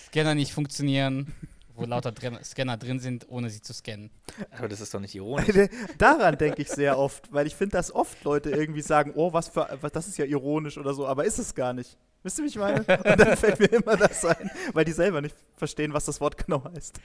Scanner 0.07 0.35
nicht 0.35 0.53
funktionieren, 0.53 1.33
wo 1.81 1.87
lauter 1.87 2.13
drin, 2.13 2.39
Scanner 2.45 2.77
drin 2.77 3.01
sind, 3.01 3.29
ohne 3.29 3.51
sie 3.51 3.63
zu 3.63 3.73
scannen. 3.73 4.11
Aber 4.51 4.69
das 4.69 4.81
ist 4.81 4.93
doch 4.93 5.01
nicht 5.01 5.15
ironisch. 5.15 5.69
Daran 5.99 6.37
denke 6.39 6.63
ich 6.63 6.69
sehr 6.69 6.99
oft, 6.99 7.33
weil 7.33 7.47
ich 7.47 7.57
finde, 7.57 7.77
dass 7.77 7.93
oft 7.95 8.23
Leute 8.25 8.51
irgendwie 8.51 8.83
sagen, 8.83 9.13
oh, 9.17 9.33
was 9.33 9.49
für, 9.49 9.67
was, 9.81 9.93
das 9.93 10.07
ist 10.07 10.19
ja 10.19 10.25
ironisch 10.25 10.79
oder 10.79 10.95
so, 10.95 11.07
aber 11.07 11.25
ist 11.25 11.39
es 11.39 11.55
gar 11.55 11.73
nicht. 11.73 11.97
Wisst 12.23 12.39
ihr, 12.39 12.45
wie 12.45 12.49
ich 12.49 12.57
meine? 12.57 12.81
Und 12.81 12.89
dann 12.89 13.37
fällt 13.37 13.59
mir 13.59 13.67
immer 13.67 13.97
das 13.97 14.25
ein, 14.25 14.51
weil 14.73 14.85
die 14.85 14.93
selber 14.93 15.23
nicht 15.23 15.35
verstehen, 15.57 15.95
was 15.95 16.05
das 16.05 16.21
Wort 16.21 16.37
genau 16.37 16.63
heißt. 16.65 17.01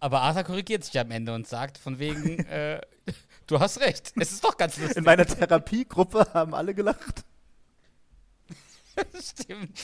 Aber 0.00 0.20
Arthur 0.20 0.42
korrigiert 0.42 0.84
sich 0.84 0.98
am 0.98 1.10
Ende 1.10 1.34
und 1.34 1.46
sagt 1.46 1.78
von 1.78 1.98
wegen, 1.98 2.38
äh, 2.46 2.80
du 3.46 3.60
hast 3.60 3.80
recht, 3.80 4.12
es 4.16 4.32
ist 4.32 4.44
doch 4.44 4.56
ganz 4.56 4.76
lustig. 4.76 4.98
In 4.98 5.04
meiner 5.04 5.24
Therapiegruppe 5.24 6.26
haben 6.34 6.54
alle 6.54 6.74
gelacht. 6.74 7.24
Stimmt. 9.20 9.80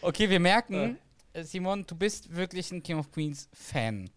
okay, 0.00 0.30
wir 0.30 0.40
merken, 0.40 0.74
äh, 0.74 0.94
Simon, 1.42 1.84
du 1.86 1.96
bist 1.96 2.34
wirklich 2.34 2.70
ein 2.70 2.82
King 2.82 2.98
of 2.98 3.10
Queens 3.10 3.48
Fan. 3.52 4.10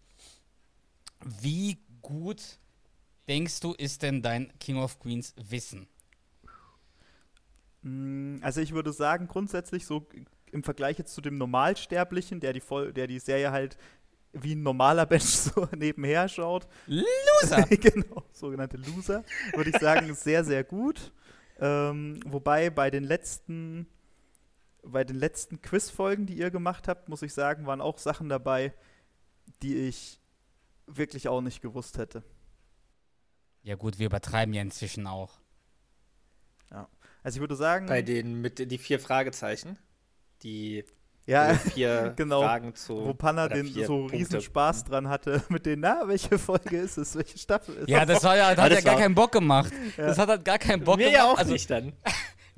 Wie 1.24 1.78
gut 2.00 2.58
denkst 3.26 3.60
du, 3.60 3.72
ist 3.74 4.02
denn 4.02 4.22
dein 4.22 4.56
King 4.60 4.78
of 4.78 4.98
Queens 5.00 5.34
Wissen? 5.36 5.88
Mm, 7.82 8.36
Also 8.42 8.60
ich 8.60 8.72
würde 8.72 8.92
sagen, 8.92 9.26
grundsätzlich 9.26 9.84
so 9.86 10.06
im 10.52 10.62
Vergleich 10.62 10.98
jetzt 10.98 11.12
zu 11.14 11.20
dem 11.20 11.38
Normalsterblichen, 11.38 12.40
der 12.40 12.52
die, 12.52 12.60
Voll 12.60 12.92
der 12.92 13.06
die 13.06 13.18
Serie 13.18 13.50
halt 13.50 13.76
wie 14.32 14.54
ein 14.54 14.62
normaler 14.62 15.06
Mensch 15.10 15.24
so 15.24 15.68
nebenher 15.76 16.28
schaut. 16.28 16.68
Loser! 16.86 17.62
genau, 17.70 18.24
sogenannte 18.32 18.76
Loser, 18.76 19.24
würde 19.54 19.70
ich 19.70 19.78
sagen, 19.78 20.14
sehr, 20.14 20.44
sehr 20.44 20.64
gut. 20.64 21.12
Ähm, 21.60 22.20
wobei 22.24 22.70
bei 22.70 22.90
den 22.90 23.02
letzten, 23.02 23.88
bei 24.90 25.04
den 25.04 25.16
letzten 25.16 25.60
Quizfolgen, 25.60 26.26
die 26.26 26.34
ihr 26.34 26.50
gemacht 26.50 26.88
habt, 26.88 27.08
muss 27.08 27.22
ich 27.22 27.34
sagen, 27.34 27.66
waren 27.66 27.80
auch 27.80 27.98
Sachen 27.98 28.28
dabei, 28.28 28.72
die 29.62 29.76
ich 29.76 30.20
wirklich 30.86 31.28
auch 31.28 31.40
nicht 31.40 31.60
gewusst 31.60 31.98
hätte. 31.98 32.22
ja 33.62 33.74
gut, 33.76 33.98
wir 33.98 34.06
übertreiben 34.06 34.54
ja 34.54 34.62
inzwischen 34.62 35.06
auch. 35.06 35.40
Also 37.24 37.38
ich 37.38 37.40
würde 37.40 37.56
sagen, 37.56 37.86
Bei 37.86 38.00
den 38.00 38.40
mit 38.40 38.70
die 38.70 38.78
vier 38.78 39.00
Fragezeichen, 39.00 39.76
die 40.42 40.84
ja, 41.26 41.52
vier 41.54 42.12
genau, 42.16 42.40
Fragen 42.42 42.74
zu. 42.74 43.04
wo 43.04 43.12
Panna 43.12 43.48
den 43.48 43.66
so 43.66 43.98
Punkte. 43.98 44.16
riesen 44.16 44.40
Spaß 44.40 44.84
dran 44.84 45.08
hatte 45.08 45.42
mit 45.50 45.66
den, 45.66 45.80
na, 45.80 46.02
welche 46.06 46.38
Folge 46.38 46.78
ist 46.78 46.96
es, 46.96 47.16
welche 47.16 47.36
Staffel 47.36 47.74
ist 47.76 47.88
Ja, 47.88 48.02
es? 48.02 48.06
das 48.06 48.24
war 48.24 48.36
ja, 48.36 48.54
das 48.54 48.64
hat 48.64 48.72
ja 48.72 48.80
gar 48.80 48.96
keinen 48.96 49.14
Bock 49.16 49.32
gemacht. 49.32 49.72
Das 49.96 50.16
hat 50.16 50.28
halt 50.28 50.44
gar 50.44 50.58
keinen 50.58 50.84
Bock 50.84 50.96
Mir 50.96 51.10
gemacht. 51.10 51.16
ja 51.18 51.30
auch 51.32 51.36
also, 51.38 51.52
nicht 51.52 51.68
dann. 51.68 51.92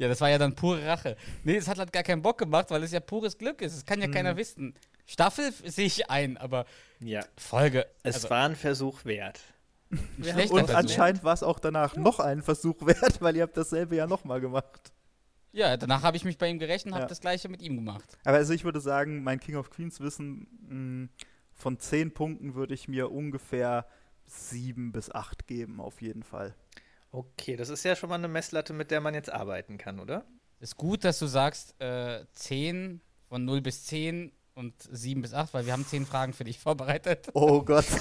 Ja, 0.01 0.09
das 0.09 0.19
war 0.23 0.31
ja 0.31 0.39
dann 0.39 0.55
pure 0.55 0.87
Rache. 0.87 1.15
Nee, 1.45 1.57
es 1.57 1.69
hat 1.69 1.79
halt 1.79 1.93
gar 1.93 2.03
keinen 2.03 2.23
Bock 2.23 2.39
gemacht, 2.39 2.71
weil 2.71 2.83
es 2.83 2.91
ja 2.91 3.01
pures 3.01 3.37
Glück 3.37 3.61
ist. 3.61 3.77
Das 3.77 3.85
kann 3.85 4.01
ja 4.01 4.09
Mhm. 4.09 4.13
keiner 4.13 4.35
wissen. 4.39 4.75
Staffel 5.05 5.53
sehe 5.65 5.85
ich 5.85 6.09
ein, 6.09 6.39
aber 6.39 6.65
Ja, 7.01 7.21
Folge. 7.37 7.87
es 8.03 8.15
also, 8.15 8.31
war 8.31 8.49
ein 8.49 8.57
Versuch 8.57 9.05
wert. 9.05 9.41
ein 9.91 9.99
schlechter 10.23 10.55
Und 10.55 10.61
Versuch. 10.67 10.75
anscheinend 10.75 11.23
war 11.23 11.35
es 11.35 11.43
auch 11.43 11.59
danach 11.59 11.97
noch 11.97 12.19
einen 12.19 12.43
Versuch 12.43 12.81
wert, 12.87 13.21
weil 13.21 13.37
ihr 13.37 13.43
habt 13.43 13.59
dasselbe 13.59 13.95
ja 13.97 14.07
nochmal 14.07 14.41
gemacht. 14.41 14.91
Ja, 15.53 15.77
danach 15.77 16.03
habe 16.03 16.17
ich 16.17 16.25
mich 16.25 16.39
bei 16.39 16.49
ihm 16.49 16.59
gerechnet 16.59 16.93
und 16.93 16.95
habe 16.95 17.05
Ja. 17.05 17.09
das 17.09 17.21
gleiche 17.21 17.51
mit 17.51 17.61
ihm 17.61 17.77
gemacht. 17.77 18.17
Aber 18.25 18.39
also 18.39 18.55
ich 18.55 18.65
würde 18.65 18.81
sagen, 18.81 19.23
mein 19.23 19.39
King 19.39 19.57
of 19.57 19.69
Queens 19.69 20.01
Wissen 20.01 20.47
mh, 20.69 21.09
von 21.53 21.79
10 21.79 22.15
Punkten 22.15 22.55
würde 22.55 22.73
ich 22.73 22.89
mir 22.89 23.11
ungefähr 23.11 23.85
7 24.27 24.93
bis 24.93 25.11
8 25.11 25.47
geben, 25.47 25.79
auf 25.81 26.01
jeden 26.01 26.23
Fall. 26.23 26.55
Okay, 27.13 27.57
das 27.57 27.69
ist 27.69 27.85
ja 27.85 27.97
schon 27.97 28.09
mal 28.09 28.17
eine 28.17 28.29
Messlatte, 28.29 28.73
mit 28.73 28.91
der 28.91 29.01
man 29.01 29.15
jetzt 29.15 29.33
arbeiten 29.33 29.79
kann, 29.79 29.99
oder? 29.99 30.25
Ist 30.61 30.77
gut, 30.77 31.05
dass 31.05 31.19
du 31.19 31.27
sagst 31.27 31.81
äh, 31.81 32.25
10 32.33 33.01
von 33.29 33.45
0 33.45 33.61
bis 33.63 33.85
10 33.87 34.33
und 34.55 34.75
7 34.79 35.23
bis 35.23 35.35
8, 35.35 35.55
weil 35.55 35.67
wir 35.67 35.73
haben 35.73 35.87
10 35.87 36.07
Fragen 36.07 36.33
für 36.33 36.45
dich 36.45 36.59
vorbereitet. 36.61 37.29
Oh 37.35 37.63
Gott. 37.63 37.87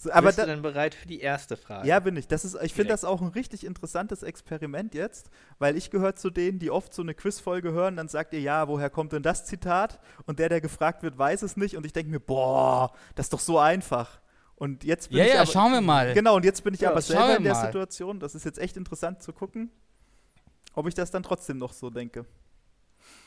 So, 0.00 0.12
aber 0.12 0.28
Bist 0.28 0.38
du 0.38 0.46
denn 0.46 0.62
bereit 0.62 0.94
für 0.94 1.08
die 1.08 1.18
erste 1.18 1.56
Frage? 1.56 1.88
Ja, 1.88 1.98
bin 1.98 2.16
ich. 2.16 2.28
Das 2.28 2.44
ist, 2.44 2.56
ich 2.62 2.72
finde 2.72 2.90
das 2.90 3.04
auch 3.04 3.20
ein 3.20 3.28
richtig 3.28 3.66
interessantes 3.66 4.22
Experiment 4.22 4.94
jetzt, 4.94 5.28
weil 5.58 5.76
ich 5.76 5.90
gehöre 5.90 6.14
zu 6.14 6.30
denen, 6.30 6.60
die 6.60 6.70
oft 6.70 6.94
so 6.94 7.02
eine 7.02 7.14
Quizfolge 7.14 7.72
hören, 7.72 7.96
dann 7.96 8.06
sagt 8.06 8.32
ihr, 8.32 8.40
ja, 8.40 8.68
woher 8.68 8.90
kommt 8.90 9.12
denn 9.12 9.24
das 9.24 9.44
Zitat? 9.44 9.98
Und 10.24 10.38
der, 10.38 10.50
der 10.50 10.60
gefragt 10.60 11.02
wird, 11.02 11.18
weiß 11.18 11.42
es 11.42 11.56
nicht. 11.56 11.76
Und 11.76 11.84
ich 11.84 11.92
denke 11.92 12.12
mir, 12.12 12.20
boah, 12.20 12.92
das 13.16 13.26
ist 13.26 13.32
doch 13.32 13.40
so 13.40 13.58
einfach. 13.58 14.20
Und 14.58 14.82
jetzt 14.82 15.10
bin 15.10 15.18
Ja, 15.18 15.24
ich 15.24 15.30
ja, 15.34 15.40
aber, 15.42 15.50
schauen 15.50 15.72
wir 15.72 15.80
mal. 15.80 16.14
Genau, 16.14 16.34
und 16.36 16.44
jetzt 16.44 16.64
bin 16.64 16.74
ich 16.74 16.80
Ja, 16.80 16.90
aber 16.90 17.00
selber 17.00 17.36
in 17.36 17.44
der 17.44 17.54
mal. 17.54 17.66
Situation. 17.66 18.18
Das 18.18 18.34
ist 18.34 18.44
jetzt 18.44 18.58
echt 18.58 18.76
interessant 18.76 19.22
zu 19.22 19.32
gucken, 19.32 19.70
ob 20.74 20.88
ich 20.88 20.94
das 20.94 21.10
dann 21.12 21.22
trotzdem 21.22 21.58
noch 21.58 21.72
so 21.72 21.90
denke. 21.90 22.24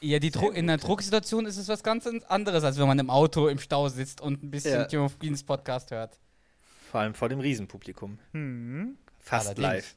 Ja, 0.02 0.20
die 0.20 0.30
Dru 0.32 0.50
in 0.50 0.68
der 0.68 0.78
Drucksituation 0.78 1.46
ist 1.46 1.58
es 1.58 1.68
was 1.70 1.84
ganz 1.84 2.06
anderes, 2.28 2.64
als 2.64 2.78
wenn 2.78 2.88
man 2.88 3.00
im 3.00 3.10
Auto 3.10 3.48
im 3.48 3.60
Stau 3.60 3.88
sitzt 3.88 4.20
und 4.20 4.44
ein 4.44 4.52
bisschen 4.52 4.82
Ja. 4.82 4.86
King 4.86 5.00
of 5.02 5.18
Queens 5.20 5.44
Podcast 5.44 5.92
hört. 5.92 6.20
Vor 6.92 7.00
allem 7.00 7.14
vor 7.14 7.30
dem 7.30 7.40
Riesenpublikum. 7.40 8.20
Hm. 8.34 8.98
Fast 9.20 9.48
Allerdings. 9.48 9.64
live. 9.68 9.96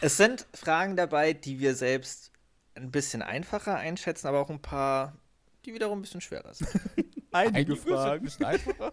Es 0.00 0.16
sind 0.16 0.46
Fragen 0.54 0.94
dabei, 0.96 1.32
die 1.32 1.58
wir 1.58 1.74
selbst 1.74 2.30
ein 2.76 2.90
bisschen 2.92 3.20
einfacher 3.22 3.76
einschätzen, 3.76 4.28
aber 4.28 4.40
auch 4.40 4.50
ein 4.50 4.62
paar, 4.62 5.16
die 5.64 5.74
wiederum 5.74 5.98
ein 5.98 6.02
bisschen 6.02 6.20
schwerer 6.20 6.54
sind. 6.54 6.68
Einige 7.32 7.74
sind 7.74 7.88
ein 7.88 7.94
Fragen. 7.94 8.24
bisschen 8.24 8.44
einfacher. 8.44 8.92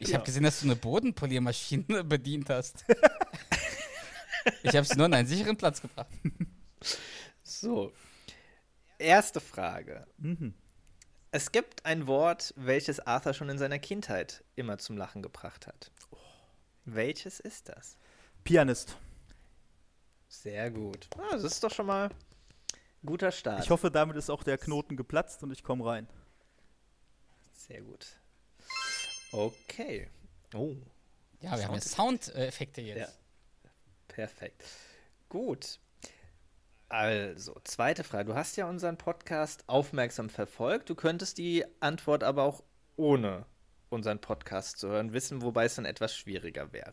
Ich 0.00 0.14
habe 0.14 0.24
gesehen, 0.24 0.42
dass 0.42 0.60
du 0.60 0.66
eine 0.66 0.76
Bodenpoliermaschine 0.76 2.04
bedient 2.04 2.50
hast. 2.50 2.84
Ich 4.64 4.74
habe 4.74 4.84
sie 4.84 4.96
nur 4.96 5.06
an 5.06 5.14
einen 5.14 5.28
sicheren 5.28 5.56
Platz 5.56 5.80
gebracht. 5.80 6.08
So. 7.44 7.92
Erste 8.98 9.40
Frage. 9.40 10.04
Mhm. 10.18 10.54
Es 11.30 11.52
gibt 11.52 11.86
ein 11.86 12.06
Wort, 12.06 12.52
welches 12.56 13.00
Arthur 13.00 13.34
schon 13.34 13.48
in 13.48 13.58
seiner 13.58 13.78
Kindheit 13.78 14.44
immer 14.56 14.78
zum 14.78 14.96
Lachen 14.96 15.22
gebracht 15.22 15.66
hat. 15.66 15.92
Welches 16.84 17.40
ist 17.40 17.68
das? 17.68 17.96
Pianist. 18.42 18.96
Sehr 20.28 20.70
gut. 20.70 21.08
Ah, 21.16 21.32
das 21.32 21.44
ist 21.44 21.62
doch 21.62 21.72
schon 21.72 21.86
mal 21.86 22.08
ein 22.08 23.06
guter 23.06 23.30
Start. 23.30 23.62
Ich 23.64 23.70
hoffe, 23.70 23.90
damit 23.90 24.16
ist 24.16 24.30
auch 24.30 24.42
der 24.42 24.58
Knoten 24.58 24.96
geplatzt 24.96 25.42
und 25.42 25.52
ich 25.52 25.62
komme 25.62 25.86
rein. 25.86 26.08
Sehr 27.52 27.82
gut. 27.82 28.20
Okay. 29.32 30.08
Oh, 30.54 30.74
Ja, 31.40 31.56
wir 31.56 31.66
haben 31.66 31.74
jetzt 31.74 31.90
Soundeffekte 31.90 32.80
jetzt. 32.82 32.98
Ja. 33.64 33.70
perfekt. 34.08 34.62
Gut. 35.28 35.78
Also, 36.88 37.58
zweite 37.64 38.04
Frage. 38.04 38.26
Du 38.26 38.34
hast 38.34 38.56
ja 38.56 38.68
unseren 38.68 38.98
Podcast 38.98 39.64
aufmerksam 39.66 40.28
verfolgt. 40.28 40.90
Du 40.90 40.94
könntest 40.94 41.38
die 41.38 41.64
Antwort 41.80 42.22
aber 42.22 42.42
auch 42.42 42.62
ohne 42.96 43.46
unseren 43.88 44.20
Podcast 44.20 44.78
zu 44.78 44.88
hören 44.88 45.14
wissen, 45.14 45.40
wobei 45.40 45.64
es 45.64 45.74
dann 45.76 45.86
etwas 45.86 46.14
schwieriger 46.14 46.72
wäre. 46.72 46.92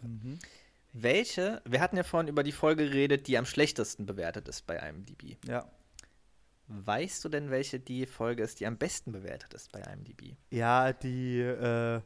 Welche, 0.94 1.62
wir 1.66 1.82
hatten 1.82 1.98
ja 1.98 2.04
vorhin 2.04 2.30
über 2.30 2.44
die 2.44 2.52
Folge 2.54 2.86
geredet, 2.90 3.28
die 3.28 3.38
am 3.38 3.46
schlechtesten 3.46 4.06
bewertet 4.06 4.48
ist 4.48 4.66
bei 4.66 4.78
IMDb. 4.78 5.38
Ja. 5.46 5.70
Weißt 6.68 7.24
du 7.26 7.30
denn, 7.30 7.52
welche 7.52 7.80
die 7.80 8.06
Folge 8.06 8.44
ist, 8.44 8.60
die 8.60 8.68
am 8.68 8.78
besten 8.78 9.12
bewertet 9.12 9.54
ist 9.54 9.72
bei 9.72 9.82
IMDb? 9.82 10.36
Ja, 10.50 10.94
die 10.94 11.40
äh, 11.42 12.02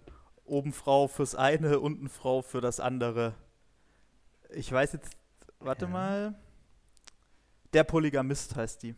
oben 0.53 0.71
Frau 0.71 1.07
fürs 1.07 1.35
eine, 1.35 1.79
unten 1.79 2.07
Frau 2.09 2.41
für 2.41 2.61
das 2.61 2.79
andere. 2.79 3.33
Ich 4.51 4.71
weiß 4.71 4.93
jetzt, 4.93 5.11
warte 5.59 5.85
Ja. 5.85 5.91
mal. 5.91 6.35
Der 7.73 7.83
Polygamist 7.83 8.55
heißt 8.55 8.83
die. 8.83 8.95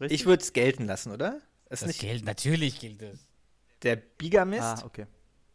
Richtig? 0.00 0.20
Ich 0.20 0.26
würde 0.26 0.42
es 0.42 0.52
gelten 0.52 0.84
lassen, 0.86 1.12
oder? 1.12 1.40
Ist 1.70 1.82
Das 1.82 1.88
nicht 1.88 2.00
gilt, 2.00 2.24
natürlich 2.24 2.80
gilt 2.80 3.00
es. 3.02 3.26
der 3.82 3.96
Bigamist. 3.96 4.62
Ah, 4.62 4.82
okay. 4.84 5.06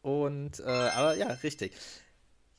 Und, 0.01 0.59
äh, 0.59 0.63
aber 0.63 1.15
ja, 1.15 1.27
richtig. 1.27 1.73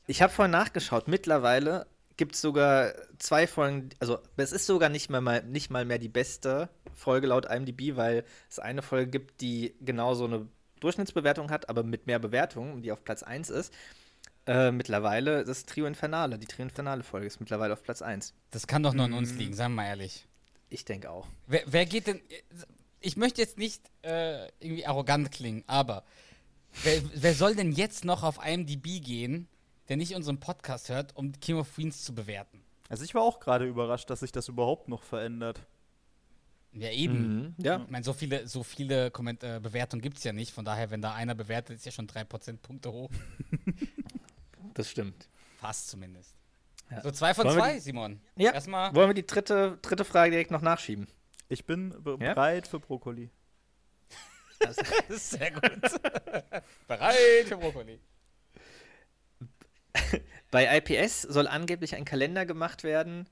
Ich 0.07 0.21
habe 0.21 0.31
vorhin 0.31 0.51
nachgeschaut. 0.51 1.07
Mittlerweile 1.07 1.87
gibt 2.17 2.35
es 2.35 2.41
sogar 2.41 2.93
zwei 3.17 3.47
Folgen, 3.47 3.89
also 3.99 4.19
es 4.37 4.51
ist 4.51 4.65
sogar 4.65 4.89
nicht 4.89 5.09
mal, 5.09 5.21
mal, 5.21 5.43
nicht 5.43 5.69
mal 5.71 5.83
mehr 5.85 5.97
die 5.99 6.09
beste 6.09 6.69
Folge 6.93 7.27
laut 7.27 7.45
IMDb, 7.45 7.95
weil 7.95 8.23
es 8.49 8.59
eine 8.59 8.81
Folge 8.81 9.09
gibt, 9.09 9.41
die 9.41 9.75
genau 9.81 10.13
so 10.13 10.25
eine 10.25 10.47
Durchschnittsbewertung 10.83 11.49
hat, 11.49 11.69
aber 11.69 11.83
mit 11.83 12.07
mehr 12.07 12.19
Bewertungen, 12.19 12.81
die 12.81 12.91
auf 12.91 13.03
Platz 13.03 13.23
1 13.23 13.49
ist. 13.49 13.73
Äh, 14.45 14.71
mittlerweile 14.71 15.45
das 15.45 15.65
Trio 15.65 15.85
Infernale, 15.85 16.37
die 16.37 16.47
Trio 16.47 16.63
Infernale-Folge 16.63 17.25
ist 17.25 17.39
mittlerweile 17.39 17.73
auf 17.73 17.83
Platz 17.83 18.01
1. 18.01 18.33
Das 18.51 18.67
kann 18.67 18.83
doch 18.83 18.93
nur 18.93 19.05
an 19.05 19.13
uns 19.13 19.33
liegen, 19.33 19.53
sagen 19.53 19.73
wir 19.73 19.83
mal 19.83 19.87
ehrlich. 19.87 20.27
Ich 20.69 20.83
denke 20.83 21.09
auch. 21.09 21.27
Wer, 21.47 21.63
wer 21.65 21.85
geht 21.85 22.07
denn. 22.07 22.19
Ich 22.99 23.15
möchte 23.15 23.41
jetzt 23.41 23.57
nicht 23.57 23.81
äh, 24.01 24.47
irgendwie 24.59 24.85
arrogant 24.85 25.31
klingen, 25.31 25.63
aber 25.67 26.03
wer, 26.83 27.01
wer 27.13 27.33
soll 27.33 27.55
denn 27.55 27.71
jetzt 27.71 28.03
noch 28.03 28.23
auf 28.23 28.45
IMDb 28.45 29.01
gehen, 29.01 29.47
der 29.87 29.97
nicht 29.97 30.15
unseren 30.15 30.39
Podcast 30.39 30.89
hört, 30.89 31.15
um 31.15 31.31
King 31.39 31.57
of 31.57 31.73
Queens 31.73 32.03
zu 32.03 32.13
bewerten? 32.13 32.63
Also 32.89 33.03
ich 33.05 33.15
war 33.15 33.21
auch 33.21 33.39
gerade 33.39 33.65
überrascht, 33.65 34.09
dass 34.09 34.21
sich 34.21 34.31
das 34.31 34.49
überhaupt 34.49 34.89
noch 34.89 35.03
verändert. 35.03 35.61
Ja, 36.75 36.89
eben. 36.89 37.55
Ja. 37.59 37.81
Ich 37.83 37.89
meine, 37.91 38.03
so 38.03 38.13
viele, 38.13 38.47
so 38.47 38.63
viele 38.63 39.11
Komment 39.11 39.43
äh, 39.43 39.59
Bewertungen 39.61 40.01
gibt 40.01 40.17
es 40.17 40.23
ja 40.23 40.33
nicht. 40.33 40.51
Von 40.53 40.65
daher, 40.65 40.89
wenn 40.89 41.01
da 41.01 41.13
einer 41.13 41.35
bewertet, 41.35 41.75
ist 41.77 41.85
ja 41.85 41.91
schon 41.91 42.07
drei 42.07 42.23
Prozentpunkte 42.23 42.91
hoch. 42.91 43.09
Das 44.75 44.89
stimmt. 44.89 45.29
Fast 45.59 45.89
zumindest. 45.89 46.33
Ja. 46.89 47.01
So 47.03 47.11
zwei 47.11 47.35
von 47.35 47.45
Wollen 47.45 47.57
zwei, 47.59 47.73
die- 47.75 47.79
Simon. 47.79 48.19
Ja. 48.35 48.53
Erstmal. 48.53 48.95
Wollen 48.95 49.09
wir 49.09 49.13
die 49.13 49.27
dritte, 49.27 49.77
dritte 49.83 50.03
Frage 50.03 50.31
direkt 50.31 50.49
noch 50.49 50.61
nachschieben? 50.61 51.05
Ich 51.47 51.65
bin 51.65 51.89
be 52.03 52.17
Ja? 52.19 52.33
bereit 52.33 52.65
für 52.67 52.79
Brokkoli. 52.79 53.29
Das 54.59 54.77
ist 55.09 55.29
sehr 55.31 55.51
gut. 55.51 55.61
Bereit 56.87 57.15
für 57.45 57.57
Brokkoli. 57.57 57.99
Bei 60.49 60.77
IPS 60.77 61.21
soll 61.23 61.47
angeblich 61.47 61.95
ein 61.95 62.05
Kalender 62.05 62.45
gemacht 62.45 62.83
werden 62.83 63.27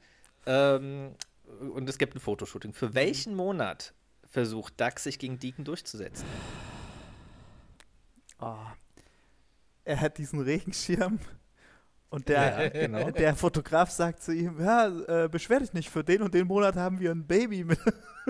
ähm, 0.45 1.15
und 1.60 1.89
es 1.89 1.97
gibt 1.97 2.16
ein 2.16 2.20
Fotoshooting. 2.20 2.74
Für 2.74 2.93
welchen 2.93 3.36
Monat 3.36 3.93
versucht 4.26 4.80
Dax 4.80 5.04
sich 5.04 5.20
gegen 5.20 5.39
Deacon 5.39 5.66
durchzusetzen? 5.66 6.26
Ah. 8.39 8.74
Er 9.84 9.99
hat 9.99 10.18
diesen 10.18 10.41
Regenschirm 10.41 11.20
und 12.10 12.28
der, 12.28 12.64
Ja, 12.64 12.70
genau. 12.70 13.12
der 13.12 13.36
Fotograf 13.36 13.89
sagt 13.89 14.22
zu 14.22 14.34
ihm, 14.34 14.60
ja, 14.60 14.88
äh, 14.88 15.30
beschwer 15.30 15.60
dich 15.60 15.74
nicht, 15.74 15.89
für 15.89 16.04
den 16.04 16.22
und 16.22 16.34
den 16.34 16.47
Monat 16.47 16.76
haben 16.76 16.99
wir 16.99 17.12
ein 17.12 17.26
Baby. 17.26 17.64
mit. 17.64 17.80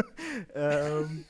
ähm, 0.54 1.26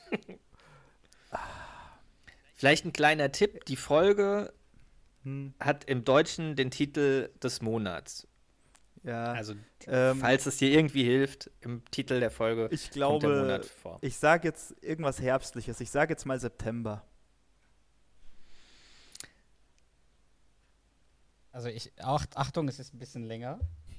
Vielleicht 2.54 2.84
ein 2.84 2.92
kleiner 2.92 3.32
Tipp: 3.32 3.64
Die 3.64 3.76
Folge 3.76 4.52
hm, 5.24 5.54
hat 5.58 5.84
im 5.84 6.04
Deutschen 6.04 6.54
den 6.54 6.70
Titel 6.70 7.30
des 7.42 7.60
Monats. 7.62 8.28
Ja, 9.04 9.32
Also, 9.32 9.54
ähm, 9.86 10.20
falls 10.20 10.46
es 10.46 10.58
dir 10.58 10.70
irgendwie 10.70 11.02
hilft, 11.02 11.50
im 11.60 11.84
Titel 11.90 12.20
der 12.20 12.30
Folge 12.30 12.68
ich 12.70 12.82
kommt 12.82 12.94
der 12.94 12.98
glaube, 12.98 13.28
Monat 13.28 13.64
vor. 13.64 13.98
ich 14.00 14.16
sage 14.16 14.46
jetzt 14.46 14.74
irgendwas 14.80 15.20
Herbstliches. 15.20 15.80
Ich 15.80 15.90
sage 15.90 16.12
jetzt 16.12 16.24
mal 16.24 16.38
September. 16.38 17.04
Also 21.50 21.68
ich, 21.68 21.92
ach, 21.98 22.26
Achtung, 22.34 22.68
es 22.68 22.78
ist 22.78 22.94
ein 22.94 22.98
bisschen 22.98 23.24
länger. 23.24 23.58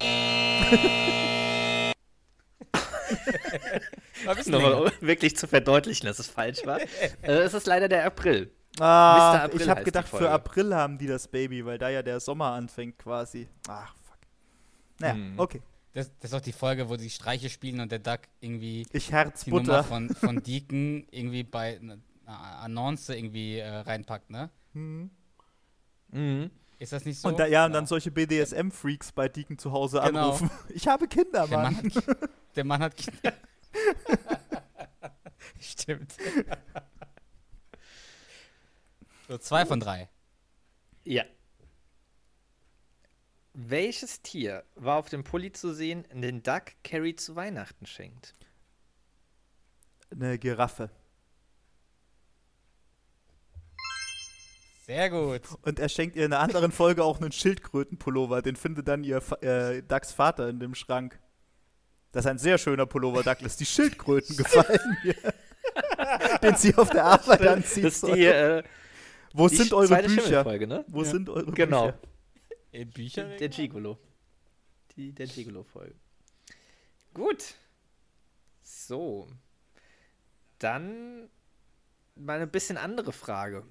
War 4.24 4.32
ein 4.32 4.36
bisschen 4.36 4.54
länger. 4.54 4.70
Nochmal 4.70 4.92
wirklich 5.00 5.36
zu 5.36 5.46
verdeutlichen, 5.46 6.06
dass 6.06 6.18
es 6.18 6.28
falsch 6.28 6.64
war. 6.64 6.80
äh, 7.22 7.32
es 7.42 7.54
ist 7.54 7.66
leider 7.66 7.88
der 7.88 8.06
April. 8.06 8.50
Ah. 8.80 9.44
April 9.44 9.60
ich 9.60 9.68
habe 9.68 9.84
gedacht, 9.84 10.08
für. 10.08 10.30
April 10.30 10.74
haben 10.74 10.98
die 10.98 11.06
das 11.06 11.28
Baby, 11.28 11.64
weil 11.64 11.78
da 11.78 11.90
ja 11.90 12.02
der 12.02 12.18
Sommer 12.18 12.52
anfängt 12.52 12.98
quasi. 12.98 13.48
Ach. 13.68 13.94
Naja, 14.98 15.14
Hm. 15.14 15.38
okay. 15.38 15.62
Das, 15.92 16.10
das 16.18 16.30
ist 16.32 16.34
auch 16.34 16.40
die 16.40 16.52
Folge, 16.52 16.88
wo 16.88 16.96
die 16.96 17.10
Streiche 17.10 17.48
spielen 17.48 17.78
und 17.80 17.92
der 17.92 18.00
Duck 18.00 18.20
irgendwie 18.40 18.84
Ich 18.92 19.12
Herz 19.12 19.44
die 19.44 19.50
Nummer 19.50 19.62
Butter. 19.62 19.84
von, 19.84 20.08
von 20.10 20.42
Deacon 20.42 21.06
irgendwie 21.10 21.44
bei 21.44 21.78
einer 21.78 21.98
Annonce 22.26 23.10
irgendwie 23.10 23.58
äh, 23.58 23.68
reinpackt, 23.68 24.30
ne? 24.30 24.50
Hm. 24.72 25.10
Mhm. 26.10 26.50
Ist 26.80 26.92
das 26.92 27.04
nicht 27.04 27.20
so? 27.20 27.28
Und 27.28 27.38
da, 27.38 27.46
ja, 27.46 27.64
und 27.66 27.72
dann 27.72 27.86
solche 27.86 28.10
BDSM-Freaks 28.10 29.12
bei 29.12 29.28
Deacon 29.28 29.56
zu 29.58 29.70
Hause 29.72 30.00
Genau. 30.04 30.32
anrufen. 30.32 30.50
Ich 30.70 30.88
habe 30.88 31.06
Kinder, 31.06 31.46
der 31.46 31.58
Mann. 31.58 31.74
Mann, 31.74 31.92
hat, 31.94 32.30
der 32.56 32.64
Mann 32.64 32.82
hat 32.82 32.96
Kinder. 32.96 33.32
Stimmt. 35.60 36.14
So, 39.28 39.38
zwei 39.38 39.64
von 39.64 39.80
drei. 39.80 40.08
Ja. 41.04 41.24
Welches 43.54 44.20
Tier 44.22 44.64
war 44.74 44.96
auf 44.98 45.08
dem 45.08 45.22
Pulli 45.22 45.52
zu 45.52 45.72
sehen, 45.72 46.04
den 46.12 46.42
Duck 46.42 46.72
Carrie 46.82 47.14
zu 47.14 47.36
Weihnachten 47.36 47.86
schenkt? 47.86 48.34
Eine 50.10 50.38
Giraffe. 50.38 50.90
Sehr 54.86 55.08
gut. 55.08 55.42
Und 55.62 55.78
er 55.78 55.88
schenkt 55.88 56.16
ihr 56.16 56.26
in 56.26 56.32
einer 56.32 56.42
anderen 56.42 56.72
Folge 56.72 57.04
auch 57.04 57.20
einen 57.20 57.32
Schildkrötenpullover. 57.32 58.42
Den 58.42 58.56
findet 58.56 58.88
dann 58.88 59.04
ihr 59.04 59.22
äh, 59.40 59.82
Ducks 59.82 60.12
Vater 60.12 60.48
in 60.48 60.58
dem 60.58 60.74
Schrank. 60.74 61.18
Das 62.10 62.24
ist 62.24 62.30
ein 62.30 62.38
sehr 62.38 62.58
schöner 62.58 62.86
Pullover, 62.86 63.22
Douglas. 63.22 63.56
Die 63.56 63.66
Schildkröten 63.66 64.36
gefallen 64.36 64.98
mir. 65.04 65.14
Den 66.42 66.56
sie 66.56 66.74
auf 66.74 66.90
der 66.90 67.04
Arbeit 67.04 67.46
anzieht. 67.46 67.84
Das 67.84 67.94
ist 68.02 68.06
die, 68.06 68.24
äh, 68.26 68.62
Wo 69.32 69.48
Die 69.48 69.56
sind 69.56 69.72
eure 69.72 70.02
Bücher? 70.02 70.44
Ne? 70.66 70.84
Wo 70.88 71.04
sind 71.04 71.28
eure 71.30 71.50
Genau. 71.52 71.86
Bücher? 71.92 71.98
In 72.74 72.90
Bücher? 72.90 73.36
Der 73.36 73.48
Gigolo. 73.48 73.98
Die, 74.96 75.12
der 75.12 75.28
Gigolo-Folge. 75.28 75.94
Gut. 77.14 77.54
So. 78.64 79.28
Dann 80.58 81.28
mal 82.16 82.36
eine 82.36 82.48
bisschen 82.48 82.76
andere 82.76 83.12
Frage. 83.12 83.64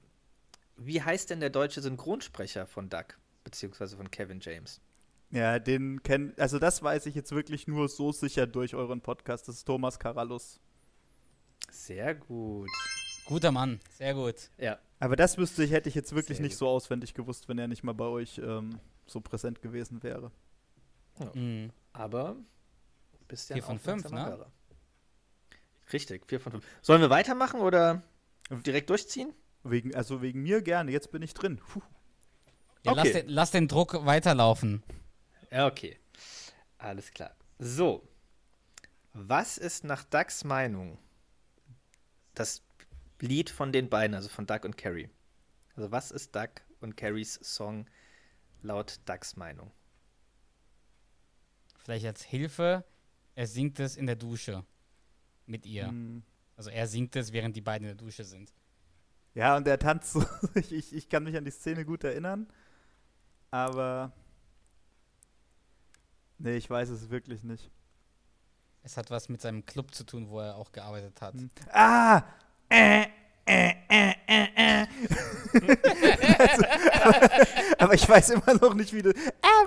Wie 0.77 1.01
heißt 1.01 1.29
denn 1.29 1.41
der 1.41 1.49
deutsche 1.49 1.81
Synchronsprecher 1.81 2.65
von 2.65 2.89
Duck, 2.89 3.19
beziehungsweise 3.43 3.97
von 3.97 4.09
Kevin 4.09 4.39
James? 4.41 4.79
Ja, 5.31 5.59
den 5.59 6.01
kennt, 6.03 6.39
also 6.39 6.57
das 6.57 6.81
weiß 6.81 7.05
ich 7.07 7.15
jetzt 7.15 7.31
wirklich 7.33 7.67
nur 7.67 7.89
so 7.89 8.13
sicher 8.13 8.47
durch 8.47 8.73
euren 8.73 9.01
Podcast. 9.01 9.49
Das 9.49 9.55
ist 9.55 9.65
Thomas 9.65 9.99
Karallus. 9.99 10.61
Sehr 11.69 12.15
gut. 12.15 12.69
Guter 13.25 13.51
Mann, 13.51 13.81
sehr 13.97 14.13
gut. 14.13 14.49
Ja. 14.57 14.79
Aber 14.99 15.17
das 15.17 15.37
wüsste 15.37 15.65
ich, 15.65 15.71
hätte 15.71 15.89
ich 15.89 15.95
jetzt 15.95 16.15
wirklich 16.15 16.37
Sehr 16.37 16.43
nicht 16.45 16.53
gut. 16.53 16.59
so 16.59 16.67
auswendig 16.69 17.13
gewusst, 17.13 17.49
wenn 17.49 17.57
er 17.57 17.67
nicht 17.67 17.83
mal 17.83 17.93
bei 17.93 18.05
euch 18.05 18.37
ähm, 18.37 18.79
so 19.13 19.21
präsent 19.21 19.61
gewesen 19.61 20.03
wäre. 20.03 20.31
Mhm. 21.33 21.71
Aber 21.93 22.35
bist 23.27 23.49
ja 23.49 23.61
von 23.61 23.79
fünf, 23.79 24.09
ne? 24.09 24.25
Hörer. 24.25 24.51
Richtig, 25.93 26.25
vier 26.27 26.39
von 26.39 26.51
fünf. 26.53 26.65
Sollen 26.81 27.01
wir 27.01 27.09
weitermachen 27.09 27.61
oder 27.61 28.03
direkt 28.49 28.89
durchziehen? 28.89 29.33
Wegen, 29.63 29.95
also 29.95 30.21
wegen 30.21 30.41
mir 30.43 30.61
gerne, 30.61 30.91
jetzt 30.91 31.11
bin 31.11 31.21
ich 31.21 31.33
drin. 31.33 31.57
Puh. 31.57 31.81
Ja, 32.83 32.91
lass, 32.93 33.07
Okay. 33.07 33.21
den, 33.21 33.29
lass 33.29 33.51
den 33.51 33.67
Druck 33.69 34.05
weiterlaufen. 34.05 34.83
Ja, 35.51 35.67
okay. 35.67 35.97
Alles 36.77 37.11
klar. 37.11 37.33
So. 37.59 38.05
Was 39.13 39.57
ist 39.57 39.83
nach 39.83 40.03
Ducks 40.03 40.43
Meinung 40.43 40.97
das 42.33 42.63
Lied 43.19 43.49
von 43.49 43.71
den 43.71 43.87
beiden, 43.89 44.15
also 44.15 44.27
von 44.27 44.45
Duck 44.47 44.65
und 44.65 44.75
Carrie? 44.75 45.09
Also 45.75 45.91
was 45.91 46.11
ist 46.11 46.35
Duck 46.35 46.49
und 46.81 46.97
Carries 46.97 47.35
Song 47.43 47.85
laut 48.63 48.99
Ducks 49.05 49.35
Meinung? 49.35 49.71
Vielleicht 51.77 52.05
als 52.05 52.23
Hilfe, 52.23 52.83
er 53.35 53.47
singt 53.47 53.79
es 53.79 53.95
in 53.95 54.07
der 54.07 54.15
Dusche. 54.15 54.65
Mit 55.45 55.65
ihr. 55.65 55.87
Hm. 55.87 56.23
Also 56.55 56.69
er 56.69 56.87
singt 56.87 57.15
es, 57.15 57.33
während 57.33 57.55
die 57.55 57.61
beiden 57.61 57.87
in 57.87 57.97
der 57.97 58.05
Dusche 58.05 58.23
sind. 58.23 58.53
Ja, 59.33 59.57
und 59.57 59.67
er 59.67 59.79
tanzt 59.79 60.13
so. 60.13 60.25
Ich, 60.55 60.71
ich, 60.71 60.93
ich 60.93 61.09
kann 61.09 61.23
mich 61.23 61.35
an 61.35 61.45
die 61.45 61.51
Szene 61.51 61.85
gut 61.85 62.03
erinnern. 62.03 62.47
Aber. 63.51 64.13
Nee, 66.37 66.55
ich 66.55 66.69
weiß 66.69 66.89
es 66.89 67.09
wirklich 67.09 67.43
nicht. 67.43 67.69
Es 68.83 68.97
hat 68.97 69.11
was 69.11 69.29
mit 69.29 69.41
seinem 69.41 69.65
Club 69.65 69.93
zu 69.93 70.03
tun, 70.03 70.29
wo 70.29 70.39
er 70.39 70.55
auch 70.55 70.71
gearbeitet 70.71 71.21
hat. 71.21 71.33
Hm. 71.33 71.49
Ah! 71.71 72.23
Äh, 72.69 73.07
äh, 73.45 73.73
äh, 73.89 74.13
äh, 74.27 74.47
äh. 74.55 74.87
also, 77.03 77.42
aber, 77.93 78.01
ich 78.01 78.09
weiß 78.09 78.29
immer 78.31 78.53
noch 78.55 78.73
nicht, 78.73 78.93
wie 78.93 79.01
das. 79.01 79.13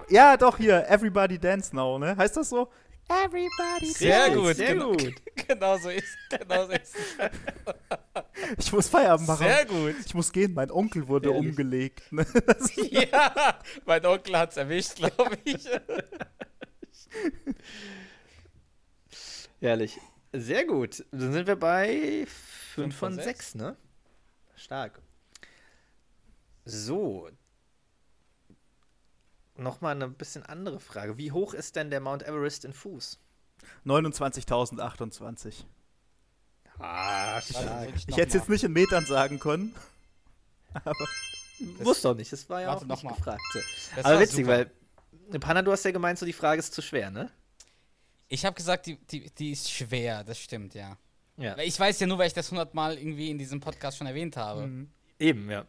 Ja, 0.09 0.37
doch, 0.37 0.57
hier, 0.59 0.89
Everybody 0.89 1.39
Dance 1.39 1.75
Now, 1.75 1.99
ne? 1.99 2.17
Heißt 2.17 2.37
das 2.37 2.49
so? 2.49 2.69
Everybody 3.09 3.93
Sehr 3.93 4.27
Richtig, 4.27 4.43
gut, 4.43 4.57
sehr 4.57 4.75
genau. 4.75 4.91
gut. 4.91 5.15
genau 5.49 5.79
so 5.79 5.91
ist 5.91 6.17
genau 6.29 6.67
so 6.67 6.73
ist 6.73 6.97
Ich 8.59 8.73
muss 8.73 8.89
Feierabend 8.89 9.29
machen. 9.29 9.47
Sehr 9.47 9.65
gut. 9.65 9.95
Ich 10.05 10.13
muss 10.13 10.33
gehen, 10.33 10.55
mein 10.55 10.73
Onkel 10.73 11.07
wurde 11.07 11.31
Ehrlich. 11.31 11.51
umgelegt. 11.51 12.13
Ne? 12.13 12.27
Ja, 12.91 13.61
mein 13.85 14.05
Onkel 14.05 14.37
hat's 14.37 14.57
erwischt, 14.57 14.97
glaube 14.97 15.39
ich. 15.45 15.69
Herrlich. 19.61 20.01
Sehr 20.33 20.65
gut. 20.65 21.05
Dann 21.13 21.33
sind 21.33 21.47
wir 21.47 21.57
bei 21.57 22.27
5 22.27 22.31
Fünf 22.75 22.97
von 22.97 23.13
von 23.15 23.23
sechs. 23.23 23.53
6, 23.53 23.55
ne? 23.55 23.77
Stark. 24.57 25.01
So. 26.65 27.29
Nochmal 29.59 29.95
eine 29.95 30.09
bisschen 30.09 30.43
andere 30.45 30.81
Frage. 30.81 31.17
Wie 31.19 31.33
hoch 31.33 31.55
ist 31.55 31.77
denn 31.77 31.91
der 31.91 32.01
Mount 32.01 32.23
Everest 32.23 32.65
in 32.65 32.73
Fuß? 32.73 33.19
29.028. 33.87 35.65
Ah, 36.79 37.41
stark. 37.41 37.89
Ich 38.07 38.17
hätte 38.17 38.29
es 38.29 38.35
jetzt 38.35 38.49
nicht 38.49 38.65
in 38.65 38.73
Metern 38.73 39.07
sagen 39.07 39.39
können. 39.39 39.75
Muss 41.83 42.03
doch 42.03 42.15
nicht, 42.15 42.31
das 42.33 42.49
war 42.51 42.61
ja 42.61 42.75
auch 42.75 42.83
noch 42.83 42.97
nicht 42.97 43.05
mal. 43.05 43.15
gefragt. 43.15 43.41
Das 43.95 44.05
Aber 44.05 44.15
war 44.15 44.21
witzig, 44.21 44.45
super. 44.45 44.67
weil 45.31 45.41
Panna, 45.41 45.63
du 45.63 45.73
hast 45.73 45.85
ja 45.85 45.91
gemeint, 45.91 46.19
so 46.19 46.27
die 46.27 46.35
Frage 46.35 46.59
ist 46.59 46.75
zu 46.75 46.83
schwer, 46.83 47.11
ne? 47.11 47.31
Ich 48.29 48.45
habe 48.45 48.55
gesagt, 48.55 48.87
die, 48.87 48.97
die, 49.07 49.31
die 49.31 49.53
ist 49.53 49.71
schwer, 49.71 50.23
das 50.23 50.39
stimmt, 50.39 50.75
ja. 50.75 50.99
Ja. 51.39 51.57
Ich 51.59 51.79
weiß 51.79 52.01
ja 52.01 52.07
nur, 52.07 52.19
weil 52.19 52.27
ich 52.27 52.35
das 52.35 52.51
hundertmal 52.51 52.99
irgendwie 52.99 53.31
in 53.31 53.39
diesem 53.39 53.61
Podcast 53.61 53.99
schon 53.99 54.07
erwähnt 54.07 54.37
habe. 54.37 54.67
Mhm. 54.67 54.91
Eben, 55.19 55.51
ja. 55.51 55.67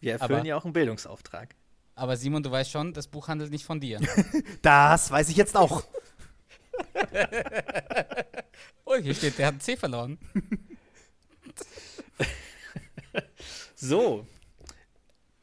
Wir 0.00 0.12
erfüllen 0.14 0.40
Aber- 0.40 0.46
ja 0.46 0.56
auch 0.56 0.64
einen 0.64 0.72
Bildungsauftrag. 0.72 1.54
Aber 1.94 2.16
Simon, 2.16 2.42
du 2.42 2.50
weißt 2.50 2.70
schon, 2.70 2.92
das 2.92 3.06
Buch 3.08 3.28
handelt 3.28 3.50
nicht 3.50 3.64
von 3.64 3.80
dir. 3.80 4.00
Das 4.62 5.10
weiß 5.10 5.28
ich 5.30 5.36
jetzt 5.36 5.56
auch. 5.56 5.82
oh, 8.84 8.96
hier 8.96 9.14
steht, 9.14 9.38
der 9.38 9.46
hat 9.46 9.54
ein 9.54 9.60
C 9.60 9.76
verloren. 9.76 10.18
So. 13.78 14.26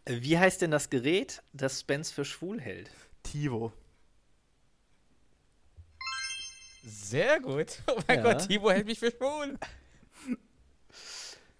Wie 0.05 0.37
heißt 0.37 0.61
denn 0.61 0.71
das 0.71 0.89
Gerät, 0.89 1.41
das 1.53 1.79
Spence 1.79 2.11
für 2.11 2.25
schwul 2.25 2.59
hält? 2.59 2.89
Tivo. 3.23 3.71
Sehr 6.83 7.39
gut. 7.39 7.81
Oh 7.87 7.99
mein 8.07 8.17
Ja. 8.23 8.33
Gott, 8.33 8.47
Timo 8.47 8.69
hält 8.71 8.85
mich 8.87 8.99
für 8.99 9.11
schwul. 9.11 9.57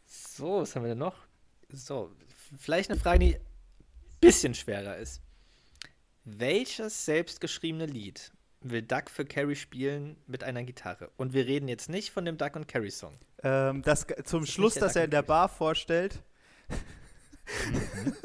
So, 0.05 0.61
was 0.61 0.75
haben 0.75 0.83
wir 0.83 0.89
denn 0.89 0.97
noch? 0.97 1.15
So, 1.69 2.11
vielleicht 2.57 2.89
eine 2.89 2.99
Frage, 2.99 3.19
die 3.19 3.35
ein 3.35 3.41
bisschen 4.19 4.53
schwerer 4.53 4.97
ist. 4.97 5.21
Welches 6.25 7.05
selbstgeschriebene 7.05 7.85
Lied 7.85 8.31
will 8.61 8.81
Duck 8.81 9.09
für 9.09 9.25
Carrie 9.25 9.55
spielen 9.55 10.17
mit 10.25 10.43
einer 10.43 10.63
Gitarre? 10.63 11.11
Und 11.17 11.33
wir 11.33 11.45
reden 11.45 11.67
jetzt 11.67 11.89
nicht 11.89 12.11
von 12.11 12.25
dem 12.25 12.37
Duck 12.37 12.55
und 12.55 12.67
Carrie 12.67 12.91
Song. 12.91 13.17
Ähm, 13.43 13.81
das, 13.81 14.07
zum 14.23 14.41
Das 14.41 14.49
Schluss, 14.49 14.75
dass 14.75 14.95
er 14.95 15.05
in 15.05 15.11
der 15.11 15.21
Bar 15.21 15.49
vorstellt. 15.49 16.21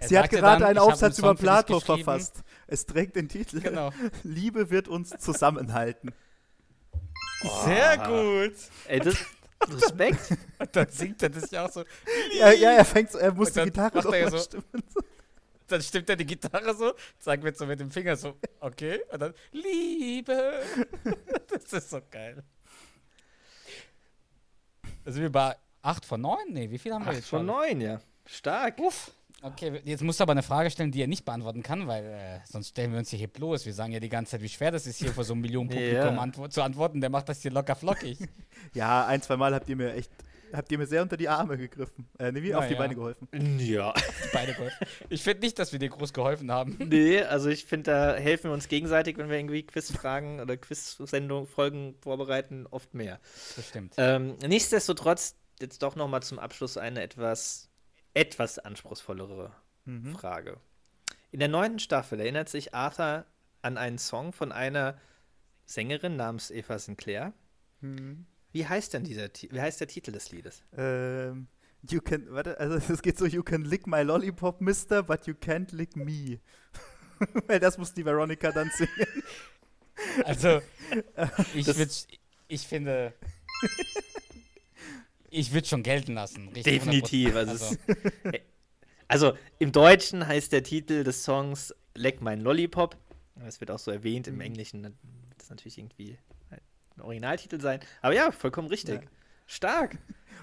Sie 0.00 0.18
hat 0.18 0.30
gerade 0.30 0.60
dann, 0.60 0.70
einen 0.70 0.78
Aufsatz 0.78 1.16
Song 1.16 1.30
über 1.30 1.34
Plato 1.34 1.80
verfasst. 1.80 2.42
Es 2.66 2.86
trägt 2.86 3.16
den 3.16 3.28
Titel 3.28 3.60
Genau. 3.60 3.90
Liebe 4.22 4.70
wird 4.70 4.88
uns 4.88 5.10
zusammenhalten. 5.18 6.12
Sehr 7.64 7.98
gut. 7.98 8.54
Ey, 8.86 9.00
das, 9.00 9.16
Respekt. 9.70 10.30
Und 10.58 10.76
dann 10.76 10.88
singt 10.88 11.22
er 11.22 11.30
das 11.30 11.50
ja 11.50 11.66
auch 11.66 11.70
so. 11.72 11.84
Ja, 12.38 12.52
ja 12.52 12.70
er 12.72 12.84
fängt 12.84 13.10
so, 13.10 13.18
er 13.18 13.32
muss 13.32 13.52
die 13.52 13.62
Gitarre 13.64 14.02
macht 14.02 14.12
er 14.14 14.30
so- 14.30 14.38
stimmen. 14.38 14.64
Dann 15.68 15.80
stimmt 15.80 16.10
er 16.10 16.16
die 16.16 16.26
Gitarre 16.26 16.74
so, 16.74 16.92
sagt 17.18 17.42
mir 17.42 17.54
so 17.54 17.64
mit 17.64 17.80
dem 17.80 17.90
Finger 17.90 18.14
so, 18.16 18.36
okay. 18.60 19.00
Und 19.10 19.20
dann, 19.22 19.34
Liebe. 19.52 20.62
Das 21.50 21.72
ist 21.72 21.90
so 21.90 22.00
geil. 22.10 22.42
Sind 25.04 25.22
wir 25.22 25.30
bei 25.32 25.56
8 25.82 26.04
von 26.04 26.20
9? 26.20 26.38
Nee, 26.48 26.70
wie 26.70 26.78
viel 26.78 26.92
haben 26.92 27.04
wir 27.04 27.12
jetzt 27.12 27.28
von 27.28 27.40
schon? 27.40 27.46
neun, 27.46 27.80
ja. 27.80 28.00
Stark. 28.26 28.78
Uff. 28.78 29.10
Okay, 29.42 29.80
jetzt 29.84 30.02
musst 30.02 30.20
du 30.20 30.22
aber 30.22 30.32
eine 30.32 30.42
Frage 30.42 30.70
stellen, 30.70 30.92
die 30.92 31.00
er 31.02 31.08
nicht 31.08 31.24
beantworten 31.24 31.62
kann, 31.62 31.88
weil 31.88 32.04
äh, 32.04 32.38
sonst 32.44 32.68
stellen 32.68 32.92
wir 32.92 32.98
uns 33.00 33.10
hier, 33.10 33.18
hier 33.18 33.28
bloß. 33.28 33.66
Wir 33.66 33.74
sagen 33.74 33.92
ja 33.92 33.98
die 34.00 34.08
ganze 34.08 34.32
Zeit, 34.32 34.42
wie 34.42 34.48
schwer 34.48 34.70
das 34.70 34.86
ist, 34.86 34.98
hier 34.98 35.12
vor 35.12 35.24
so 35.24 35.32
einem 35.32 35.42
Millionenpublikum 35.42 36.14
Ja. 36.14 36.20
antwo 36.20 36.46
zu 36.48 36.62
antworten. 36.62 37.00
Der 37.00 37.10
macht 37.10 37.28
das 37.28 37.42
hier 37.42 37.50
locker 37.50 37.74
flockig. 37.74 38.18
Ja, 38.74 39.06
ein, 39.06 39.20
zwei 39.20 39.36
Mal 39.36 39.52
habt 39.54 39.68
ihr 39.68 39.74
mir 39.74 39.94
echt, 39.94 40.10
habt 40.52 40.70
ihr 40.70 40.78
mir 40.78 40.86
sehr 40.86 41.02
unter 41.02 41.16
die 41.16 41.28
Arme 41.28 41.58
gegriffen. 41.58 42.08
Äh, 42.18 42.30
nee, 42.30 42.42
wie 42.44 42.50
Na 42.50 42.58
auf 42.58 42.68
die 42.68 42.74
ja. 42.74 42.78
Beine 42.78 42.94
geholfen. 42.94 43.28
Ja. 43.58 43.92
Beide 44.32 44.54
geholfen. 44.54 44.86
Ich 45.08 45.22
finde 45.22 45.40
nicht, 45.40 45.58
dass 45.58 45.72
wir 45.72 45.80
dir 45.80 45.88
groß 45.88 46.12
geholfen 46.12 46.50
haben. 46.52 46.78
Nee, 46.88 47.22
also 47.22 47.48
ich 47.48 47.64
finde, 47.64 47.90
da 47.90 48.14
helfen 48.14 48.44
wir 48.50 48.52
uns 48.52 48.68
gegenseitig, 48.68 49.18
wenn 49.18 49.28
wir 49.28 49.38
irgendwie 49.38 49.64
Quizfragen 49.64 50.38
oder 50.40 50.56
Quiz-Sendungen, 50.56 51.48
Folgen 51.48 51.96
vorbereiten, 52.00 52.66
oft 52.70 52.94
mehr. 52.94 53.18
Das 53.56 53.68
stimmt. 53.68 53.94
Ähm, 53.96 54.36
nichtsdestotrotz, 54.46 55.34
jetzt 55.60 55.82
doch 55.82 55.96
nochmal 55.96 56.22
zum 56.22 56.38
Abschluss 56.38 56.76
eine 56.76 57.02
etwas, 57.02 57.68
etwas 58.14 58.58
anspruchsvollere 58.58 59.52
Mhm. 59.84 60.14
Frage. 60.14 60.58
In 61.32 61.40
der 61.40 61.48
neunten 61.48 61.78
Staffel 61.78 62.20
erinnert 62.20 62.48
sich 62.48 62.74
Arthur 62.74 63.26
an 63.62 63.78
einen 63.78 63.98
Song 63.98 64.32
von 64.32 64.52
einer 64.52 65.00
Sängerin 65.66 66.16
namens 66.16 66.50
Eva 66.50 66.78
Sinclair. 66.78 67.32
Mhm. 67.80 68.26
Wie 68.52 68.66
heißt 68.66 68.92
denn 68.92 69.04
dieser 69.04 69.28
wie 69.50 69.60
heißt 69.60 69.80
der 69.80 69.88
Titel 69.88 70.12
des 70.12 70.30
Liedes? 70.30 70.62
Ähm, 70.76 71.48
you 71.88 72.00
can, 72.00 72.30
warte, 72.30 72.60
also 72.60 72.76
es 72.92 73.02
geht 73.02 73.18
so, 73.18 73.26
you 73.26 73.42
can 73.42 73.64
lick 73.64 73.86
my 73.86 74.02
lollipop, 74.02 74.60
mister, 74.60 75.02
but 75.02 75.26
you 75.26 75.34
can't 75.34 75.74
lick 75.74 75.96
me. 75.96 76.38
Weil 77.46 77.60
das 77.60 77.78
muss 77.78 77.94
die 77.94 78.04
Veronica 78.04 78.52
dann 78.52 78.70
singen. 78.70 79.22
Also, 80.24 80.60
ich, 81.54 82.06
ich 82.48 82.66
finde, 82.66 83.14
ich 85.32 85.52
würde 85.52 85.66
schon 85.66 85.82
gelten 85.82 86.14
lassen. 86.14 86.48
Richtig, 86.48 86.64
Definitiv, 86.64 87.34
100%. 87.34 87.36
also 87.36 87.54
es- 87.54 87.78
Also 89.08 89.36
im 89.58 89.72
Deutschen 89.72 90.26
heißt 90.26 90.52
der 90.52 90.62
Titel 90.62 91.04
des 91.04 91.24
Songs 91.24 91.74
Leck 91.94 92.20
mein 92.22 92.40
Lollipop. 92.40 92.96
Das 93.36 93.60
wird 93.60 93.70
auch 93.70 93.78
so 93.78 93.90
erwähnt. 93.90 94.26
Im 94.28 94.40
Englischen 94.40 94.82
wird 94.84 94.94
das 95.36 95.50
natürlich 95.50 95.76
irgendwie 95.78 96.16
ein 96.50 97.00
Originaltitel 97.02 97.60
sein. 97.60 97.80
Aber 98.00 98.14
ja, 98.14 98.30
vollkommen 98.32 98.68
richtig. 98.68 99.02
Ja. 99.02 99.08
Stark. 99.46 99.98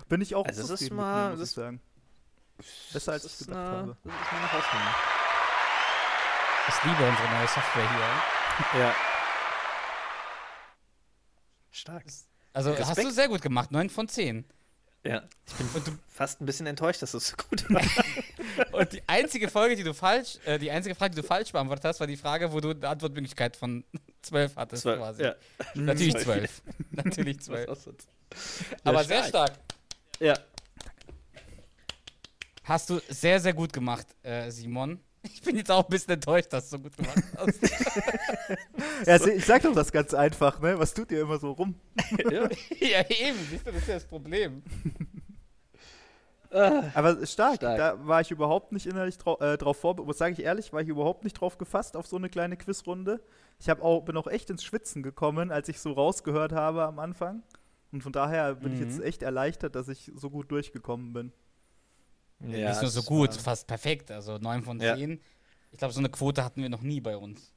Bin 0.07 0.21
ich 0.21 0.35
auch 0.35 0.45
Also 0.45 0.67
das 0.67 0.81
ist 0.81 0.91
mal- 0.91 1.29
mit 1.29 1.37
mir, 1.37 1.39
muss 1.39 1.39
das- 1.39 1.49
ich 1.49 1.55
sagen. 1.55 1.81
Besser 2.93 3.11
als 3.13 3.25
ich 3.25 3.31
ist 3.31 3.47
gedacht 3.47 3.57
eine, 3.59 3.77
habe. 3.77 3.97
Das 4.03 4.13
ist 4.13 4.31
meine 4.33 4.51
Hausnummer. 4.51 4.95
Ich 6.67 6.83
liebe 6.83 7.09
unsere 7.09 7.29
neue 7.29 7.47
Software 7.47 7.89
hier. 8.73 8.79
Ja. 8.81 8.95
Stark. 11.71 12.03
Also 12.53 12.71
hast 12.71 12.79
Respekt. 12.89 13.07
du 13.07 13.11
sehr 13.11 13.27
gut 13.29 13.41
gemacht, 13.41 13.71
9 13.71 13.89
von 13.89 14.07
10. 14.07 14.45
Ja. 15.05 15.23
Ich 15.47 15.53
bin 15.55 15.97
fast 16.09 16.41
ein 16.41 16.45
bisschen 16.45 16.67
enttäuscht, 16.67 17.01
dass 17.01 17.13
es 17.13 17.29
so 17.29 17.35
gut 17.37 17.69
war. 17.69 17.81
Und 18.79 18.91
die 18.91 19.01
einzige 19.07 19.47
Folge, 19.47 19.75
die 19.77 19.83
du 19.83 19.93
falsch, 19.93 20.37
äh, 20.45 20.59
die 20.59 20.69
einzige 20.71 20.93
Frage, 20.93 21.15
die 21.15 21.21
du 21.21 21.27
falsch 21.27 21.51
beantwortet 21.53 21.85
hast, 21.85 21.99
war 22.01 22.07
die 22.07 22.17
Frage, 22.17 22.51
wo 22.51 22.59
du 22.59 22.71
eine 22.71 22.87
Antwortmöglichkeit 22.89 23.55
von 23.55 23.85
12 24.23 24.55
hattest 24.57 24.85
Das 24.85 24.91
war- 24.91 24.97
quasi. 24.97 25.23
ja. 25.23 25.35
Natürlich 25.75 26.17
Zwölf. 26.17 26.61
12. 26.61 26.85
Natürlich 26.91 27.39
12. 27.39 27.79
sonst. 27.81 28.07
Aber 28.83 29.03
sehr 29.05 29.23
stark. 29.23 29.53
Ja. 30.19 30.37
Hast 32.63 32.89
du 32.89 32.99
sehr, 33.07 33.39
sehr 33.39 33.53
gut 33.53 33.73
gemacht, 33.73 34.05
äh, 34.21 34.51
Simon. 34.51 34.99
Ich 35.23 35.41
bin 35.41 35.55
jetzt 35.57 35.69
auch 35.69 35.83
ein 35.83 35.89
bisschen 35.89 36.13
enttäuscht, 36.13 36.51
dass 36.53 36.69
du 36.69 36.77
so 36.77 36.83
gut 36.83 36.95
gemacht 36.95 37.23
hast. 37.37 37.59
Ja, 39.05 39.19
se- 39.19 39.33
ich 39.33 39.45
sag 39.45 39.61
doch 39.63 39.73
das 39.75 39.91
ganz 39.91 40.13
einfach, 40.13 40.59
ne? 40.61 40.77
Was 40.79 40.93
tut 40.93 41.11
ihr 41.11 41.21
immer 41.21 41.37
so 41.39 41.51
rum? 41.51 41.75
ja. 42.31 42.43
eben, 43.09 43.37
siehst 43.49 43.65
du, 43.67 43.71
das 43.71 43.81
ist 43.81 43.87
ja 43.87 43.93
das 43.95 44.05
Problem. 44.05 44.61
Aber 46.51 47.25
stark, 47.27 47.57
Stark. 47.57 47.77
da 47.77 48.07
war 48.07 48.21
ich 48.21 48.31
überhaupt 48.31 48.71
nicht 48.71 48.87
innerlich 48.87 49.17
drau 49.19 49.37
äh, 49.39 49.55
drauf 49.57 49.77
vorbereitet. 49.79 50.17
Sage 50.17 50.33
ich 50.33 50.39
ehrlich, 50.41 50.73
war 50.73 50.81
ich 50.81 50.87
überhaupt 50.87 51.23
nicht 51.23 51.33
drauf 51.33 51.57
gefasst 51.59 51.95
auf 51.95 52.07
so 52.07 52.15
eine 52.17 52.27
kleine 52.29 52.57
Quizrunde. 52.57 53.21
Ich 53.59 53.69
hab 53.69 53.81
auch, 53.83 54.01
bin 54.01 54.17
auch 54.17 54.25
echt 54.27 54.49
ins 54.49 54.63
Schwitzen 54.63 55.03
gekommen, 55.03 55.51
als 55.51 55.69
ich 55.69 55.79
so 55.79 55.91
rausgehört 55.91 56.51
habe 56.53 56.85
am 56.85 56.97
Anfang. 56.97 57.43
Und 57.91 58.01
von 58.01 58.11
daher 58.13 58.55
bin 58.55 58.73
ich 58.73 58.79
Mhm. 58.79 58.85
jetzt 58.87 59.01
echt 59.01 59.21
erleichtert, 59.21 59.75
dass 59.75 59.89
ich 59.89 60.11
so 60.15 60.29
gut 60.31 60.51
durchgekommen 60.51 61.13
bin. 61.13 61.31
Ja 62.41 62.69
Nicht 62.69 62.81
nur 62.81 62.89
so 62.91 62.99
das 62.99 63.05
gut, 63.05 63.29
war- 63.35 63.39
fast 63.39 63.67
perfekt. 63.67 64.11
Also 64.11 64.37
9 64.37 64.63
von 64.63 64.79
Ja. 64.79 64.95
10. 64.95 65.19
Ich 65.71 65.77
glaube, 65.77 65.93
so 65.93 65.99
eine 65.99 66.09
Quote 66.09 66.43
hatten 66.43 66.61
wir 66.61 66.69
noch 66.69 66.81
nie 66.81 66.99
bei 67.01 67.15
uns. 67.17 67.51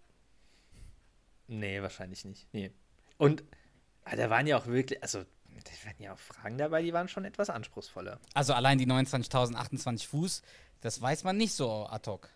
Nee, 1.49 1.83
wahrscheinlich 1.83 2.25
nicht. 2.25 2.47
Nee. 2.53 2.71
Und 3.19 3.43
ah, 4.05 4.17
da 4.17 4.31
waren 4.31 4.47
ja 4.47 4.57
auch 4.59 4.67
wirklich, 4.67 5.03
also 5.03 5.21
da 5.21 5.71
waren 5.87 5.97
ja 5.99 6.13
auch 6.13 6.19
Fragen 6.19 6.59
dabei, 6.59 6.83
die 6.83 6.93
waren 6.93 7.09
schon 7.09 7.25
etwas 7.25 7.51
anspruchsvoller. 7.51 8.19
Also 8.35 8.55
allein 8.55 8.79
die 8.79 8.87
29.028 8.87 10.07
Fuß, 10.09 10.43
das 10.81 11.01
weiß 11.01 11.25
man 11.25 11.37
nicht 11.37 11.53
so 11.53 11.87
ad 11.87 12.11
hoc. 12.11 12.29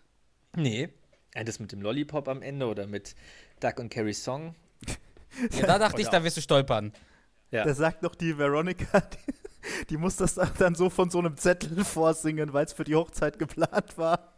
Nee. 0.55 0.89
Ja, 1.35 1.43
das 1.43 1.59
mit 1.59 1.71
dem 1.71 1.81
Lollipop 1.81 2.27
am 2.27 2.41
Ende 2.41 2.67
oder 2.67 2.87
mit 2.87 3.15
Duck 3.59 3.79
und 3.79 3.89
Carrie's 3.89 4.23
Song. 4.23 4.55
Ja, 5.51 5.67
da 5.67 5.77
dachte 5.77 6.01
ich, 6.01 6.07
da 6.07 6.23
wirst 6.23 6.37
du 6.37 6.41
stolpern. 6.41 6.93
Ja. 7.51 7.63
Da 7.65 7.73
sagt 7.75 8.01
noch 8.01 8.15
die 8.15 8.37
Veronica, 8.37 9.03
die, 9.89 9.97
muss 9.97 10.17
das 10.17 10.35
dann 10.35 10.75
so 10.75 10.89
von 10.89 11.09
so 11.09 11.19
einem 11.19 11.37
Zettel 11.37 11.83
vorsingen, 11.85 12.53
weil 12.53 12.65
es 12.65 12.73
für 12.73 12.83
die 12.83 12.95
Hochzeit 12.95 13.39
geplant 13.39 13.97
war. 13.97 14.33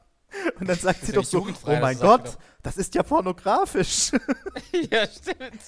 Und 0.59 0.69
dann 0.69 0.77
sagt 0.77 1.01
Das 1.01 1.07
sie 1.07 1.13
doch 1.13 1.25
so, 1.25 1.41
oh 1.41 1.75
mein 1.79 1.97
das 1.97 2.01
Gott, 2.01 2.37
das 2.61 2.77
ist 2.77 2.93
ja 2.93 3.01
pornografisch. 3.01 4.11
ja, 4.91 5.07
stimmt. 5.07 5.61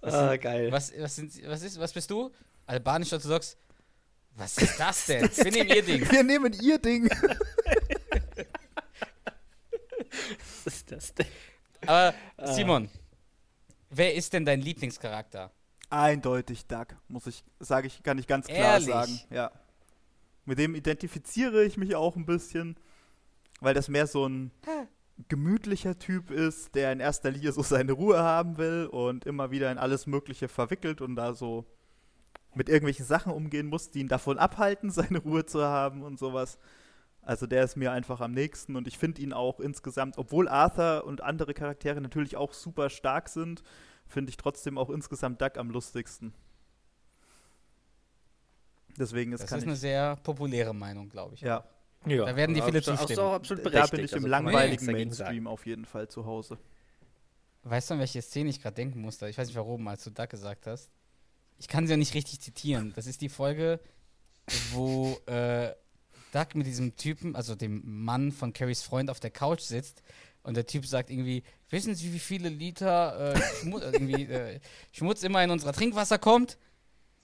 Ah, 0.00 0.36
geil. 0.36 0.72
Was, 0.72 0.92
was, 0.98 1.16
sind, 1.16 1.46
was, 1.46 1.62
ist, 1.62 1.78
was 1.78 1.92
bist 1.92 2.10
du? 2.10 2.30
Albanisch-orthodox? 2.66 3.58
Was 4.36 4.56
ist 4.58 4.78
das 4.78 5.06
denn? 5.06 5.28
Wir 5.36 5.50
nehmen 5.50 5.68
ihr 5.68 5.82
Ding. 5.82 6.10
Wir 6.10 6.22
nehmen 6.22 6.52
ihr 6.62 6.78
Ding. 6.78 7.10
Was 10.64 10.66
ist 10.66 10.90
das 10.92 11.14
denn? 11.14 11.26
Aber 11.86 12.14
Simon, 12.44 12.88
wer 13.90 14.14
ist 14.14 14.32
denn 14.32 14.44
dein 14.44 14.60
Lieblingscharakter? 14.60 15.50
Eindeutig 15.90 16.66
Duck, 16.66 16.88
muss 17.08 17.26
ich, 17.26 17.44
sage 17.60 17.86
ich, 17.86 18.02
kann 18.02 18.18
ich 18.18 18.26
ganz 18.26 18.46
klar 18.46 18.74
Ehrlich? 18.74 18.88
sagen. 18.88 19.20
Ja. 19.30 19.50
Mit 20.44 20.58
dem 20.58 20.74
identifiziere 20.74 21.64
ich 21.64 21.76
mich 21.76 21.94
auch 21.94 22.16
ein 22.16 22.26
bisschen, 22.26 22.76
weil 23.60 23.74
das 23.74 23.88
mehr 23.88 24.06
so 24.06 24.26
ein 24.26 24.50
gemütlicher 25.28 25.98
Typ 25.98 26.30
ist, 26.30 26.74
der 26.74 26.92
in 26.92 27.00
erster 27.00 27.30
Linie 27.30 27.52
so 27.52 27.62
seine 27.62 27.92
Ruhe 27.92 28.22
haben 28.22 28.56
will 28.56 28.86
und 28.86 29.24
immer 29.26 29.50
wieder 29.50 29.72
in 29.72 29.78
alles 29.78 30.06
Mögliche 30.06 30.48
verwickelt 30.48 31.00
und 31.00 31.16
da 31.16 31.34
so 31.34 31.64
mit 32.54 32.68
irgendwelchen 32.68 33.04
Sachen 33.04 33.32
umgehen 33.32 33.66
muss, 33.66 33.90
die 33.90 34.00
ihn 34.00 34.08
davon 34.08 34.38
abhalten, 34.38 34.90
seine 34.90 35.18
Ruhe 35.18 35.44
zu 35.46 35.64
haben 35.64 36.02
und 36.02 36.18
sowas. 36.18 36.58
Also 37.22 37.46
der 37.46 37.64
ist 37.64 37.76
mir 37.76 37.92
einfach 37.92 38.20
am 38.20 38.32
nächsten 38.32 38.76
und 38.76 38.86
ich 38.86 38.96
finde 38.96 39.20
ihn 39.20 39.32
auch 39.32 39.60
insgesamt, 39.60 40.16
obwohl 40.18 40.48
Arthur 40.48 41.04
und 41.04 41.22
andere 41.22 41.52
Charaktere 41.52 42.00
natürlich 42.00 42.36
auch 42.36 42.52
super 42.52 42.88
stark 42.88 43.28
sind, 43.28 43.62
finde 44.08 44.30
ich 44.30 44.36
trotzdem 44.36 44.78
auch 44.78 44.90
insgesamt 44.90 45.40
Duck 45.40 45.56
am 45.58 45.70
lustigsten. 45.70 46.32
Deswegen 48.98 49.32
ist 49.32 49.42
Das 49.42 49.50
kann 49.50 49.58
ist 49.60 49.64
eine 49.66 49.76
sehr 49.76 50.16
populäre 50.16 50.74
Meinung, 50.74 51.08
glaube 51.08 51.34
ich. 51.34 51.40
ja, 51.40 51.64
Ja, 52.06 52.24
Da 52.24 52.36
werden 52.36 52.54
die 52.54 52.62
viele 52.62 52.78
absolut- 52.78 52.98
zustimmen. 53.00 53.20
Auch 53.20 53.32
absolut 53.34 53.66
da 53.74 53.86
bin 53.86 54.04
ich 54.04 54.12
im 54.12 54.16
also 54.18 54.28
langweiligen. 54.28 54.86
Mainstream 54.86 55.46
auf 55.46 55.66
jeden 55.66 55.84
Fall 55.84 56.08
zu 56.08 56.24
Hause. 56.24 56.58
Weißt 57.64 57.90
du, 57.90 57.94
an 57.94 58.00
welche 58.00 58.22
Szene 58.22 58.50
ich 58.50 58.62
gerade 58.62 58.74
denken 58.76 59.00
musste? 59.00 59.28
Ich 59.28 59.36
weiß 59.38 59.46
nicht 59.48 59.56
warum, 59.56 59.86
als 59.88 60.04
du 60.04 60.10
Duck 60.10 60.30
gesagt 60.30 60.66
hast. 60.66 60.90
Ich 61.58 61.68
kann 61.68 61.86
sie 61.86 61.92
ja 61.92 61.96
nicht 61.96 62.14
richtig 62.14 62.40
zitieren. 62.40 62.92
Das 62.96 63.06
ist 63.06 63.20
die 63.20 63.28
Folge, 63.28 63.80
wo 64.72 65.18
äh, 65.26 65.74
Duck 66.32 66.54
mit 66.54 66.66
diesem 66.66 66.96
Typen, 66.96 67.34
also 67.36 67.54
dem 67.56 67.82
Mann 68.04 68.32
von 68.32 68.52
Carries 68.52 68.82
Freund, 68.82 69.10
auf 69.10 69.20
der 69.20 69.30
Couch 69.30 69.60
sitzt 69.60 70.02
und 70.48 70.56
der 70.56 70.66
Typ 70.66 70.84
sagt 70.86 71.10
irgendwie, 71.10 71.42
wissen 71.70 71.94
Sie, 71.94 72.12
wie 72.12 72.18
viele 72.18 72.48
Liter 72.48 73.34
äh, 73.34 73.40
Schmutz, 73.60 73.84
irgendwie, 73.84 74.24
äh, 74.24 74.60
Schmutz 74.92 75.22
immer 75.22 75.44
in 75.44 75.50
unser 75.50 75.72
Trinkwasser 75.72 76.18
kommt? 76.18 76.58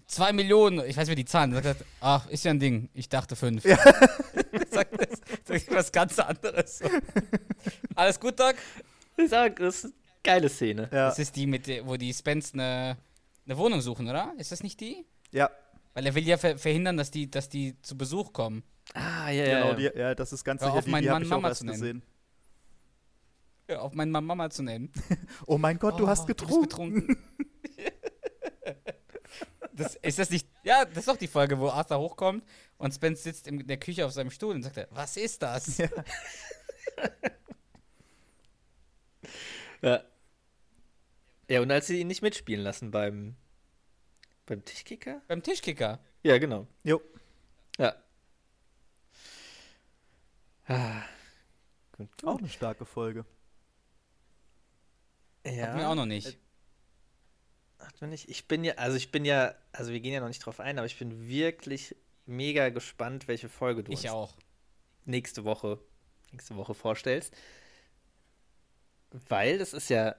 Zwei 0.06 0.32
Millionen, 0.32 0.84
ich 0.86 0.96
weiß 0.96 1.08
nicht 1.08 1.18
die 1.18 1.24
Zahlen. 1.24 1.52
Sagt 1.54 1.66
er, 1.66 1.76
ach, 2.00 2.28
ist 2.28 2.44
ja 2.44 2.50
ein 2.50 2.60
Ding. 2.60 2.90
Ich 2.94 3.08
dachte 3.08 3.34
fünf. 3.36 3.62
sagt 4.70 5.00
das, 5.00 5.20
sagt 5.44 5.74
was 5.74 5.90
ganz 5.90 6.18
anderes. 6.18 6.80
Alles 7.94 8.20
gut, 8.20 8.38
Doc? 8.38 8.54
Ich 9.16 9.30
sag, 9.30 9.56
das 9.56 9.76
ist 9.76 9.84
eine 9.86 9.92
geile 10.22 10.48
Szene. 10.48 10.82
Ja, 10.92 11.08
Das 11.08 11.18
ist 11.18 11.34
die, 11.34 11.46
mit 11.46 11.66
der, 11.66 11.86
wo 11.86 11.96
die 11.96 12.12
Spence 12.12 12.52
eine 12.52 12.98
eine 13.46 13.58
Wohnung 13.58 13.80
suchen, 13.80 14.08
oder? 14.08 14.32
Ist 14.38 14.52
das 14.52 14.62
nicht 14.62 14.80
die? 14.80 15.04
ja 15.30 15.50
Weil 15.92 16.06
er 16.06 16.14
will 16.14 16.26
ja 16.26 16.36
ver 16.38 16.58
verhindern, 16.58 16.96
dass 16.96 17.10
die, 17.10 17.30
dass 17.30 17.48
die 17.48 17.80
zu 17.82 17.96
Besuch 17.96 18.32
kommen. 18.32 18.62
Ah, 18.94 19.30
ja, 19.30 19.44
genau, 19.44 19.68
ja. 19.78 19.90
die, 19.90 19.98
ja, 19.98 20.14
das 20.14 20.32
ist 20.32 20.44
ganz 20.44 20.60
Hör 20.62 20.68
sicher 20.68 20.78
auf, 20.78 20.84
die, 20.84 20.90
meinen 20.90 21.02
die 21.02 21.10
habe 21.10 21.20
Mann 21.20 21.26
ich 21.26 21.32
auch 21.32 21.36
Mama 21.36 21.48
erst 21.48 21.60
zu 21.60 21.66
nennen. 21.66 21.80
gesehen. 21.80 22.02
Ja, 23.68 23.80
auf 23.80 23.94
meine 23.94 24.10
Mama 24.10 24.50
zu 24.50 24.62
nennen. 24.62 24.92
Oh 25.46 25.56
mein 25.58 25.78
Gott, 25.78 25.98
du 25.98 26.04
Oh, 26.04 26.08
hast 26.08 26.26
bist 26.26 26.38
getrunken. 26.38 27.06
betrunken. 27.06 27.16
das, 29.72 29.96
ist 29.96 30.18
das 30.18 30.30
nicht. 30.30 30.46
Ja, 30.64 30.84
das 30.84 30.98
ist 30.98 31.08
doch 31.08 31.16
die 31.16 31.26
Folge, 31.28 31.58
wo 31.58 31.68
Arthur 31.70 31.98
hochkommt 31.98 32.44
und 32.78 32.92
Spence 32.92 33.22
sitzt 33.22 33.46
in 33.46 33.66
der 33.66 33.76
Küche 33.78 34.04
auf 34.06 34.12
seinem 34.12 34.30
Stuhl 34.30 34.54
und 34.54 34.62
sagt: 34.62 34.76
er, 34.76 34.88
Was 34.90 35.16
ist 35.16 35.42
das? 35.42 35.78
Ja. 35.78 35.88
ja. 39.82 40.02
Ja, 41.48 41.60
und 41.60 41.70
als 41.70 41.86
sie 41.88 42.00
ihn 42.00 42.06
nicht 42.06 42.22
mitspielen 42.22 42.64
lassen 42.64 42.90
beim, 42.90 43.36
beim 44.46 44.64
Tischkicker? 44.64 45.20
Beim 45.28 45.42
Tischkicker. 45.42 46.00
Ja, 46.22 46.38
genau. 46.38 46.66
Jo, 46.82 47.02
Ja. 47.78 47.94
Ah. 50.66 51.02
Gut. 51.92 52.08
auch 52.24 52.38
eine 52.38 52.48
starke 52.48 52.86
Folge. 52.86 53.26
Ja. 55.46 55.66
Hatten 55.68 55.78
wir 55.78 55.88
auch 55.88 55.94
noch 55.94 56.06
nicht. 56.06 56.38
Hat 57.78 58.00
man 58.00 58.10
nicht. 58.10 58.28
Ich 58.30 58.48
bin 58.48 58.64
ja, 58.64 58.74
also 58.74 58.96
ich 58.96 59.10
bin 59.10 59.24
ja, 59.24 59.54
also 59.72 59.92
wir 59.92 60.00
gehen 60.00 60.12
ja 60.14 60.20
noch 60.20 60.28
nicht 60.28 60.44
drauf 60.44 60.60
ein, 60.60 60.78
aber 60.78 60.86
ich 60.86 60.98
bin 60.98 61.28
wirklich 61.28 61.94
mega 62.26 62.70
gespannt, 62.70 63.28
welche 63.28 63.48
Folge 63.48 63.82
du 63.84 63.92
Ich 63.92 64.04
uns 64.04 64.10
auch. 64.10 64.36
nächste 65.04 65.44
Woche, 65.44 65.78
nächste 66.32 66.56
Woche 66.56 66.72
vorstellst. 66.74 67.34
Weil 69.28 69.58
das 69.58 69.72
ist 69.72 69.90
ja 69.90 70.16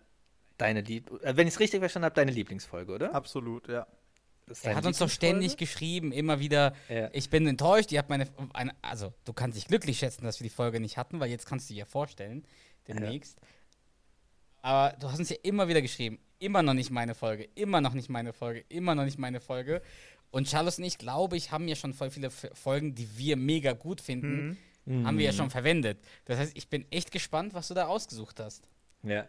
deine 0.57 0.81
Lieb 0.81 1.11
äh, 1.23 1.35
wenn 1.35 1.47
ich 1.47 1.55
es 1.55 1.59
richtig 1.59 1.79
verstanden 1.79 2.05
habe, 2.05 2.15
deine 2.15 2.31
Lieblingsfolge, 2.31 2.93
oder? 2.93 3.13
Absolut, 3.13 3.67
ja. 3.67 3.87
Er 4.61 4.75
hat 4.75 4.85
uns 4.85 4.99
doch 4.99 5.09
ständig 5.09 5.57
geschrieben, 5.57 6.11
immer 6.11 6.39
wieder, 6.39 6.75
Ja. 6.87 7.09
ich 7.13 7.31
bin 7.31 7.47
enttäuscht, 7.47 7.91
ihr 7.91 7.97
habt 7.97 8.09
meine, 8.09 8.29
eine, 8.53 8.75
also 8.83 9.11
du 9.25 9.33
kannst 9.33 9.57
dich 9.57 9.67
glücklich 9.67 9.97
schätzen, 9.97 10.23
dass 10.23 10.39
wir 10.39 10.43
die 10.45 10.53
Folge 10.53 10.79
nicht 10.79 10.97
hatten, 10.97 11.19
weil 11.19 11.31
jetzt 11.31 11.47
kannst 11.47 11.67
du 11.69 11.73
dir 11.73 11.79
ja 11.79 11.85
vorstellen, 11.85 12.45
demnächst. 12.87 13.39
Aber 14.65 14.97
du 14.97 15.11
hast 15.11 15.19
uns 15.19 15.29
ja 15.29 15.35
immer 15.43 15.67
wieder 15.67 15.79
geschrieben, 15.79 16.17
immer 16.39 16.63
noch 16.63 16.73
nicht 16.73 16.89
meine 16.89 17.13
Folge, 17.13 17.47
immer 17.53 17.81
noch 17.81 17.93
nicht 17.93 18.09
meine 18.09 18.33
Folge, 18.33 18.65
immer 18.67 18.95
noch 18.95 19.05
nicht 19.05 19.19
meine 19.19 19.39
Folge. 19.39 19.79
Und 20.31 20.47
Charles 20.47 20.79
und 20.79 20.85
ich, 20.85 20.97
glaube 20.97 21.37
ich, 21.37 21.51
haben 21.51 21.67
ja 21.67 21.75
schon 21.75 21.93
voll 21.93 22.09
viele 22.09 22.31
Folgen, 22.31 22.95
die 22.95 23.07
wir 23.15 23.37
mega 23.37 23.73
gut 23.73 24.01
finden, 24.01 24.57
haben 24.87 25.19
wir 25.19 25.25
ja 25.25 25.33
schon 25.33 25.51
verwendet. 25.51 25.99
Das 26.25 26.39
heißt, 26.39 26.57
ich 26.57 26.67
bin 26.67 26.83
echt 26.89 27.11
gespannt, 27.11 27.53
was 27.53 27.67
du 27.67 27.75
da 27.75 27.85
ausgesucht 27.85 28.39
hast. 28.39 28.67
Ja. 29.03 29.27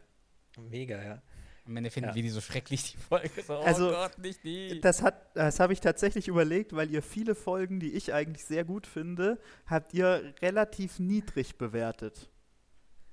Mega, 0.71 1.03
ja. 1.05 1.23
Am 1.67 1.77
Ende 1.77 1.91
finden 1.91 2.09
Ja. 2.09 2.15
wir 2.15 2.23
die 2.23 2.31
so 2.31 2.41
schrecklich, 2.41 2.93
die 2.93 2.97
Folge. 2.97 3.43
So, 3.47 3.59
oh 3.59 3.63
Also, 3.63 3.91
Gott, 3.91 4.17
nicht 4.19 4.43
die. 4.43 4.81
Das, 4.81 5.03
hat, 5.03 5.37
das 5.37 5.61
habe 5.61 5.75
ich 5.75 5.81
tatsächlich 5.81 6.29
überlegt, 6.29 6.75
weil 6.75 6.91
ihr 6.91 7.03
viele 7.03 7.35
Folgen, 7.35 7.79
die 7.79 7.93
ich 7.93 8.15
eigentlich 8.15 8.45
sehr 8.47 8.65
gut 8.65 8.87
finde, 8.87 9.39
habt 9.67 9.93
ihr 9.93 10.33
relativ 10.41 10.99
niedrig 10.99 11.59
bewertet. 11.59 12.31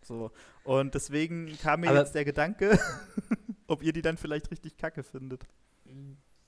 So. 0.04 0.32
Und 0.64 0.93
deswegen 0.95 1.58
kam 1.62 1.82
mir 1.82 1.89
Aber- 1.89 1.99
jetzt 1.99 2.16
der 2.16 2.26
Gedanke, 2.26 2.80
ob 3.68 3.82
ihr 3.84 3.93
die 3.93 4.01
dann 4.01 4.18
vielleicht 4.18 4.51
richtig 4.51 4.78
kacke 4.78 5.04
findet. 5.04 5.43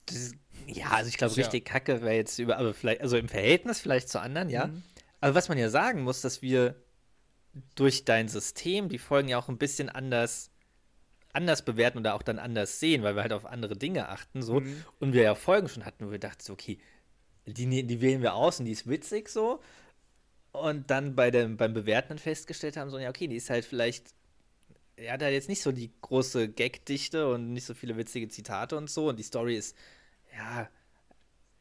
Das, 0.08 0.34
ja, 0.68 0.90
also 0.92 1.10
ich 1.10 1.18
glaube, 1.18 1.34
Ja. 1.34 1.42
richtig 1.44 1.66
kacke 1.66 2.02
wäre 2.02 2.16
jetzt 2.16 2.38
über, 2.40 2.58
aber 2.58 2.74
vielleicht, 2.74 3.02
also 3.02 3.18
im 3.18 3.28
Verhältnis 3.30 3.80
vielleicht 3.80 4.10
zu 4.10 4.20
anderen, 4.20 4.50
ja. 4.50 4.68
Mhm. 4.68 4.84
Aber 5.22 5.34
was 5.36 5.50
man 5.50 5.58
ja 5.58 5.70
sagen 5.70 6.04
muss, 6.04 6.22
dass 6.22 6.42
wir 6.42 6.76
durch 7.76 8.06
dein 8.06 8.28
System 8.28 8.90
die 8.90 9.00
Folgen 9.00 9.30
ja 9.30 9.38
auch 9.40 9.50
ein 9.50 9.58
bisschen 9.58 9.90
anders, 9.90 10.52
anders 11.34 11.64
bewerten 11.66 11.98
oder 12.00 12.14
auch 12.16 12.22
dann 12.22 12.38
anders 12.40 12.80
sehen, 12.80 13.02
weil 13.04 13.16
wir 13.16 13.22
halt 13.24 13.34
auf 13.34 13.46
andere 13.46 13.76
Dinge 13.76 14.10
achten, 14.10 14.42
so. 14.42 14.60
Mhm. 14.60 14.84
Und 15.00 15.14
wir 15.14 15.24
ja 15.24 15.36
Folgen 15.36 15.68
schon 15.70 15.86
hatten, 15.86 16.06
wo 16.08 16.12
wir 16.12 16.20
dachten, 16.20 16.44
so, 16.44 16.54
okay, 16.54 16.78
die, 17.48 17.86
die 17.86 18.02
wählen 18.02 18.22
wir 18.22 18.34
aus 18.36 18.60
und 18.60 18.66
die 18.66 18.72
ist 18.72 18.88
witzig 18.88 19.30
so. 19.30 19.62
Und 20.62 20.90
dann 20.90 21.16
bei 21.16 21.32
dem, 21.32 21.58
beim 21.58 21.74
Bewerten 21.74 22.18
festgestellt 22.18 22.78
haben, 22.78 22.90
so, 22.90 22.98
ja, 22.98 23.10
okay, 23.10 23.28
die 23.28 23.36
ist 23.36 23.50
halt 23.50 23.66
vielleicht, 23.66 24.14
er 24.96 25.14
hat 25.14 25.22
halt 25.22 25.34
jetzt 25.34 25.50
nicht 25.50 25.62
so 25.62 25.72
die 25.72 25.92
große 26.02 26.50
Gagdichte 26.50 27.28
und 27.30 27.54
nicht 27.54 27.66
so 27.66 27.74
viele 27.74 27.98
witzige 27.98 28.28
Zitate 28.28 28.78
und 28.78 28.90
so. 28.90 29.10
Und 29.10 29.20
die 29.20 29.24
Story 29.24 29.56
ist, 29.56 29.76
ja, 30.36 30.70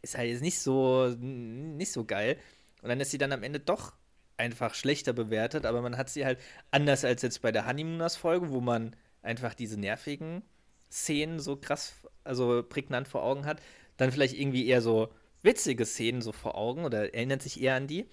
ist 0.02 0.16
halt 0.16 0.30
jetzt 0.30 0.42
nicht 0.42 0.58
so, 0.58 1.08
nicht 1.18 1.92
so 1.92 2.04
geil. 2.04 2.38
Und 2.82 2.88
dann 2.88 3.00
ist 3.00 3.10
sie 3.10 3.18
dann 3.18 3.32
am 3.32 3.42
Ende 3.42 3.60
doch 3.60 3.94
einfach 4.36 4.74
schlechter 4.74 5.12
bewertet, 5.12 5.64
aber 5.64 5.80
man 5.80 5.96
hat 5.96 6.10
sie 6.10 6.24
halt 6.24 6.38
anders 6.70 7.04
als 7.04 7.22
jetzt 7.22 7.40
bei 7.40 7.52
der 7.52 7.66
Honeymooners-Folge, 7.66 8.50
wo 8.50 8.60
man 8.60 8.96
einfach 9.22 9.54
diese 9.54 9.78
nervigen 9.78 10.42
Szenen 10.90 11.40
so 11.40 11.56
krass, 11.56 11.94
also 12.24 12.62
prägnant 12.62 13.08
vor 13.08 13.22
Augen 13.22 13.46
hat, 13.46 13.60
dann 13.96 14.12
vielleicht 14.12 14.34
irgendwie 14.34 14.66
eher 14.66 14.82
so 14.82 15.08
witzige 15.42 15.86
Szenen 15.86 16.22
so 16.22 16.32
vor 16.32 16.56
Augen 16.56 16.84
oder 16.84 17.14
erinnert 17.14 17.42
sich 17.42 17.60
eher 17.60 17.74
an 17.74 17.86
die. 17.86 18.06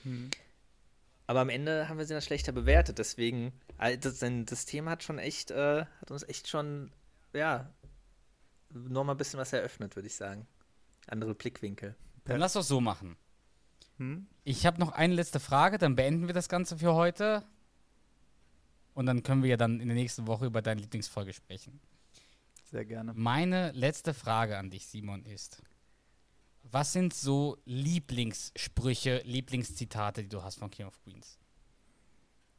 Aber 1.31 1.39
am 1.39 1.47
Ende 1.47 1.87
haben 1.87 1.97
wir 1.97 2.03
sie 2.03 2.13
dann 2.13 2.21
schlechter 2.21 2.51
bewertet. 2.51 2.99
Deswegen, 2.99 3.53
das, 3.77 4.19
denn 4.19 4.45
das 4.45 4.65
Thema 4.65 4.91
hat 4.91 5.03
schon 5.03 5.17
echt, 5.17 5.49
äh, 5.49 5.85
hat 6.01 6.11
uns 6.11 6.23
echt 6.23 6.49
schon, 6.49 6.91
ja, 7.31 7.73
nochmal 8.69 9.15
ein 9.15 9.17
bisschen 9.17 9.39
was 9.39 9.53
eröffnet, 9.53 9.95
würde 9.95 10.07
ich 10.07 10.15
sagen. 10.15 10.45
Andere 11.07 11.33
Blickwinkel. 11.33 11.95
Dann 12.25 12.41
lass 12.41 12.51
doch 12.51 12.63
so 12.63 12.81
machen. 12.81 13.15
Hm? 13.95 14.27
Ich 14.43 14.65
habe 14.65 14.77
noch 14.77 14.91
eine 14.91 15.13
letzte 15.13 15.39
Frage, 15.39 15.77
dann 15.77 15.95
beenden 15.95 16.27
wir 16.27 16.33
das 16.33 16.49
Ganze 16.49 16.77
für 16.77 16.95
heute. 16.95 17.45
Und 18.93 19.05
dann 19.05 19.23
können 19.23 19.41
wir 19.41 19.51
ja 19.51 19.57
dann 19.57 19.79
in 19.79 19.87
der 19.87 19.95
nächsten 19.95 20.27
Woche 20.27 20.47
über 20.47 20.61
deine 20.61 20.81
Lieblingsfolge 20.81 21.31
sprechen. 21.31 21.79
Sehr 22.65 22.83
gerne. 22.83 23.13
Meine 23.15 23.71
letzte 23.71 24.13
Frage 24.13 24.57
an 24.57 24.69
dich, 24.69 24.85
Simon, 24.85 25.23
ist: 25.23 25.63
Was 26.63 26.93
sind 26.93 27.13
so 27.13 27.57
Lieblingssprüche, 27.65 29.21
Lieblingszitate, 29.25 30.23
die 30.23 30.29
du 30.29 30.41
hast 30.41 30.59
von 30.59 30.69
King 30.69 30.85
of 30.85 31.01
Queens? 31.03 31.37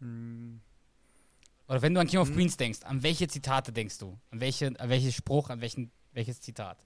Hm. 0.00 0.60
Oder 1.68 1.80
wenn 1.80 1.94
du 1.94 2.00
an 2.00 2.06
King 2.06 2.20
of 2.20 2.32
Queens 2.32 2.56
denkst, 2.56 2.80
an 2.82 3.02
welche 3.02 3.28
Zitate 3.28 3.72
denkst 3.72 3.98
du? 3.98 4.18
An, 4.30 4.40
welche, 4.40 4.66
an 4.78 4.88
welchen 4.90 5.12
Spruch, 5.12 5.48
an 5.48 5.60
welchen, 5.60 5.90
welches 6.12 6.40
Zitat? 6.40 6.84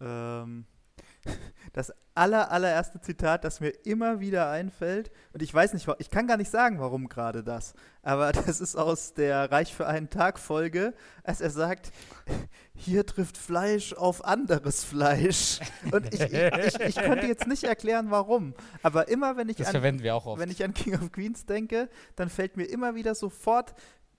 Ähm, 0.00 0.66
das 1.72 1.92
aller, 2.14 2.52
allererste 2.52 3.00
Zitat, 3.00 3.44
das 3.44 3.60
mir 3.60 3.70
immer 3.84 4.20
wieder 4.20 4.48
einfällt, 4.48 5.10
und 5.32 5.42
ich 5.42 5.52
weiß 5.52 5.74
nicht, 5.74 5.88
ich 5.98 6.08
kann 6.08 6.28
gar 6.28 6.36
nicht 6.36 6.50
sagen, 6.50 6.78
warum 6.78 7.08
gerade 7.08 7.42
das, 7.42 7.74
aber 8.02 8.32
das 8.32 8.60
ist 8.60 8.76
aus 8.76 9.14
der 9.14 9.50
Reich 9.50 9.74
für 9.74 9.86
einen 9.86 10.08
Tag 10.08 10.38
Folge, 10.38 10.94
als 11.24 11.40
er 11.40 11.50
sagt, 11.50 11.92
hier 12.74 13.04
trifft 13.04 13.36
Fleisch 13.36 13.92
auf 13.92 14.24
anderes 14.24 14.84
Fleisch. 14.84 15.60
Und 15.90 16.12
ich, 16.14 16.20
ich, 16.20 16.32
ich, 16.32 16.80
ich 16.80 16.94
könnte 16.94 17.26
jetzt 17.26 17.46
nicht 17.48 17.64
erklären, 17.64 18.10
warum, 18.10 18.54
aber 18.82 19.08
immer, 19.08 19.36
wenn 19.36 19.48
ich 19.48 19.56
Das 19.56 19.68
an 19.68 19.74
wenn 20.38 20.50
ich 20.50 20.62
an 20.62 20.74
King 20.74 20.94
of 20.94 21.10
Queens 21.10 21.46
denke, 21.46 21.88
dann 22.14 22.30
fällt 22.30 22.56
mir 22.56 22.64
immer 22.64 22.94
wieder 22.94 23.14
sofort 23.14 23.74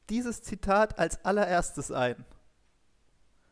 dieses 0.10 0.42
Zitat 0.42 1.00
als 1.00 1.24
allererstes 1.24 1.92
ein. 1.92 2.26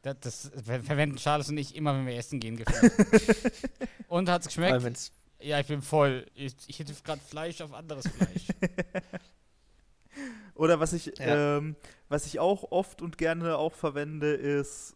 Das, 0.04 0.20
das 0.20 0.51
ver- 0.64 0.84
verwenden 0.84 1.16
Charles 1.18 1.49
und 1.49 1.58
ich 1.58 1.76
immer, 1.76 1.95
wenn 1.95 2.06
wir 2.06 2.16
essen 2.16 2.39
gehen. 2.39 2.64
und 4.08 4.30
hat's 4.30 4.45
Weil 4.45 4.49
geschmeckt? 4.49 4.84
wenn's, 4.84 5.12
Ja, 5.39 5.60
ich 5.60 5.68
bin 5.68 5.82
voll. 5.82 6.28
Ich, 6.36 6.56
ich 6.68 6.78
hätte 6.80 6.93
gerade 7.04 7.22
Fleisch 7.22 7.60
auf 7.62 7.74
anderes 7.74 8.06
Fleisch. 8.08 8.47
Oder 10.56 10.80
was 10.80 10.93
ich, 10.93 11.06
Ja. 11.18 11.58
ähm, 11.58 11.76
was 12.10 12.26
ich 12.28 12.39
auch 12.39 12.72
oft 12.72 13.01
und 13.01 13.18
gerne 13.18 13.58
auch 13.58 13.74
verwende, 13.74 14.34
ist, 14.34 14.95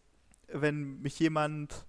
wenn 0.52 1.00
mich 1.00 1.18
jemand, 1.18 1.84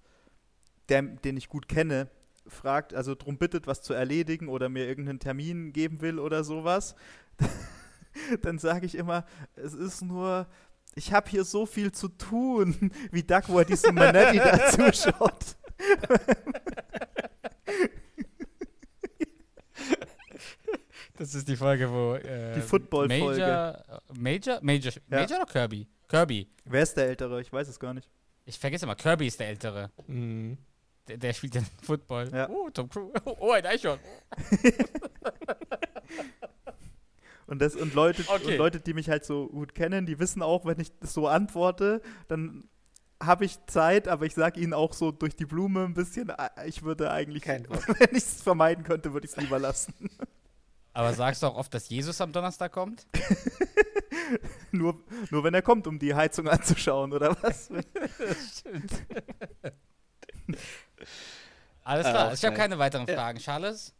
der, 0.88 1.02
den 1.02 1.36
ich 1.36 1.48
gut 1.48 1.68
kenne, 1.68 2.08
fragt, 2.46 2.94
also 2.94 3.14
drum 3.14 3.38
bittet, 3.38 3.66
was 3.68 3.82
zu 3.82 3.92
erledigen 3.94 4.48
oder 4.48 4.68
mir 4.68 4.86
irgendeinen 4.88 5.20
Termin 5.20 5.72
geben 5.72 6.00
will 6.00 6.18
oder 6.18 6.42
sowas, 6.42 6.96
dann 8.42 8.58
sage 8.58 8.86
ich 8.86 8.96
immer, 8.96 9.24
es 9.54 9.72
ist 9.74 10.02
nur, 10.02 10.48
ich 10.94 11.12
habe 11.12 11.28
hier 11.30 11.44
so 11.44 11.66
viel 11.66 11.92
zu 11.92 12.08
tun, 12.08 12.90
wie 13.12 13.22
er 13.22 13.64
diesem 13.64 13.94
Manetti 13.94 14.38
da 14.38 14.70
zuschaut. 14.70 15.56
Das 21.16 21.34
ist 21.34 21.48
die 21.48 21.56
Folge, 21.56 21.90
wo. 21.90 22.14
Äh, 22.14 22.54
Die 22.54 22.60
Football-Folge. 22.62 23.40
Major, 23.40 24.02
Major? 24.18 24.58
Major, 24.62 24.92
Ja. 25.10 25.20
Major 25.20 25.36
oder 25.42 25.46
Kirby? 25.46 25.86
Kirby. 26.08 26.48
Wer 26.64 26.82
ist 26.82 26.96
der 26.96 27.08
Ältere? 27.08 27.40
Ich 27.40 27.52
weiß 27.52 27.68
es 27.68 27.78
gar 27.78 27.92
nicht. 27.94 28.08
Ich 28.46 28.58
vergesse 28.58 28.84
immer, 28.86 28.94
Kirby 28.96 29.26
ist 29.26 29.38
der 29.38 29.48
Ältere. 29.48 29.90
mh, 30.06 30.56
Der, 31.08 31.18
der 31.18 31.32
spielt 31.34 31.54
den 31.54 31.66
Football. 31.82 32.30
Ja. 32.32 32.48
Oh, 32.48 32.70
Tom 32.70 32.88
Cruise. 32.88 33.12
Oh, 33.38 33.50
ein 33.52 33.66
Eichhorn. 33.66 33.98
Und, 37.50 37.60
das, 37.60 37.74
und, 37.76 37.92
Leute, 37.94 38.24
Okay. 38.26 38.52
und 38.52 38.56
Leute, 38.56 38.80
die 38.80 38.94
mich 38.94 39.10
halt 39.10 39.24
so 39.24 39.48
gut 39.48 39.74
kennen, 39.74 40.06
die 40.06 40.18
wissen 40.18 40.40
auch, 40.40 40.64
wenn 40.64 40.80
ich 40.80 40.92
so 41.02 41.26
antworte, 41.28 42.00
dann 42.28 42.68
habe 43.22 43.44
ich 43.44 43.58
Zeit, 43.66 44.08
aber 44.08 44.24
ich 44.24 44.34
sage 44.34 44.58
ihnen 44.60 44.72
auch 44.72 44.94
so 44.94 45.10
durch 45.10 45.36
die 45.36 45.44
Blume 45.44 45.84
ein 45.84 45.92
bisschen, 45.92 46.30
äh, 46.30 46.48
ich 46.66 46.82
würde 46.82 47.10
eigentlich, 47.10 47.46
wenn 47.48 48.08
ich 48.12 48.24
es 48.24 48.40
vermeiden 48.42 48.84
könnte, 48.84 49.12
würde 49.12 49.26
ich 49.26 49.32
es 49.32 49.36
lieber 49.36 49.58
lassen. 49.58 49.92
Aber 50.92 51.12
sagst 51.12 51.42
du 51.42 51.46
auch 51.46 51.54
oft, 51.54 51.72
dass 51.72 51.88
Jesus 51.88 52.20
am 52.20 52.32
Donnerstag 52.32 52.72
kommt? 52.72 53.06
nur, 54.72 54.98
nur 55.30 55.44
wenn 55.44 55.54
er 55.54 55.62
kommt, 55.62 55.86
um 55.86 56.00
die 56.00 56.14
Heizung 56.14 56.48
anzuschauen, 56.48 57.12
oder 57.12 57.36
was? 57.42 57.70
Alles 61.84 62.06
Ah, 62.06 62.10
klar. 62.10 62.28
auch 62.28 62.32
ich 62.34 62.44
habe 62.44 62.56
keine 62.56 62.78
weiteren 62.78 63.06
Fragen. 63.06 63.38
Charles? 63.38 63.94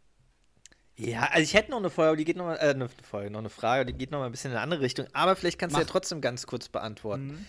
Ja, 1.09 1.29
also 1.31 1.43
ich 1.43 1.53
hätte 1.53 1.71
noch 1.71 1.77
eine 1.79 1.89
Folge, 1.89 2.17
die 2.17 2.25
geht 2.25 2.37
noch 2.37 2.45
mal, 2.45 2.57
äh, 2.57 2.69
eine 2.69 2.89
Folge, 2.89 3.31
noch 3.31 3.39
eine 3.39 3.49
Frage, 3.49 3.85
die 3.85 3.93
geht 3.93 4.11
noch 4.11 4.19
mal 4.19 4.25
ein 4.25 4.31
bisschen 4.31 4.51
in 4.51 4.57
eine 4.57 4.63
andere 4.63 4.81
Richtung. 4.81 5.07
Aber 5.13 5.35
vielleicht 5.35 5.57
kannst 5.59 5.75
du 5.75 5.79
Mach. 5.79 5.87
ja 5.87 5.91
trotzdem 5.91 6.21
ganz 6.21 6.45
kurz 6.45 6.69
beantworten. 6.69 7.27
Mhm. 7.27 7.45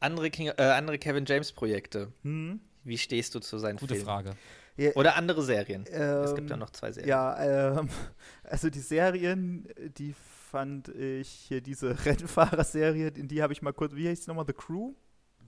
Andere, 0.00 0.30
King, 0.30 0.48
äh, 0.48 0.62
andere 0.62 0.98
Kevin 0.98 1.24
James 1.26 1.52
Projekte. 1.52 2.12
Hm. 2.22 2.60
Wie 2.84 2.98
stehst 2.98 3.34
du 3.34 3.40
zu 3.40 3.58
seinen 3.58 3.78
Gute 3.78 3.94
Filmen? 3.94 4.06
Frage. 4.06 4.36
Ja, 4.76 4.90
Oder 4.92 5.16
andere 5.16 5.42
Serien. 5.42 5.84
es 5.84 6.34
gibt 6.34 6.42
ähm, 6.42 6.48
ja 6.48 6.56
noch 6.56 6.70
zwei 6.70 6.92
Serien. 6.92 7.08
Ja, 7.08 7.78
ähm, 7.80 7.88
also 8.44 8.68
die 8.68 8.80
Serien, 8.80 9.66
die 9.98 10.14
fand 10.50 10.88
ich, 10.88 11.28
hier 11.28 11.60
diese 11.60 11.96
Rennfahrer-Serie, 12.04 13.08
in 13.08 13.28
die 13.28 13.42
habe 13.42 13.52
ich 13.52 13.62
mal 13.62 13.72
kurz, 13.72 13.94
wie 13.94 14.08
heißt 14.08 14.26
die 14.26 14.30
nochmal, 14.30 14.44
The 14.46 14.52
Crew? 14.52 14.92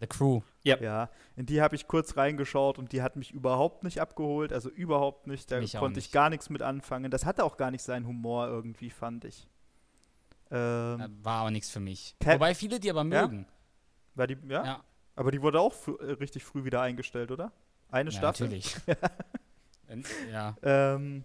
The 0.01 0.07
Crew. 0.07 0.41
Ja, 0.63 1.09
in 1.37 1.47
die 1.47 1.63
habe 1.63 1.75
ich 1.77 1.87
kurz 1.89 2.17
reingeschaut 2.17 2.79
und 2.79 2.93
die 2.93 3.03
hat 3.03 3.17
mich 3.17 3.31
überhaupt 3.33 3.85
nicht 3.85 4.01
abgeholt, 4.01 4.53
also 4.53 4.69
überhaupt 4.69 5.27
nicht. 5.27 5.51
Da 5.51 5.61
Mich 5.61 5.77
auch 5.77 5.81
konnte 5.81 5.99
ich 5.99 6.07
nicht. 6.07 6.13
gar 6.13 6.31
nichts 6.31 6.51
mit 6.51 6.63
anfangen. 6.63 7.11
Das 7.11 7.25
hatte 7.25 7.43
auch 7.45 7.57
gar 7.57 7.71
nicht 7.71 7.83
seinen 7.83 8.07
Humor 8.07 8.47
irgendwie, 8.49 8.91
fand 8.91 9.25
ich. 9.25 9.49
Ähm, 10.51 11.01
Äh, 11.01 11.25
War 11.25 11.41
aber 11.41 11.51
nichts 11.51 11.71
für 11.71 11.81
mich. 11.81 12.15
Ke- 12.21 12.35
Wobei 12.35 12.55
viele 12.55 12.81
die 12.81 12.91
aber 12.91 13.01
Ja? 13.05 13.23
mögen. 13.23 13.47
war 14.15 14.27
die, 14.27 14.37
ja? 14.49 14.65
Ja, 14.65 14.85
Aber 15.17 15.31
die 15.31 15.43
wurde 15.43 15.61
auch 15.61 15.73
fr 15.73 16.01
äh, 16.01 16.13
richtig 16.13 16.45
früh 16.45 16.65
wieder 16.65 16.81
eingestellt, 16.81 17.31
oder? 17.31 17.53
Eine 17.91 18.11
ja 18.11 18.17
Staffel? 18.19 18.47
natürlich. 18.49 18.77
Ja. 20.31 20.55
Ähm, 20.63 21.25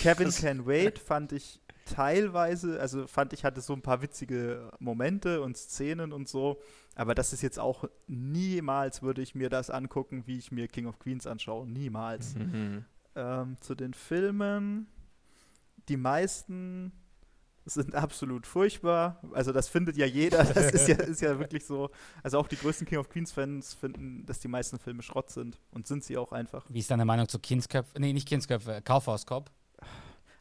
Kevin 0.00 0.30
Can 0.34 0.66
Wait 0.66 0.98
fand 0.98 1.30
ich 1.32 1.59
teilweise, 1.84 2.80
also 2.80 3.06
fand 3.06 3.32
ich 3.32 3.44
hatte 3.44 3.60
so 3.60 3.72
ein 3.72 3.82
paar 3.82 4.02
witzige 4.02 4.70
Momente 4.78 5.42
und 5.42 5.56
Szenen 5.56 6.12
und 6.12 6.28
so, 6.28 6.60
aber 6.94 7.14
das 7.14 7.32
ist 7.32 7.42
jetzt 7.42 7.58
auch 7.58 7.84
niemals 8.06 9.02
würde 9.02 9.22
ich 9.22 9.34
mir 9.34 9.50
das 9.50 9.70
angucken, 9.70 10.24
wie 10.26 10.38
ich 10.38 10.52
mir 10.52 10.68
King 10.68 10.86
of 10.86 10.98
Queens 10.98 11.26
anschaue, 11.26 11.66
niemals. 11.66 12.34
Mhm. 12.50 12.84
Ähm, 13.16 13.56
zu 13.60 13.74
den 13.74 13.92
Filmen, 13.92 14.86
die 15.88 15.96
meisten 15.96 16.92
sind 17.64 17.94
absolut 17.94 18.46
furchtbar. 18.46 19.20
Also 19.32 19.52
das 19.52 19.68
findet 19.68 19.96
ja 19.96 20.06
jeder. 20.06 20.44
Das 20.44 20.72
ist 20.72 20.88
ja, 20.88 20.96
ist 20.96 21.20
ja 21.20 21.38
wirklich 21.38 21.64
so. 21.64 21.90
Also 22.22 22.38
auch 22.38 22.48
die 22.48 22.56
größten 22.56 22.86
King 22.86 22.98
of 22.98 23.08
Queens 23.08 23.32
Fans 23.32 23.74
finden, 23.74 24.24
dass 24.26 24.40
die 24.40 24.48
meisten 24.48 24.78
Filme 24.78 25.02
Schrott 25.02 25.30
sind 25.30 25.58
und 25.70 25.86
sind 25.86 26.04
sie 26.04 26.16
auch 26.16 26.32
einfach. 26.32 26.64
Wie 26.68 26.78
ist 26.78 26.90
deine 26.90 27.04
Meinung 27.04 27.28
zu 27.28 27.38
Kindsköpfe? 27.38 28.00
Nee, 28.00 28.12
nicht 28.12 28.28
Kindsköpfe, 28.28 28.80
Kaufhauskopf. 28.82 29.50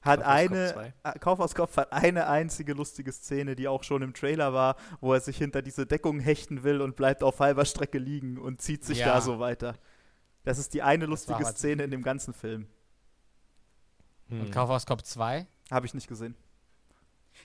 Hat 0.01 0.21
Kaufhauskopf 0.21 0.51
eine, 0.51 0.73
zwei. 0.73 0.93
äh, 1.03 1.19
Kaufhauskopf 1.19 1.77
hat 1.77 1.91
eine 1.93 2.27
einzige 2.27 2.73
lustige 2.73 3.11
Szene, 3.11 3.55
die 3.55 3.67
auch 3.67 3.83
schon 3.83 4.01
im 4.01 4.13
Trailer 4.13 4.53
war, 4.53 4.75
wo 5.01 5.13
er 5.13 5.19
sich 5.19 5.37
hinter 5.37 5.61
diese 5.61 5.85
Deckung 5.85 6.19
hechten 6.19 6.63
will 6.63 6.81
und 6.81 6.95
bleibt 6.95 7.21
auf 7.23 7.39
halber 7.39 7.65
Strecke 7.65 7.97
liegen 7.97 8.37
und 8.37 8.61
zieht 8.61 8.85
sich 8.85 8.99
Ja. 8.99 9.07
da 9.15 9.21
so 9.21 9.39
weiter. 9.39 9.75
Das 10.43 10.57
ist 10.57 10.73
die 10.73 10.81
eine 10.81 11.05
lustige 11.05 11.43
Szene 11.45 11.83
in 11.83 11.91
dem 11.91 12.01
ganzen 12.01 12.33
Film. 12.33 12.67
Mhm. 14.29 14.41
Und 14.41 14.51
Kaufhauskopf 14.51 15.01
2. 15.03 15.45
Habe 15.71 15.85
ich 15.85 15.93
nicht 15.93 16.07
gesehen. 16.07 16.35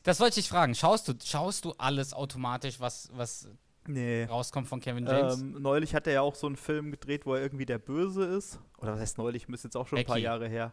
Das 0.03 0.21
wollte 0.21 0.41
ich 0.41 0.49
fragen. 0.49 0.75
Schaust 0.75 1.09
du, 1.09 1.15
schaust 1.25 1.65
du 1.65 1.73
alles 1.79 2.13
automatisch, 2.15 2.81
was, 2.81 3.11
was 3.15 3.49
Nee. 3.87 4.25
rauskommt 4.25 4.69
von 4.69 4.81
Kevin 4.81 5.07
James? 5.07 5.41
Ähm, 5.41 5.61
neulich 5.61 5.95
hat 5.95 6.07
er 6.07 6.13
ja 6.15 6.21
auch 6.23 6.35
so 6.35 6.47
einen 6.47 6.57
Film 6.57 6.91
gedreht, 6.91 7.27
wo 7.27 7.35
er 7.35 7.43
irgendwie 7.43 7.67
der 7.67 7.79
Böse 7.79 8.25
ist. 8.25 8.59
Oder 8.79 8.93
was 8.95 9.01
heißt 9.01 9.19
neulich? 9.19 9.49
Müsste 9.49 9.69
jetzt 9.69 9.77
auch 9.77 9.87
schon 9.87 9.99
ein 9.99 10.05
paar 10.07 10.15
Becky. 10.15 10.25
Jahre 10.25 10.49
her. 10.49 10.73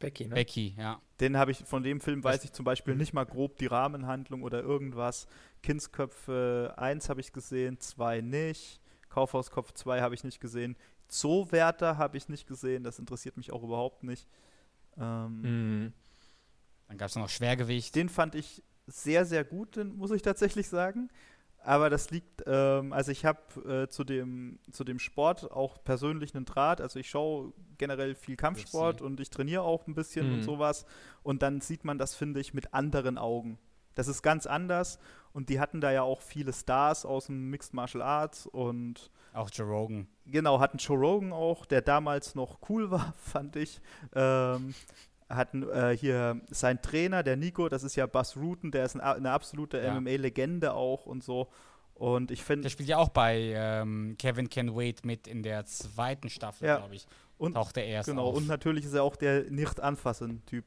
Becky, 0.00 0.26
ne? 0.26 0.34
Becky, 0.34 0.74
ja. 0.76 1.00
Den 1.20 1.36
habe 1.36 1.52
ich, 1.52 1.58
von 1.64 1.82
dem 1.82 2.00
Film 2.00 2.22
weiß 2.24 2.44
ich 2.44 2.52
zum 2.52 2.64
Beispiel 2.64 2.96
nicht 2.96 3.12
mal 3.12 3.24
grob 3.24 3.56
die 3.58 3.66
Rahmenhandlung 3.66 4.42
oder 4.42 4.60
irgendwas. 4.60 5.26
Kindsköpfe 5.62 6.74
1 6.76 7.08
habe 7.08 7.20
ich 7.20 7.32
gesehen, 7.32 7.78
2 7.78 8.20
nicht. 8.20 8.80
Kaufhauskopf 9.08 9.72
2 9.72 10.00
habe 10.00 10.14
ich 10.14 10.24
nicht 10.24 10.40
gesehen. 10.40 10.76
Zoowärter 11.08 11.98
habe 11.98 12.16
ich 12.16 12.28
nicht 12.28 12.46
gesehen, 12.48 12.82
das 12.82 12.98
interessiert 12.98 13.36
mich 13.36 13.52
auch 13.52 13.62
überhaupt 13.62 14.02
nicht. 14.02 14.28
Ähm, 14.98 15.40
Mhm. 15.42 15.92
Dann 16.88 16.98
gab 16.98 17.08
es 17.08 17.16
noch 17.16 17.28
Schwergewicht. 17.28 17.94
Den 17.94 18.08
fand 18.08 18.34
ich 18.34 18.62
sehr, 18.86 19.24
sehr 19.24 19.44
gut, 19.44 19.76
den 19.76 19.96
muss 19.96 20.10
ich 20.10 20.22
tatsächlich 20.22 20.68
sagen. 20.68 21.08
Aber 21.66 21.88
das 21.88 22.10
liegt, 22.10 22.42
ähm, 22.46 22.92
also 22.92 23.10
ich 23.10 23.24
habe 23.24 23.84
äh, 23.84 23.88
zu, 23.88 24.04
dem, 24.04 24.58
zu 24.70 24.84
dem 24.84 24.98
Sport 24.98 25.50
auch 25.50 25.82
persönlich 25.82 26.34
einen 26.34 26.44
Draht. 26.44 26.80
Also 26.80 26.98
ich 26.98 27.08
schaue 27.08 27.52
generell 27.78 28.14
viel 28.14 28.36
Kampfsport 28.36 29.00
und 29.02 29.18
ich 29.18 29.30
trainiere 29.30 29.62
auch 29.62 29.86
ein 29.86 29.94
bisschen 29.94 30.30
und 30.30 30.38
Mhm. 30.40 30.42
sowas. 30.42 30.84
Und 31.22 31.42
dann 31.42 31.60
sieht 31.62 31.84
man 31.84 31.96
das, 31.98 32.14
finde 32.14 32.40
ich, 32.40 32.52
mit 32.52 32.74
anderen 32.74 33.16
Augen. 33.16 33.58
Das 33.94 34.08
ist 34.08 34.22
ganz 34.22 34.46
anders. 34.46 34.98
Und 35.32 35.48
die 35.48 35.58
hatten 35.58 35.80
da 35.80 35.90
ja 35.90 36.02
auch 36.02 36.20
viele 36.20 36.52
Stars 36.52 37.06
aus 37.06 37.26
dem 37.26 37.48
Mixed 37.50 37.72
Martial 37.74 38.02
Arts 38.02 38.46
und 38.46 39.10
Auch 39.32 39.50
Joe 39.52 39.66
Rogan. 39.66 40.06
Genau, 40.26 40.60
hatten 40.60 40.78
Joe 40.78 40.98
Rogan 40.98 41.32
auch, 41.32 41.64
der 41.66 41.80
damals 41.82 42.34
noch 42.34 42.58
cool 42.68 42.90
war, 42.90 43.14
fand 43.18 43.56
ich. 43.56 43.80
Ähm, 44.14 44.74
hatten 45.36 45.62
äh, 45.68 45.96
hier 45.96 46.40
sein 46.50 46.80
Trainer, 46.82 47.22
der 47.22 47.36
Nico, 47.36 47.68
das 47.68 47.82
ist 47.82 47.96
ja 47.96 48.06
Buzz 48.06 48.36
Rutten, 48.36 48.70
der 48.70 48.84
ist 48.84 48.94
ein, 48.94 49.00
eine 49.00 49.30
absolute 49.30 49.78
Ja. 49.78 50.00
MMA-Legende 50.00 50.74
auch 50.74 51.06
und 51.06 51.22
so. 51.24 51.48
Und 51.94 52.30
ich 52.32 52.42
finde, 52.42 52.62
Der 52.62 52.70
spielt 52.70 52.88
ja 52.88 52.96
auch 52.98 53.10
bei 53.10 53.52
ähm, 53.54 54.16
Kevin 54.18 54.48
Can 54.50 54.74
Wait 54.74 55.04
mit 55.06 55.28
in 55.28 55.42
der 55.44 55.64
zweiten 55.66 56.28
Staffel, 56.28 56.66
Ja. 56.66 56.78
glaube 56.78 56.94
ich. 56.96 57.06
und, 57.38 57.54
Taucht 57.54 57.76
er 57.76 57.84
erst 57.86 58.08
genau, 58.08 58.26
auf. 58.26 58.36
und 58.36 58.46
natürlich 58.48 58.84
ist 58.84 58.94
er 58.94 59.02
auch 59.04 59.16
der 59.16 59.44
Nicht-Anfassen-Typ. 59.50 60.64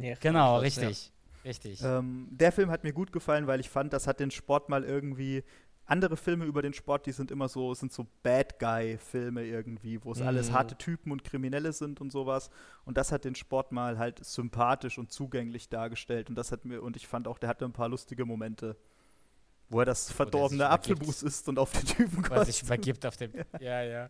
Ja, 0.00 0.14
genau, 0.20 0.54
ja. 0.54 0.58
richtig. 0.58 1.10
Richtig. 1.44 1.82
Ähm, 1.82 2.28
der 2.30 2.52
Film 2.52 2.70
hat 2.70 2.84
mir 2.84 2.94
gut 2.94 3.12
gefallen, 3.12 3.46
weil 3.46 3.60
ich 3.60 3.68
fand, 3.68 3.92
das 3.92 4.06
hat 4.06 4.18
den 4.20 4.30
Sport 4.30 4.70
mal 4.70 4.82
irgendwie. 4.82 5.44
Andere 5.86 6.16
Filme 6.16 6.44
über 6.46 6.62
den 6.62 6.72
Sport, 6.72 7.04
die 7.06 7.12
sind 7.12 7.30
immer 7.30 7.48
so, 7.48 7.74
sind 7.74 7.92
so 7.92 8.06
Bad 8.22 8.58
Guy-Filme 8.58 9.44
irgendwie, 9.44 10.02
wo 10.02 10.12
es 10.12 10.22
alles 10.22 10.48
Mhm. 10.48 10.54
harte 10.54 10.76
Typen 10.76 11.12
und 11.12 11.24
Kriminelle 11.24 11.72
sind 11.72 12.00
und 12.00 12.10
sowas. 12.10 12.48
Und 12.84 12.96
das 12.96 13.12
hat 13.12 13.24
den 13.24 13.34
Sport 13.34 13.70
mal 13.72 13.98
halt 13.98 14.24
sympathisch 14.24 14.96
und 14.98 15.12
zugänglich 15.12 15.68
dargestellt. 15.68 16.30
Und 16.30 16.36
das 16.36 16.52
hat 16.52 16.64
mir, 16.64 16.82
und 16.82 16.96
ich 16.96 17.06
fand 17.06 17.28
auch, 17.28 17.38
der 17.38 17.50
hatte 17.50 17.64
ein 17.66 17.72
paar 17.72 17.88
lustige 17.88 18.24
Momente. 18.24 18.76
Wo 19.68 19.80
er 19.80 19.86
das 19.86 20.10
verdorbene. 20.10 20.68
Apfelmus 20.68 21.22
isst 21.22 21.48
und 21.48 21.58
auf 21.58 21.72
den 21.72 21.84
Typen 21.86 22.28
Weil 22.30 22.38
er 22.38 22.44
sich 22.44 22.62
übergibt 22.62 23.04
auf 23.06 23.16
dem. 23.16 23.32
Ja, 23.60 23.82
ja. 23.82 24.08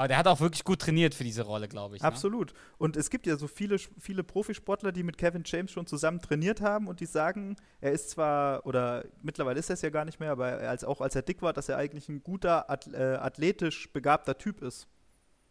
Aber 0.00 0.08
der 0.08 0.16
hat 0.16 0.26
auch 0.28 0.40
wirklich 0.40 0.64
gut 0.64 0.78
trainiert 0.80 1.14
für 1.14 1.24
diese 1.24 1.42
Rolle, 1.42 1.68
glaube 1.68 1.94
ich. 1.96 2.00
Ne? 2.00 2.08
Absolut. 2.08 2.54
Und 2.78 2.96
es 2.96 3.10
gibt 3.10 3.26
ja 3.26 3.36
so 3.36 3.46
viele, 3.46 3.78
viele 3.78 4.24
Profisportler, 4.24 4.92
die 4.92 5.02
mit 5.02 5.18
Kevin 5.18 5.42
James 5.44 5.70
schon 5.70 5.86
zusammen 5.86 6.22
trainiert 6.22 6.62
haben 6.62 6.88
und 6.88 7.00
die 7.00 7.04
sagen, 7.04 7.54
er 7.82 7.92
ist 7.92 8.08
zwar, 8.08 8.64
oder 8.64 9.04
mittlerweile 9.22 9.58
ist 9.58 9.68
er 9.68 9.74
es 9.74 9.82
ja 9.82 9.90
gar 9.90 10.06
nicht 10.06 10.18
mehr, 10.18 10.30
aber 10.30 10.46
als, 10.46 10.84
auch 10.84 11.02
als 11.02 11.16
er 11.16 11.20
dick 11.20 11.42
war, 11.42 11.52
dass 11.52 11.68
er 11.68 11.76
eigentlich 11.76 12.08
ein 12.08 12.22
guter, 12.22 12.64
äh, 12.94 13.16
athletisch 13.16 13.92
begabter 13.92 14.38
Typ 14.38 14.62
ist. 14.62 14.88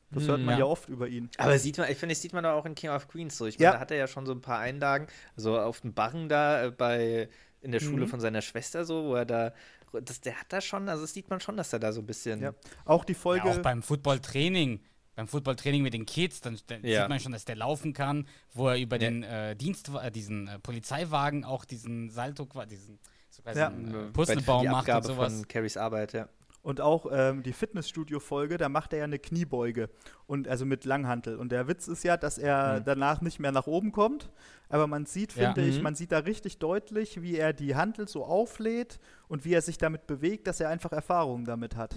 Das 0.09 0.23
hört 0.27 0.39
Hm, 0.39 0.45
man 0.45 0.53
ja. 0.55 0.59
ja. 0.61 0.65
oft 0.65 0.89
über 0.89 1.07
ihn. 1.07 1.29
Aber 1.37 1.59
sieht 1.59 1.77
man, 1.77 1.87
ich 1.91 1.97
finde, 1.99 2.15
das 2.15 2.21
sieht 2.23 2.33
man 2.33 2.43
doch 2.43 2.53
auch 2.53 2.65
in 2.65 2.73
King 2.73 2.89
of 2.89 3.07
Queens 3.07 3.37
so. 3.37 3.45
Ich 3.45 3.59
Ja. 3.59 3.67
meine, 3.69 3.75
da 3.77 3.81
hat 3.81 3.91
er 3.91 3.97
ja 3.97 4.07
schon 4.07 4.25
so 4.25 4.31
ein 4.31 4.41
paar 4.41 4.57
Einlagen, 4.57 5.05
so 5.35 5.59
auf 5.59 5.81
dem 5.81 5.93
Barren 5.93 6.27
da 6.27 6.63
äh, 6.65 6.71
bei 6.71 7.29
in 7.61 7.71
der 7.71 7.81
Schule 7.81 8.05
Mhm. 8.05 8.09
von 8.09 8.19
seiner 8.19 8.41
Schwester 8.41 8.83
so, 8.85 9.03
wo 9.03 9.13
er 9.15 9.25
da, 9.25 9.53
das, 10.03 10.21
der 10.21 10.35
hat 10.39 10.51
da 10.53 10.61
schon, 10.61 10.87
also 10.89 11.03
das 11.03 11.13
sieht 11.13 11.29
man 11.29 11.39
schon, 11.39 11.57
dass 11.57 11.73
er 11.73 11.79
da 11.79 11.91
so 11.91 12.01
ein 12.01 12.05
bisschen. 12.05 12.41
Ja. 12.41 12.53
Auch 12.85 13.03
die 13.05 13.13
Folge. 13.13 13.47
Ja, 13.47 13.53
auch 13.55 13.59
beim 13.61 13.81
Footballtraining. 13.83 14.81
Beim 15.15 15.27
Footballtraining 15.27 15.83
mit 15.83 15.93
den 15.93 16.05
Kids, 16.05 16.39
dann, 16.41 16.57
dann 16.67 16.83
Ja. 16.85 17.01
sieht 17.01 17.09
man 17.09 17.19
schon, 17.19 17.31
dass 17.33 17.43
der 17.43 17.57
laufen 17.57 17.93
kann, 17.93 18.25
wo 18.53 18.69
er 18.69 18.77
über 18.79 18.95
Ja. 18.95 19.09
den 19.09 19.23
äh, 19.23 19.55
Dienst, 19.55 19.89
äh, 19.89 20.11
diesen 20.11 20.47
äh, 20.47 20.59
Polizeiwagen 20.59 21.43
auch 21.43 21.65
diesen 21.65 22.09
Salto, 22.09 22.47
diesen 22.69 22.99
so 23.29 23.41
quasi 23.41 23.59
Ja. 23.59 23.67
einen, 23.67 23.91
Bei- 23.91 23.97
äh, 23.99 24.05
die 24.05 24.11
Puzzlebaum 24.11 24.65
macht 24.67 24.87
und 24.89 25.03
sowas. 25.05 25.33
von 25.33 25.47
Carries 25.47 25.75
Arbeit, 25.77 26.13
ja. 26.13 26.29
Und 26.61 26.81
auch 26.81 27.07
ähm, 27.11 27.41
die 27.41 27.53
Fitnessstudio-Folge, 27.53 28.57
da 28.57 28.67
macht 28.67 28.91
er 28.91 28.99
ja 28.99 29.05
eine 29.05 29.17
Kniebeuge. 29.19 29.89
Und 30.27 30.47
also 30.47 30.65
mit 30.65 30.83
Langhantel. 30.83 31.37
Und 31.37 31.51
der 31.53 31.67
Witz 31.69 31.87
ist 31.87 32.03
ja, 32.03 32.17
dass 32.17 32.37
er 32.37 32.79
Mhm. 32.79 32.83
danach 32.85 33.21
nicht 33.21 33.39
mehr 33.39 33.51
nach 33.53 33.65
oben 33.65 33.91
kommt. 33.93 34.29
Aber 34.67 34.85
man 34.85 35.05
sieht, 35.05 35.35
Ja. 35.35 35.53
finde 35.53 35.69
ich, 35.69 35.77
Mhm. 35.77 35.83
man 35.83 35.95
sieht 35.95 36.11
da 36.11 36.19
richtig 36.19 36.57
deutlich, 36.59 37.21
wie 37.21 37.37
er 37.37 37.53
die 37.53 37.75
Hantel 37.75 38.07
so 38.09 38.25
auflädt 38.25 38.99
und 39.29 39.45
wie 39.45 39.53
er 39.53 39.61
sich 39.61 39.77
damit 39.77 40.05
bewegt, 40.05 40.47
dass 40.47 40.59
er 40.59 40.67
einfach 40.69 40.91
Erfahrung 40.91 41.45
damit 41.45 41.77
hat. 41.77 41.95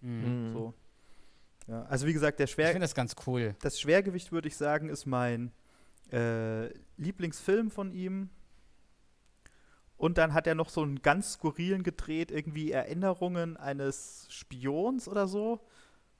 Mhm. 0.00 0.48
Mhm. 0.48 0.52
So. 0.52 0.74
Ja, 1.68 1.82
also 1.84 2.06
wie 2.06 2.12
gesagt, 2.12 2.40
der 2.40 2.44
Ich 2.44 2.50
Schwer 2.50 2.66
finde 2.68 2.80
das 2.84 2.94
ganz 2.94 3.14
cool. 3.26 3.54
das 3.62 3.80
Schwergewicht, 3.80 4.32
würde 4.32 4.48
ich 4.48 4.56
sagen, 4.56 4.88
ist 4.88 5.06
mein 5.06 5.52
äh, 6.12 6.68
Lieblingsfilm 6.98 7.70
von 7.70 7.90
ihm. 7.92 8.28
Und 10.04 10.18
dann 10.18 10.34
hat 10.34 10.46
er 10.46 10.54
noch 10.54 10.68
so 10.68 10.82
einen 10.82 11.00
ganz 11.00 11.32
skurrilen 11.32 11.82
gedreht, 11.82 12.30
irgendwie 12.30 12.70
Erinnerungen 12.72 13.56
eines 13.56 14.26
Spions 14.28 15.08
oder 15.08 15.26
so, 15.26 15.60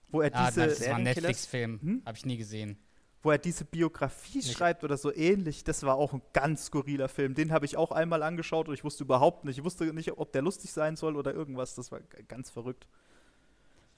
wo 0.08 0.22
er 0.22 0.30
Ah, 0.34 0.46
diese, 0.46 0.66
das 0.68 0.88
war 0.88 0.94
ein? 0.96 1.02
Netflix-Film. 1.02 1.80
Hm? 1.82 2.02
Habe 2.06 2.16
ich 2.16 2.24
nie 2.24 2.38
gesehen. 2.38 2.78
wo 3.22 3.30
er 3.30 3.36
diese 3.38 3.64
Biografie 3.66 4.42
schreibt 4.42 4.84
oder 4.84 4.96
so 4.96 5.14
ähnlich. 5.14 5.64
Das 5.64 5.82
war 5.82 5.96
auch 5.96 6.14
ein 6.14 6.22
ganz 6.32 6.66
skurriler 6.66 7.08
Film. 7.08 7.34
Den 7.34 7.52
habe 7.52 7.66
ich 7.66 7.76
auch 7.76 7.90
einmal 7.92 8.22
angeschaut 8.22 8.68
und 8.68 8.74
ich 8.74 8.84
wusste 8.84 9.04
überhaupt 9.04 9.44
nicht, 9.44 9.58
ich 9.58 9.64
wusste 9.64 9.84
nicht, 9.92 10.12
ob 10.16 10.32
der 10.32 10.40
lustig 10.42 10.72
sein 10.72 10.96
soll 10.96 11.14
oder 11.16 11.34
irgendwas. 11.34 11.74
Das 11.74 11.92
war 11.92 12.00
ganz 12.28 12.48
verrückt. 12.50 12.86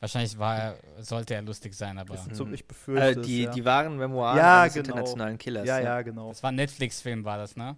Wahrscheinlich 0.00 0.36
war 0.38 0.56
er, 0.58 0.78
sollte 0.98 1.34
er 1.34 1.42
lustig 1.42 1.74
sein, 1.74 1.96
aber 1.98 2.16
so, 2.32 2.44
Mhm. 2.44 2.54
ich 2.54 2.66
befürchte 2.66 3.20
es, 3.20 3.26
die, 3.26 3.42
ja. 3.44 3.50
die 3.50 3.64
wahren 3.64 3.96
Memoiren 3.96 4.36
Ja, 4.36 4.66
genau. 4.68 4.78
internationalen 4.80 5.38
Killers. 5.38 5.66
ja, 5.66 5.78
ne? 5.78 5.84
ja, 5.84 6.02
genau. 6.02 6.28
das 6.28 6.42
war 6.42 6.50
ein 6.50 6.56
Netflix-Film, 6.56 7.24
war 7.24 7.38
das, 7.38 7.56
ne? 7.56 7.76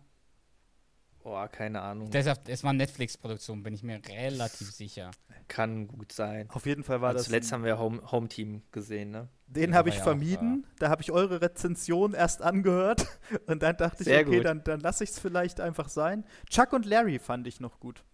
Oh, 1.30 1.46
keine 1.52 1.82
Ahnung. 1.82 2.10
Deshalb, 2.10 2.48
es 2.48 2.62
war 2.64 2.70
eine 2.70 2.78
Netflix-Produktion, 2.78 3.62
bin 3.62 3.74
ich 3.74 3.82
mir 3.82 4.00
relativ 4.08 4.70
sicher. 4.72 5.10
Kann 5.46 5.86
gut 5.86 6.12
sein. 6.12 6.48
Auf 6.50 6.64
jeden 6.64 6.84
Fall 6.84 7.02
war 7.02 7.10
Und 7.10 7.16
das. 7.16 7.26
zuletzt 7.26 7.52
haben 7.52 7.64
wir 7.64 7.78
Home, 7.78 8.00
Home 8.10 8.28
Team 8.28 8.62
gesehen, 8.72 9.10
ne? 9.10 9.28
Den 9.46 9.74
habe 9.74 9.90
ich 9.90 9.96
ja 9.96 10.00
auch, 10.00 10.04
vermieden. 10.04 10.66
da 10.78 10.88
habe 10.88 11.02
ich 11.02 11.10
eure 11.12 11.40
Rezension 11.42 12.14
erst 12.14 12.40
angehört. 12.42 13.06
Und 13.46 13.62
dann 13.62 13.76
dachte 13.76 14.02
ich, 14.02 14.08
okay, 14.08 14.24
gut. 14.36 14.44
dann, 14.44 14.64
dann 14.64 14.80
lasse 14.80 15.04
ich 15.04 15.10
es 15.10 15.18
vielleicht 15.18 15.60
einfach 15.60 15.88
sein. 15.90 16.24
Chuck 16.48 16.72
und 16.72 16.86
Larry 16.86 17.18
fand 17.18 17.46
ich 17.46 17.60
noch 17.60 17.78
gut. 17.78 18.04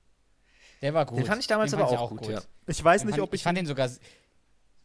Der 0.83 0.93
war 0.93 1.07
gut. 1.07 1.19
Den 1.19 1.27
fand 1.27 1.41
ich 1.41 1.47
damals 1.47 1.71
Den 1.71 1.81
aber 1.81 1.93
ich 1.93 1.99
auch 1.99 2.11
gut, 2.11 2.27
ja. 2.27 2.41
Ich 2.67 2.83
weiß 2.83 3.03
Den 3.03 3.11
nicht, 3.11 3.21
ob 3.21 3.33
ich, 3.33 3.41
ich. 3.41 3.43
fand 3.45 3.59
den 3.59 3.67
sogar. 3.67 3.89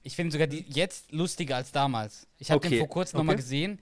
Ich 0.02 0.16
finde 0.16 0.32
sogar 0.32 0.48
die 0.48 0.66
jetzt 0.70 1.12
lustiger 1.12 1.56
als 1.58 1.72
damals. 1.72 2.28
Ich 2.38 2.52
habe 2.52 2.58
Okay, 2.60 2.70
den 2.70 2.80
vor 2.80 2.90
kurzem 2.90 3.18
nochmal 3.18 3.36
okay. 3.36 3.44
gesehen. 3.44 3.80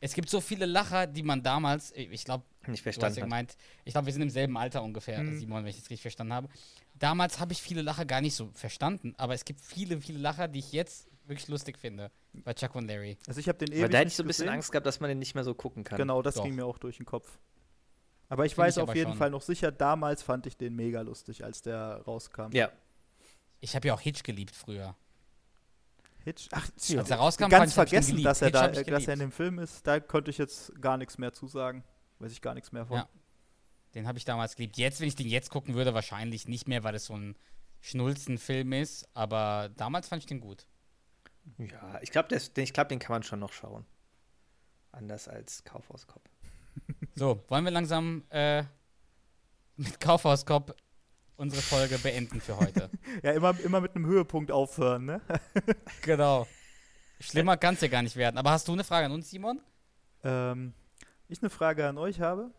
Es 0.00 0.14
gibt 0.14 0.30
so 0.30 0.40
viele 0.40 0.66
Lacher, 0.66 1.06
die 1.06 1.22
man 1.22 1.42
damals, 1.42 1.92
ich 1.94 2.24
glaube, 2.24 2.44
Nicht 2.66 2.80
du 2.80 2.82
verstanden. 2.84 3.16
hat. 3.16 3.24
gemeint, 3.24 3.56
ich 3.84 3.92
glaube, 3.92 4.06
wir 4.06 4.12
sind 4.12 4.22
im 4.22 4.30
selben 4.30 4.56
Alter 4.56 4.82
ungefähr, 4.82 5.18
Hm. 5.18 5.38
Simon, 5.38 5.64
wenn 5.64 5.70
ich 5.70 5.76
das 5.76 5.84
richtig 5.84 6.02
verstanden 6.02 6.32
habe. 6.32 6.48
Damals 6.94 7.40
habe 7.40 7.52
ich 7.52 7.60
viele 7.62 7.82
Lacher 7.82 8.04
gar 8.04 8.20
nicht 8.20 8.34
so 8.34 8.50
verstanden, 8.54 9.14
aber 9.18 9.34
es 9.34 9.44
gibt 9.44 9.60
viele, 9.60 10.00
viele 10.00 10.18
Lacher, 10.18 10.48
die 10.48 10.58
ich 10.60 10.72
jetzt 10.72 11.08
wirklich 11.26 11.48
lustig 11.48 11.78
finde. 11.78 12.10
Bei 12.32 12.52
Chuck 12.54 12.74
und 12.74 12.86
Larry. 12.88 13.16
also 13.26 13.38
ich 13.40 13.48
habe 13.48 13.58
den 13.58 13.68
Aber 13.68 13.76
ewig 13.78 13.90
da 13.90 13.98
hätte 13.98 14.06
nicht 14.06 14.12
ich 14.12 14.16
so 14.16 14.22
ein 14.22 14.26
bisschen 14.26 14.44
gesehen. 14.46 14.54
Angst 14.54 14.72
gehabt, 14.72 14.86
dass 14.86 15.00
man 15.00 15.08
den 15.08 15.18
nicht 15.18 15.34
mehr 15.34 15.44
so 15.44 15.54
gucken 15.54 15.84
kann. 15.84 15.98
Genau, 15.98 16.22
das 16.22 16.34
Doch. 16.36 16.44
ging 16.44 16.54
mir 16.54 16.64
auch 16.66 16.78
durch 16.78 16.96
den 16.96 17.06
Kopf. 17.06 17.38
Aber 18.28 18.46
ich 18.46 18.54
Find 18.54 18.66
weiß 18.66 18.76
ich 18.76 18.82
auf 18.82 18.88
aber 18.88 18.96
jeden 18.96 19.10
schon. 19.10 19.18
Fall 19.18 19.30
noch 19.30 19.42
sicher, 19.42 19.70
damals 19.70 20.22
fand 20.22 20.46
ich 20.46 20.56
den 20.56 20.74
mega 20.74 21.00
lustig, 21.02 21.44
als 21.44 21.60
der 21.62 22.02
rauskam. 22.06 22.50
Ja. 22.52 22.70
Ich 23.60 23.76
habe 23.76 23.86
ja 23.88 23.94
auch 23.94 24.00
Hitch 24.00 24.22
geliebt 24.22 24.54
früher. 24.54 24.96
Hitch. 26.24 26.48
Ach, 26.52 26.68
Als 26.76 27.10
er 27.10 27.16
rauskam, 27.16 27.48
ganz 27.48 27.74
vergessen, 27.74 28.22
dass 28.22 28.40
er, 28.42 28.46
Hitch 28.48 28.54
da, 28.58 28.68
dass 28.68 29.06
er 29.06 29.14
in 29.14 29.18
dem 29.20 29.32
Film 29.32 29.58
ist. 29.58 29.86
Da 29.86 30.00
konnte 30.00 30.30
ich 30.30 30.38
jetzt 30.38 30.72
gar 30.80 30.96
nichts 30.96 31.18
mehr 31.18 31.32
zu 31.32 31.46
sagen. 31.46 31.84
Weiß 32.22 32.30
ich 32.30 32.40
gar 32.40 32.54
nichts 32.54 32.70
mehr 32.70 32.86
von. 32.86 32.98
Ja. 32.98 33.08
Den 33.96 34.06
habe 34.06 34.16
ich 34.16 34.24
damals 34.24 34.54
geliebt. 34.54 34.76
Jetzt, 34.76 35.00
wenn 35.00 35.08
ich 35.08 35.16
den 35.16 35.26
jetzt 35.26 35.50
gucken 35.50 35.74
würde, 35.74 35.92
wahrscheinlich 35.92 36.46
nicht 36.46 36.68
mehr, 36.68 36.84
weil 36.84 36.94
es 36.94 37.06
so 37.06 37.16
ein 37.16 37.36
Schnulzenfilm 37.80 38.72
ist. 38.72 39.08
Aber 39.12 39.70
damals 39.76 40.06
fand 40.06 40.22
ich 40.22 40.26
den 40.26 40.40
gut. 40.40 40.66
Ja, 41.58 41.98
ich 42.00 42.12
glaube, 42.12 42.28
glaub, 42.28 42.88
den 42.88 42.98
kann 43.00 43.12
man 43.12 43.24
schon 43.24 43.40
noch 43.40 43.52
schauen. 43.52 43.84
Anders 44.92 45.26
als 45.28 45.64
Kaufhauskopf. 45.64 46.28
So, 47.14 47.44
wollen 47.48 47.64
wir 47.64 47.70
langsam 47.70 48.24
äh, 48.30 48.64
mit 49.76 50.00
Kaufhauskopf 50.00 50.72
unsere 51.36 51.60
Folge 51.60 51.98
beenden 51.98 52.40
für 52.40 52.56
heute? 52.56 52.88
Ja, 53.22 53.32
immer, 53.32 53.58
immer 53.60 53.82
mit 53.82 53.94
einem 53.94 54.06
Höhepunkt 54.06 54.50
aufhören, 54.50 55.04
ne? 55.04 55.20
genau. 56.02 56.46
Schlimmer 57.20 57.58
kann 57.58 57.74
es 57.74 57.82
ja 57.82 57.88
gar 57.88 58.00
nicht 58.00 58.16
werden. 58.16 58.38
Aber 58.38 58.52
hast 58.52 58.66
du 58.66 58.72
eine 58.72 58.84
Frage 58.84 59.06
an 59.06 59.12
uns, 59.12 59.28
Simon? 59.28 59.60
ähm, 60.24 60.72
ich 61.32 61.42
eine 61.42 61.50
Frage 61.50 61.86
an 61.88 61.98
euch 61.98 62.20
habe. 62.20 62.50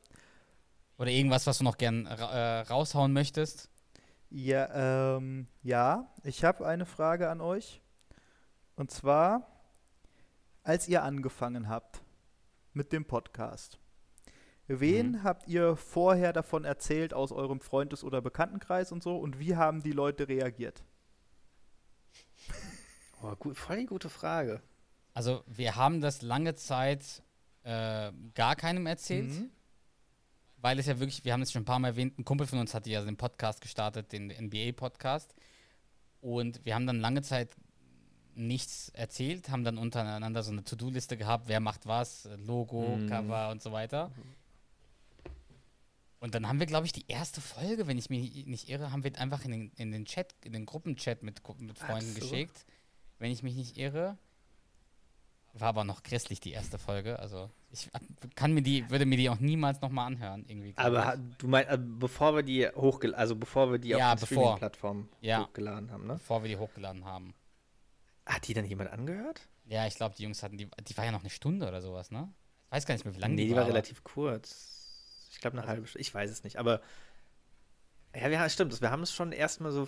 Oder 0.98 1.12
irgendwas, 1.12 1.48
was 1.48 1.58
du 1.60 1.64
noch 1.64 1.78
gern 1.78 2.06
äh, 2.06 2.14
raushauen 2.14 3.14
möchtest? 3.14 3.70
Ja, 4.30 5.16
ähm, 5.18 5.48
ja, 5.62 6.08
ich 6.24 6.44
habe 6.44 6.66
eine 6.66 6.86
Frage 6.86 7.30
an 7.30 7.42
euch. 7.42 7.82
Und 8.76 8.90
zwar, 8.92 9.48
als 10.64 10.88
ihr 10.88 11.04
angefangen 11.04 11.70
habt 11.70 12.02
mit 12.74 12.92
dem 12.92 13.06
Podcast, 13.06 13.80
Wen 14.68 15.12
Mhm. 15.12 15.24
habt 15.24 15.48
ihr 15.50 15.76
vorher 15.76 16.32
davon 16.32 16.64
erzählt 16.64 17.14
aus 17.14 17.34
eurem 17.34 17.60
Freundes- 17.60 18.02
oder 18.04 18.22
Bekanntenkreis 18.22 18.94
und 18.94 19.04
so? 19.04 19.18
Und 19.18 19.38
wie 19.38 19.58
haben 19.58 19.84
die 19.84 19.92
Leute 19.92 20.28
reagiert? 20.30 20.84
Oh, 23.22 23.36
gut, 23.38 23.58
voll 23.58 23.78
die 23.78 23.86
gute 23.86 24.10
Frage. 24.10 24.62
Also, 25.14 25.44
wir 25.48 25.76
haben 25.78 26.02
das 26.02 26.22
lange 26.22 26.56
Zeit 26.56 27.24
äh, 27.64 28.12
gar 28.34 28.56
keinem 28.56 28.86
erzählt. 28.86 29.30
Mhm. 29.30 29.50
Weil 30.58 30.80
es 30.80 30.86
ja 30.86 30.98
wirklich, 31.00 31.26
wir 31.26 31.34
haben 31.34 31.42
es 31.42 31.52
schon 31.52 31.64
ein 31.64 31.66
paar 31.66 31.80
Mal 31.80 31.90
erwähnt, 31.90 32.18
ein 32.18 32.24
Kumpel 32.24 32.48
von 32.48 32.60
uns 32.60 32.74
hatte 32.74 32.90
ja 32.90 33.04
den 33.04 33.18
Podcast 33.18 33.60
gestartet, 33.60 34.12
den 34.14 34.28
NBA-Podcast. 34.28 35.36
Und 36.22 36.64
wir 36.66 36.74
haben 36.76 36.88
dann 36.88 37.02
lange 37.02 37.22
Zeit 37.22 37.50
nichts 38.36 38.90
erzählt, 38.90 39.50
haben 39.50 39.64
dann 39.64 39.78
untereinander 39.78 40.42
so 40.42 40.52
eine 40.52 40.64
To-Do-Liste 40.64 41.18
gehabt, 41.18 41.48
wer 41.48 41.60
macht 41.60 41.86
was, 41.86 42.28
Logo, 42.38 42.98
Mhm. 42.98 43.10
Cover 43.10 43.50
und 43.50 43.62
so 43.62 43.72
weiter. 43.72 44.12
Und 46.20 46.36
dann 46.36 46.48
haben 46.48 46.60
wir, 46.60 46.66
glaube 46.66 46.86
ich, 46.86 46.94
die 46.94 47.04
erste 47.10 47.42
Folge, 47.42 47.86
wenn 47.86 47.98
ich 47.98 48.10
mich 48.10 48.46
nicht 48.46 48.70
irre, 48.70 48.94
haben 48.94 49.04
wir 49.04 49.20
einfach 49.20 49.44
in 49.44 49.52
den, 49.52 49.72
in 49.76 49.92
den 49.92 50.06
Chat, 50.06 50.34
in 50.46 50.54
den 50.54 50.66
Gruppenchat 50.66 51.22
mit, 51.22 51.42
mit 51.60 51.78
Freunden 51.78 52.14
so. 52.14 52.22
geschickt. 52.22 52.66
Wenn 53.20 53.32
ich 53.32 53.44
mich 53.44 53.56
nicht 53.56 53.78
irre. 53.78 54.18
War 55.56 55.70
aber 55.70 55.84
noch 55.84 56.02
grässlich, 56.02 56.40
die 56.40 56.52
erste 56.52 56.80
Folge. 56.80 57.20
Also 57.20 57.52
ich 57.72 57.90
kann 58.36 58.54
mir 58.54 58.64
die, 58.64 58.90
würde 58.90 59.06
mir 59.06 59.18
die 59.18 59.30
auch 59.30 59.40
niemals 59.40 59.82
nochmal 59.82 60.08
anhören, 60.08 60.46
irgendwie. 60.48 60.74
Aber 60.78 61.14
ich. 61.16 61.38
du 61.38 61.48
meinst, 61.48 61.72
äh, 61.72 61.78
bevor 61.80 62.36
wir 62.36 62.42
die 62.44 62.68
hochgeladen, 62.70 63.20
also 63.20 63.36
bevor 63.36 63.72
wir 63.72 63.78
die 63.78 63.90
Ja, 63.90 64.14
auf 64.14 64.20
die. 64.20 64.26
Streaming-Plattform 64.26 65.10
Ja. 65.22 65.44
hochgeladen 65.44 65.92
haben, 65.92 66.08
ne? 66.08 66.14
bevor 66.14 66.42
wir 66.42 66.50
die 66.50 66.58
hochgeladen 66.58 67.06
haben. 67.06 67.36
Hat 68.26 68.48
die 68.48 68.54
dann 68.56 68.66
jemand 68.66 68.90
angehört? 68.92 69.42
Ja, 69.66 69.86
ich 69.86 69.96
glaube, 69.96 70.16
die 70.16 70.24
Jungs 70.24 70.42
hatten 70.42 70.58
die, 70.58 70.70
die 70.88 70.98
war 70.98 71.06
ja 71.06 71.12
noch 71.12 71.22
eine 71.22 71.30
Stunde 71.30 71.68
oder 71.68 71.82
sowas, 71.82 72.10
ne? 72.10 72.34
Ich 72.68 72.72
weiß 72.72 72.86
gar 72.88 72.96
nicht 72.96 73.06
mehr, 73.06 73.14
wie 73.16 73.20
lange 73.20 73.36
nee, 73.36 73.44
die, 73.44 73.50
die 73.50 73.56
war 73.56 73.62
aber- 73.64 73.70
relativ 73.72 74.04
kurz. 74.04 75.28
Ich 75.32 75.40
glaube 75.40 75.58
eine 75.60 75.68
halbe 75.68 75.86
Stunde. 75.88 76.02
Ich 76.02 76.14
weiß 76.14 76.32
es 76.32 76.44
nicht. 76.44 76.58
Aber 76.58 76.82
ja, 78.16 78.28
ja, 78.28 78.50
stimmt. 78.50 78.80
Wir 78.82 78.90
haben 78.92 79.04
es 79.04 79.14
schon 79.14 79.32
erstmal 79.32 79.72
so 79.72 79.88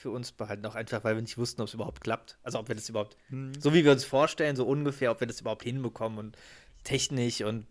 für 0.00 0.10
uns 0.10 0.32
behalten, 0.32 0.64
auch 0.64 0.74
einfach, 0.76 1.04
weil 1.04 1.14
wir 1.14 1.20
nicht 1.20 1.36
wussten, 1.36 1.60
ob 1.60 1.68
es 1.68 1.74
überhaupt 1.74 2.00
klappt. 2.00 2.38
Also 2.42 2.58
ob 2.58 2.68
wir 2.68 2.74
das 2.74 2.88
überhaupt, 2.88 3.18
Mhm. 3.28 3.52
so 3.60 3.74
wie 3.74 3.84
wir 3.84 3.92
uns 3.92 4.04
vorstellen, 4.04 4.56
so 4.56 4.64
ungefähr, 4.66 5.10
ob 5.10 5.20
wir 5.20 5.26
das 5.26 5.42
überhaupt 5.42 5.62
hinbekommen 5.62 6.18
und 6.18 6.38
technisch 6.84 7.42
und 7.42 7.66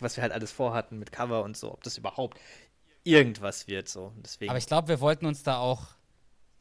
was 0.00 0.16
wir 0.16 0.22
halt 0.22 0.32
alles 0.32 0.50
vorhatten 0.50 0.98
mit 0.98 1.12
Cover 1.12 1.44
und 1.44 1.58
so, 1.58 1.70
ob 1.72 1.82
das 1.84 1.98
überhaupt 1.98 2.40
irgendwas 3.04 3.68
wird 3.68 3.88
so. 3.88 4.12
Deswegen. 4.16 4.48
Aber 4.50 4.58
ich 4.58 4.66
glaube, 4.66 4.88
wir 4.88 5.00
wollten 5.00 5.26
uns 5.26 5.42
da 5.42 5.58
auch 5.58 5.82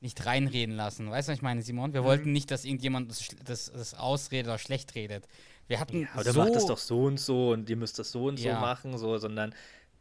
nicht 0.02 0.26
reinreden 0.26 0.76
lassen. 0.76 1.10
Weißt 1.10 1.30
du, 1.30 1.32
was 1.32 1.38
ich 1.38 1.42
meine, 1.42 1.62
Simon? 1.62 1.92
Mhm. 1.92 1.94
Wir 1.94 2.04
wollten 2.04 2.34
nicht, 2.34 2.52
dass 2.52 2.66
irgendjemand 2.66 3.10
das, 3.10 3.26
das, 3.46 3.72
das 3.72 3.94
ausredet 3.94 4.48
oder 4.48 4.58
schlecht 4.58 4.94
redet. 4.96 5.28
Wir 5.68 5.80
hatten 5.80 6.02
ja, 6.02 6.08
oder 6.20 6.34
so 6.34 6.40
macht 6.42 6.56
das 6.56 6.66
doch 6.66 6.78
so 6.78 7.04
und 7.06 7.18
so 7.22 7.52
und 7.52 7.70
ihr 7.70 7.78
müsst 7.78 7.98
das 7.98 8.12
so 8.12 8.26
und 8.26 8.38
Ja. 8.42 8.56
so 8.56 8.60
machen, 8.60 8.98
so, 8.98 9.18
sondern 9.18 9.56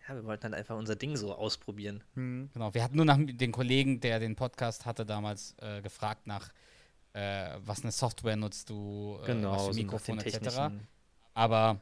ja, 0.08 0.14
wir 0.14 0.24
wollten 0.24 0.42
dann 0.42 0.54
einfach 0.54 0.76
unser 0.76 0.96
Ding 0.96 1.16
so 1.16 1.34
ausprobieren. 1.34 2.02
Mhm. 2.14 2.50
Genau, 2.52 2.74
wir 2.74 2.82
hatten 2.82 2.96
nur 2.96 3.04
nach 3.04 3.18
den 3.20 3.52
Kollegen, 3.52 4.00
der 4.00 4.18
den 4.20 4.36
Podcast 4.36 4.84
hatte, 4.86 5.06
damals 5.06 5.54
äh, 5.60 5.80
gefragt 5.82 6.26
nach, 6.26 6.50
äh, 7.12 7.50
was 7.64 7.82
eine 7.82 7.92
Software 7.92 8.36
nutzt 8.36 8.70
du, 8.70 9.18
äh, 9.22 9.26
Genau, 9.26 9.52
was 9.52 9.66
für 9.68 9.72
so 9.74 9.80
Mikrofon 9.80 10.18
etc. 10.20 10.72
Aber 11.34 11.80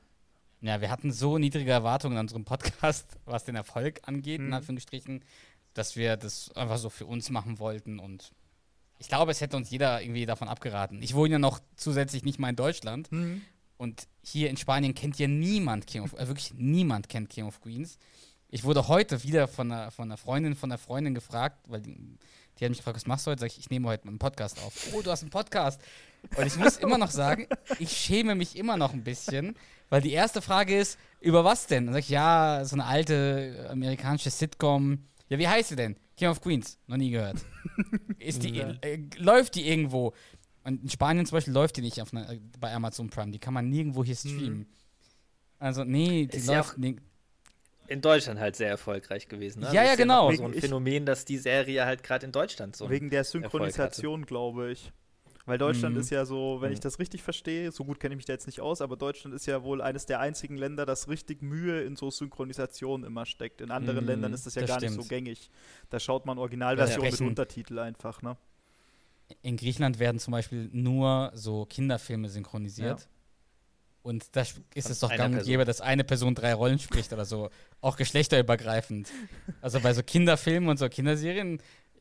ja, 0.60 0.80
wir 0.80 0.90
hatten 0.90 1.12
so 1.12 1.38
niedrige 1.38 1.70
Erwartungen 1.70 2.16
an 2.18 2.24
unserem 2.24 2.44
Podcast, 2.44 3.16
was 3.24 3.44
den 3.44 3.56
Erfolg 3.56 4.00
angeht, 4.06 4.40
in 4.40 4.48
Mhm. 4.48 4.54
Anführungsstrichen, 4.54 5.24
dass 5.74 5.96
wir 5.96 6.16
das 6.16 6.50
einfach 6.56 6.78
so 6.78 6.90
für 6.90 7.06
uns 7.06 7.30
machen 7.30 7.58
wollten 7.58 7.98
und 7.98 8.32
ich 8.98 9.08
glaube, 9.08 9.30
es 9.30 9.40
hätte 9.40 9.56
uns 9.56 9.70
jeder 9.70 10.02
irgendwie 10.02 10.26
davon 10.26 10.46
abgeraten. 10.48 11.00
Ich 11.02 11.14
wohne 11.14 11.32
ja 11.32 11.38
noch 11.38 11.60
zusätzlich 11.76 12.22
nicht 12.24 12.38
mal 12.38 12.50
in 12.50 12.56
Deutschland 12.56 13.10
Mhm. 13.10 13.40
Und 13.80 14.08
hier 14.22 14.50
in 14.50 14.58
Spanien 14.58 14.92
kennt 14.92 15.18
ja 15.18 15.26
niemand 15.26 15.86
King 15.86 16.02
of, 16.02 16.12
äh, 16.12 16.28
wirklich 16.28 16.52
niemand 16.54 17.08
kennt 17.08 17.30
King 17.30 17.46
of 17.46 17.62
Queens. 17.62 17.96
Ich 18.50 18.64
wurde 18.64 18.88
heute 18.88 19.22
wieder 19.24 19.48
von 19.48 19.72
einer, 19.72 19.90
von 19.90 20.04
einer 20.04 20.18
Freundin, 20.18 20.54
von 20.54 20.70
einer 20.70 20.76
Freundin 20.76 21.14
gefragt, 21.14 21.56
weil 21.66 21.80
die, 21.80 21.96
die 22.58 22.64
hat 22.64 22.68
mich 22.68 22.80
gefragt, 22.80 22.96
was 22.96 23.06
machst 23.06 23.26
du 23.26 23.30
heute? 23.30 23.40
Sag 23.40 23.46
ich, 23.46 23.58
ich 23.58 23.70
nehme 23.70 23.88
heute 23.88 24.06
einen 24.06 24.18
Podcast 24.18 24.58
auf. 24.58 24.88
Oh, 24.92 25.00
du 25.00 25.10
hast 25.10 25.22
einen 25.22 25.30
Podcast. 25.30 25.80
Und 26.36 26.46
ich 26.46 26.56
muss 26.56 26.76
immer 26.76 26.98
noch 26.98 27.10
sagen, 27.10 27.46
ich 27.78 27.92
schäme 27.92 28.34
mich 28.34 28.54
immer 28.54 28.76
noch 28.76 28.92
ein 28.92 29.02
bisschen, 29.02 29.56
weil 29.88 30.02
die 30.02 30.12
erste 30.12 30.42
Frage 30.42 30.78
ist, 30.78 30.98
über 31.20 31.42
was 31.44 31.66
denn? 31.66 31.86
Dann 31.86 31.94
sag 31.94 32.00
ich, 32.00 32.10
ja, 32.10 32.60
so 32.66 32.76
eine 32.76 32.84
alte 32.84 33.66
amerikanische 33.70 34.28
Sitcom. 34.28 35.06
Ja, 35.30 35.38
wie 35.38 35.48
heißt 35.48 35.70
sie 35.70 35.76
denn? 35.76 35.96
King 36.18 36.28
of 36.28 36.42
Queens. 36.42 36.76
Noch 36.86 36.98
nie 36.98 37.12
gehört. 37.12 37.38
Ist 38.18 38.42
die, 38.42 38.58
äh, 38.82 39.00
läuft 39.16 39.54
die 39.54 39.66
irgendwo? 39.66 40.12
Und 40.64 40.82
in 40.82 40.88
Spanien 40.90 41.24
zum 41.26 41.36
Beispiel 41.36 41.54
läuft 41.54 41.76
die 41.76 41.80
nicht 41.82 42.00
auf 42.02 42.12
einer, 42.12 42.26
bei 42.58 42.72
Amazon 42.74 43.08
Prime. 43.10 43.30
Die 43.32 43.38
kann 43.38 43.54
man 43.54 43.68
nirgendwo 43.68 44.04
hier 44.04 44.14
streamen. 44.16 44.66
Also, 45.58 45.84
nee, 45.84 46.26
die 46.26 46.36
Ist 46.38 46.48
ja 46.48 46.58
läuft 46.58 46.72
auch- 46.74 46.76
nicht. 46.78 46.98
in 47.88 48.00
Deutschland 48.00 48.38
halt 48.40 48.56
sehr 48.56 48.68
erfolgreich 48.68 49.26
gewesen. 49.28 49.60
Ne? 49.60 49.66
Ja, 49.66 49.72
ja, 49.74 49.82
Das 49.82 49.90
ist 49.92 49.98
genau. 49.98 50.28
mal 50.28 50.36
So 50.36 50.44
ein 50.44 50.54
Ich- 50.54 50.60
Phänomen, 50.60 51.06
dass 51.06 51.24
die 51.24 51.38
Serie 51.38 51.84
halt 51.86 52.02
gerade 52.02 52.24
in 52.26 52.32
Deutschland 52.32 52.76
so. 52.76 52.88
Wegen 52.88 53.10
der 53.10 53.24
Synchronisation, 53.24 54.26
glaube 54.26 54.70
ich. 54.72 54.92
Weil 55.46 55.58
Deutschland 55.58 55.94
Mhm. 55.96 56.02
ist 56.02 56.10
ja 56.10 56.24
so, 56.26 56.58
wenn 56.60 56.70
ich 56.70 56.78
Mhm. 56.78 56.82
das 56.82 56.98
richtig 57.00 57.22
verstehe, 57.22 57.72
so 57.72 57.84
gut 57.84 57.98
kenne 57.98 58.14
ich 58.14 58.18
mich 58.18 58.26
da 58.26 58.34
jetzt 58.34 58.46
nicht 58.46 58.60
aus, 58.60 58.80
aber 58.82 58.96
Deutschland 58.96 59.34
ist 59.34 59.46
ja 59.46 59.62
wohl 59.64 59.80
eines 59.82 60.06
der 60.06 60.20
einzigen 60.20 60.56
Länder, 60.56 60.86
das 60.86 61.08
richtig 61.08 61.42
Mühe 61.42 61.82
in 61.82 61.96
so 61.96 62.10
Synchronisation 62.10 63.02
immer 63.04 63.26
steckt. 63.26 63.60
In 63.60 63.70
anderen 63.70 64.00
Mhm, 64.04 64.06
Ländern 64.10 64.32
ist 64.34 64.46
das 64.46 64.54
ja 64.54 64.60
das 64.60 64.68
gar 64.70 64.80
nicht 64.80 64.90
stimmt. 64.90 65.02
so 65.02 65.08
gängig. 65.08 65.50
Da 65.88 65.98
schaut 65.98 66.26
man 66.26 66.38
Originalversion 66.38 67.04
Ja, 67.04 67.10
mit 67.10 67.20
Untertitel 67.22 67.78
einfach, 67.80 68.22
ne? 68.22 68.36
In 69.42 69.56
Griechenland 69.56 69.98
werden 69.98 70.18
zum 70.18 70.32
Beispiel 70.32 70.68
nur 70.72 71.30
so 71.34 71.64
Kinderfilme 71.66 72.28
synchronisiert. 72.28 73.08
Und 74.02 74.34
da 74.34 74.42
ist 74.74 74.88
es 74.88 75.00
doch 75.00 75.14
gang 75.14 75.34
und 75.36 75.44
gäbe, 75.44 75.64
dass 75.66 75.80
eine 75.82 76.04
Person 76.04 76.34
drei 76.34 76.54
Rollen 76.54 76.78
spricht 76.78 77.12
oder 77.12 77.26
so. 77.26 77.50
Auch 77.82 77.96
geschlechterübergreifend. 77.96 79.10
Also 79.60 79.80
bei 79.80 79.92
so 79.92 80.02
Kinderfilmen 80.02 80.70
und 80.70 80.78
so 80.78 80.88
Kinderserien, 80.88 81.60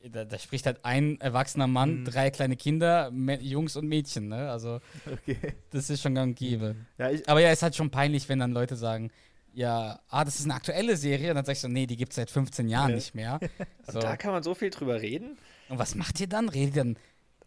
da, 0.10 0.24
da 0.24 0.40
spricht 0.40 0.66
halt 0.66 0.86
ein 0.86 1.20
erwachsener 1.20 1.68
Mann, 1.68 2.02
Mhm. 2.02 2.06
drei 2.06 2.32
kleine 2.32 2.56
Kinder, 2.56 3.12
Jungs 3.42 3.76
und 3.76 3.86
Mädchen, 3.88 4.30
ne? 4.30 4.50
Also 4.50 4.80
Okay. 5.12 5.56
das 5.72 5.90
ist 5.90 6.02
schon 6.02 6.16
gang 6.16 6.30
und 6.30 6.36
gäbe. 6.40 6.76
Ja, 6.98 7.10
Aber 7.28 7.42
ja, 7.42 7.52
ist 7.52 7.64
halt 7.64 7.76
schon 7.76 7.90
peinlich, 7.92 8.30
wenn 8.30 8.40
dann 8.40 8.54
Leute 8.54 8.78
sagen, 8.78 9.12
ja, 9.52 10.00
ah, 10.08 10.24
das 10.24 10.40
ist 10.40 10.46
eine 10.46 10.54
aktuelle 10.54 10.96
Serie. 10.96 11.32
Und 11.32 11.36
dann 11.36 11.44
sag 11.44 11.54
ich 11.54 11.60
so, 11.60 11.68
nee, 11.68 11.86
die 11.86 11.98
gibt 11.98 12.14
es 12.14 12.16
seit 12.16 12.32
15 12.32 12.70
Jahren 12.70 12.92
Ja. 12.92 12.96
nicht 12.96 13.14
mehr. 13.14 13.40
Und 13.88 13.92
So. 13.94 14.00
da 14.00 14.16
kann 14.16 14.32
man 14.32 14.42
so 14.42 14.56
viel 14.56 14.70
drüber 14.70 15.02
reden. 15.02 15.38
Und 15.68 15.80
was 15.80 15.96
macht 15.96 16.20
ihr 16.22 16.28
dann? 16.28 16.48
Redet 16.48 16.76
ihr 16.78 16.84
dann, 16.84 16.98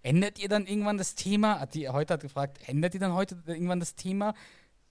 ändert 0.03 0.39
ihr 0.39 0.49
dann 0.49 0.67
irgendwann 0.67 0.99
das 0.99 1.15
Thema? 1.15 1.61
Hat 1.61 1.75
die 1.75 1.89
heute 1.89 2.15
hat 2.15 2.21
gefragt, 2.21 2.59
ändert 2.67 2.95
ihr 2.95 3.01
dann 3.01 3.15
heute 3.15 3.43
irgendwann 3.47 3.81
das 3.81 3.95
Thema? 3.95 4.35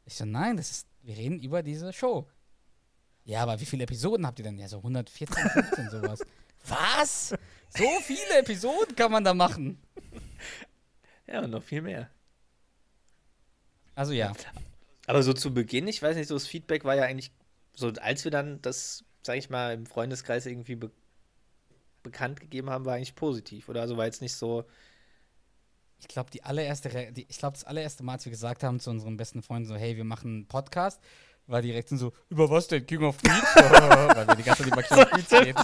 Ich 0.06 0.16
so, 0.16 0.26
nein, 0.26 0.58
das 0.58 0.72
ist, 0.72 0.88
wir 1.04 1.18
reden 1.18 1.40
über 1.40 1.64
diese 1.64 1.94
Show. 1.94 2.28
Ja, 3.24 3.44
aber 3.44 3.60
wie 3.60 3.66
viele 3.66 3.84
Episoden 3.84 4.26
habt 4.26 4.40
ihr 4.40 4.44
denn? 4.44 4.58
Ja, 4.58 4.68
so 4.68 4.78
114, 4.78 5.50
15, 5.50 5.90
sowas. 5.90 6.22
Was? 6.68 7.36
So 7.70 7.88
viele 8.04 8.40
Episoden 8.40 8.96
kann 8.96 9.12
man 9.12 9.24
da 9.24 9.34
machen? 9.34 9.80
Ja, 11.28 11.42
und 11.42 11.52
noch 11.52 11.64
viel 11.64 11.82
mehr. 11.82 12.10
Also 13.96 14.14
ja, 14.14 14.34
Aber 15.08 15.24
so 15.24 15.34
zu 15.34 15.54
Beginn, 15.54 15.88
ich 15.88 16.02
weiß 16.02 16.16
nicht, 16.16 16.28
so 16.28 16.36
das 16.36 16.48
Feedback 16.48 16.84
war 16.84 16.96
ja 16.96 17.04
eigentlich 17.04 17.32
so, 17.74 17.90
als 18.02 18.24
wir 18.24 18.32
dann 18.32 18.62
das, 18.62 19.06
sag 19.22 19.38
ich 19.38 19.50
mal, 19.50 19.74
im 19.74 19.86
Freundeskreis 19.86 20.46
irgendwie 20.46 20.76
be 20.76 20.92
bekannt 22.04 22.40
gegeben 22.40 22.72
haben, 22.72 22.86
war 22.86 22.96
eigentlich 22.96 23.14
positiv. 23.14 23.70
Oder 23.70 23.82
also 23.82 23.96
war 23.96 24.06
jetzt 24.06 24.24
nicht 24.24 24.34
so, 24.34 24.66
ich 26.02 26.08
glaube, 26.08 26.32
die 26.32 26.44
allererste, 26.44 26.94
Re 26.94 27.12
die, 27.12 27.26
ich 27.30 27.38
glaube, 27.38 27.54
das 27.54 27.64
allererste 27.64 28.04
Mal, 28.04 28.14
als 28.14 28.26
wir 28.26 28.32
gesagt 28.32 28.64
haben 28.64 28.80
zu 28.80 28.90
unseren 28.90 29.18
besten 29.18 29.44
Freunden 29.44 29.68
so, 29.70 29.76
hey, 29.76 29.96
wir 29.96 30.04
machen 30.04 30.32
einen 30.32 30.48
Podcast, 30.48 31.00
war 31.48 31.62
direkt 31.62 31.90
so, 31.90 32.12
über 32.30 32.50
was 32.50 32.68
denn? 32.68 32.86
King 32.86 33.04
of 33.04 33.18
Queens? 33.18 33.44
Weil 33.56 34.28
wir 34.28 34.36
die 34.36 34.44
ganze 34.44 34.64
Zeit 34.64 34.72
über 34.72 34.84
King 34.84 34.98
of 34.98 35.10
Queens 35.12 35.32
reden. 35.32 35.58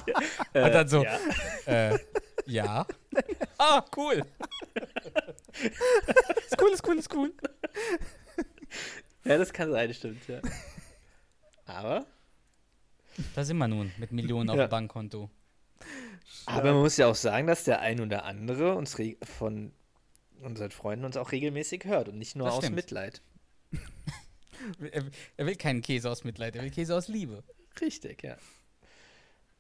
Und 0.54 0.72
dann 0.74 0.88
so, 0.88 1.04
ja. 1.04 1.18
Äh, 1.66 2.00
ja. 2.46 2.86
Ah, 3.60 3.84
cool. 3.96 4.18
ist 5.64 6.62
cool, 6.62 6.70
ist 6.72 6.88
cool, 6.88 7.00
ist 7.00 7.14
cool. 7.16 7.34
ja, 9.26 9.38
das 9.40 9.52
kann 9.52 9.72
sein, 9.72 9.92
stimmt, 9.96 10.28
ja. 10.28 10.42
Aber, 11.66 12.06
Da 13.34 13.44
sind 13.44 13.58
wir 13.58 13.68
nun 13.68 13.92
mit 13.98 14.12
Millionen 14.12 14.52
auf 14.52 14.58
Ja. 14.58 14.68
dem 14.68 14.70
Bankkonto. 14.70 15.32
aber 16.46 16.72
man 16.74 16.82
muss 16.84 16.98
ja 16.98 17.08
auch 17.08 17.16
sagen, 17.16 17.48
dass 17.48 17.64
der 17.64 17.82
ein 17.82 18.00
oder 18.00 18.26
andere 18.26 18.76
uns 18.76 18.96
von 19.24 19.74
unseren 20.42 20.72
Freunden 20.72 21.06
uns 21.06 21.18
auch 21.18 21.32
regelmäßig 21.32 21.86
hört 21.86 22.10
und 22.10 22.18
nicht 22.18 22.36
nur 22.36 22.48
Das 22.48 22.56
aus 22.56 22.64
stimmt. 22.64 22.76
Mitleid. 22.76 23.22
Er, 24.92 25.06
er 25.38 25.46
will 25.46 25.56
keinen 25.56 25.82
Käse 25.82 26.10
aus 26.10 26.24
Mitleid, 26.24 26.56
er 26.56 26.64
will 26.64 26.72
Käse 26.72 26.94
aus 26.96 27.08
Liebe. 27.08 27.44
Richtig, 27.80 28.24
ja. 28.24 28.38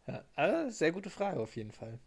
Ja, 0.07 0.23
aber 0.36 0.71
sehr 0.71 0.91
gute 0.91 1.09
Frage 1.09 1.39
auf 1.39 1.55
jeden 1.55 1.71
Fall. 1.71 1.99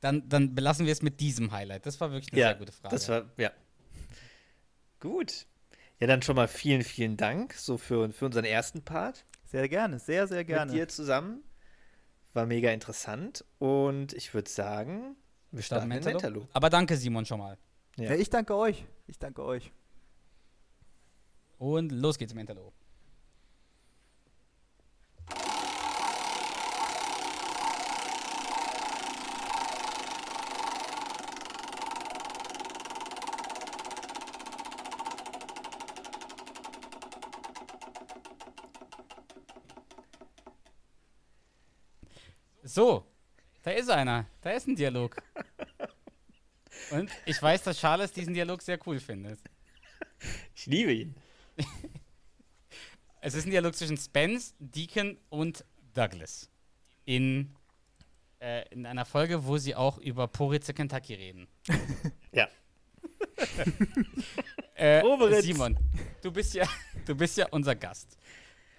Dann, 0.00 0.28
dann 0.28 0.54
belassen 0.54 0.84
wir 0.86 0.92
es 0.92 1.02
mit 1.02 1.20
diesem 1.20 1.52
Highlight. 1.52 1.86
Das 1.86 2.00
war 2.00 2.12
wirklich 2.12 2.32
eine 2.32 2.40
ja, 2.40 2.48
sehr 2.48 2.56
gute 2.56 2.72
Frage. 2.72 2.94
Das 2.94 3.08
war, 3.08 3.30
ja. 3.38 3.50
Gut. 5.00 5.46
Ja, 6.00 6.06
dann 6.06 6.22
schon 6.22 6.36
mal 6.36 6.48
vielen, 6.48 6.82
vielen 6.82 7.16
Dank 7.16 7.54
so 7.54 7.78
für, 7.78 8.10
für 8.12 8.26
unseren 8.26 8.44
ersten 8.44 8.82
Part 8.82 9.24
sehr 9.44 9.68
gerne, 9.68 9.98
sehr, 9.98 10.26
sehr 10.26 10.44
gerne. 10.44 10.72
mit 10.72 10.80
dir 10.80 10.88
zusammen. 10.88 11.44
War 12.34 12.46
mega 12.46 12.70
interessant 12.70 13.44
und 13.58 14.14
ich 14.14 14.32
würde 14.32 14.50
sagen, 14.50 15.16
wir 15.50 15.62
starten 15.62 15.88
mit. 15.88 16.04
Mentalo. 16.04 16.48
Aber 16.52 16.70
danke, 16.70 16.96
Simon, 16.96 17.26
schon 17.26 17.38
mal. 17.38 17.58
Ja. 17.96 18.10
ja. 18.10 18.14
ich 18.14 18.30
danke 18.30 18.54
euch. 18.56 18.84
Ich 19.06 19.18
danke 19.18 19.42
euch. 19.44 19.72
Und 21.58 21.92
los 21.92 22.18
geht's 22.18 22.32
im 22.32 22.38
Interlob. 22.38 22.72
So, 42.64 43.04
da 43.62 43.72
ist 43.72 43.90
einer. 43.90 44.24
Da 44.40 44.50
ist 44.50 44.66
ein 44.66 44.74
Dialog. 44.74 45.16
Und 46.92 47.10
ich 47.24 47.40
weiß, 47.40 47.62
dass 47.62 47.78
Charles 47.78 48.12
diesen 48.12 48.34
Dialog 48.34 48.62
sehr 48.62 48.78
cool 48.86 49.00
findet. 49.00 49.40
Ich 50.54 50.66
liebe 50.66 50.92
ihn. 50.92 51.14
Es 53.20 53.34
ist 53.34 53.46
ein 53.46 53.50
Dialog 53.50 53.74
zwischen 53.74 53.96
Spence, 53.96 54.54
Deacon 54.58 55.16
und 55.30 55.64
Douglas. 55.94 56.50
In, 57.04 57.54
äh, 58.40 58.68
in 58.70 58.84
einer 58.84 59.04
Folge, 59.04 59.44
wo 59.46 59.58
sie 59.58 59.74
auch 59.74 59.98
über 59.98 60.28
Poritze 60.28 60.74
Kentucky 60.74 61.14
reden. 61.14 61.48
Ja. 62.32 62.48
Äh. 64.74 65.42
Simon, 65.42 65.78
du 66.22 66.32
bist, 66.32 66.54
ja, 66.54 66.66
du 67.06 67.14
bist 67.14 67.36
ja 67.36 67.46
unser 67.50 67.76
Gast. 67.76 68.16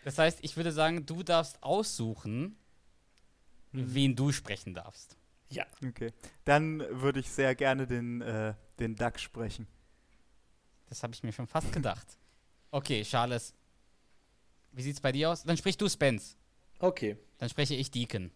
Das 0.04 0.18
heißt, 0.18 0.40
ich 0.42 0.58
würde 0.58 0.72
sagen, 0.72 1.06
du 1.06 1.24
darfst 1.24 1.62
aussuchen, 1.64 2.58
wen 3.72 4.16
du 4.16 4.32
sprechen 4.34 4.74
darfst. 4.74 5.16
Ja. 5.54 5.66
Okay. 5.88 6.12
Dann 6.46 6.80
würde 6.90 7.20
ich 7.20 7.30
sehr 7.30 7.56
gerne 7.56 7.88
den, 7.88 8.22
äh, 8.22 8.54
den 8.80 8.96
Duck 8.96 9.20
sprechen. 9.20 9.68
Das 10.90 11.04
habe 11.04 11.14
ich 11.14 11.24
mir 11.24 11.32
schon 11.32 11.48
fast 11.48 11.72
gedacht. 11.72 12.18
Okay, 12.72 13.04
Charles, 13.04 13.54
wie 14.72 14.82
sieht's 14.82 15.02
bei 15.02 15.12
dir 15.12 15.30
aus? 15.32 15.44
Dann 15.44 15.58
sprich 15.58 15.78
du 15.78 15.88
Spence. 15.88 16.36
Okay. 16.80 17.18
Dann 17.38 17.50
spreche 17.50 17.76
ich 17.76 17.92
Deacon. 17.92 18.32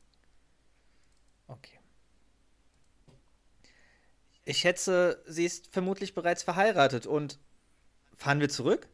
Okay. 1.47 1.79
Ich 4.45 4.59
schätze, 4.59 5.23
sie 5.27 5.45
ist 5.45 5.67
vermutlich 5.73 6.13
bereits 6.13 6.43
verheiratet 6.43 7.05
und 7.05 7.39
fahren 8.15 8.39
wir 8.39 8.49
zurück? 8.49 8.87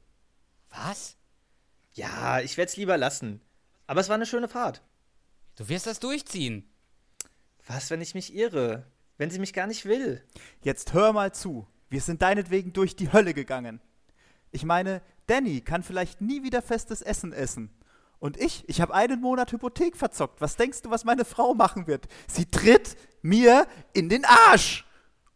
Was? 0.69 1.15
Ja, 1.93 2.39
ich 2.39 2.57
werde 2.57 2.69
es 2.69 2.77
lieber 2.77 2.97
lassen. 2.97 3.41
Aber 3.85 4.01
es 4.01 4.09
war 4.09 4.15
eine 4.15 4.25
schöne 4.25 4.47
Fahrt. 4.47 4.81
Du 5.55 5.69
wirst 5.69 5.85
das 5.85 5.99
durchziehen. 5.99 6.67
Was, 7.67 7.89
wenn 7.89 8.01
ich 8.01 8.13
mich 8.13 8.33
irre? 8.33 8.85
Wenn 9.17 9.29
sie 9.29 9.39
mich 9.39 9.53
gar 9.53 9.67
nicht 9.67 9.85
will? 9.85 10.23
Jetzt 10.61 10.93
hör 10.93 11.13
mal 11.13 11.33
zu. 11.33 11.67
Wir 11.89 12.01
sind 12.01 12.21
deinetwegen 12.21 12.73
durch 12.73 12.95
die 12.95 13.13
Hölle 13.13 13.33
gegangen. 13.33 13.79
Ich 14.51 14.65
meine, 14.65 15.01
Danny 15.27 15.61
kann 15.61 15.83
vielleicht 15.83 16.21
nie 16.21 16.43
wieder 16.43 16.61
festes 16.61 17.01
Essen 17.01 17.31
essen. 17.33 17.69
Und 18.19 18.37
ich, 18.37 18.67
ich 18.69 18.81
habe 18.81 18.93
einen 18.93 19.21
Monat 19.21 19.51
Hypothek 19.51 19.97
verzockt. 19.97 20.41
Was 20.41 20.55
denkst 20.55 20.81
du, 20.81 20.89
was 20.89 21.03
meine 21.03 21.25
Frau 21.25 21.53
machen 21.53 21.87
wird? 21.87 22.07
Sie 22.27 22.49
tritt 22.49 22.95
mir 23.21 23.67
in 23.93 24.09
den 24.09 24.25
Arsch. 24.25 24.85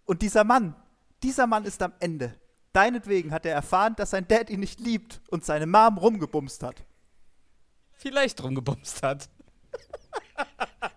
Und 0.05 0.21
dieser 0.21 0.43
Mann, 0.43 0.75
dieser 1.21 1.47
Mann 1.47 1.65
ist 1.65 1.81
am 1.81 1.93
Ende. 1.99 2.39
Deinetwegen 2.73 3.31
hat 3.31 3.45
er 3.45 3.53
erfahren, 3.53 3.95
dass 3.95 4.11
sein 4.11 4.27
Dad 4.27 4.49
ihn 4.49 4.59
nicht 4.59 4.79
liebt 4.79 5.21
und 5.29 5.43
seine 5.43 5.67
Mom 5.67 5.97
rumgebumst 5.97 6.63
hat. 6.63 6.85
Vielleicht 7.91 8.41
rumgebumst 8.43 9.03
hat. 9.03 9.29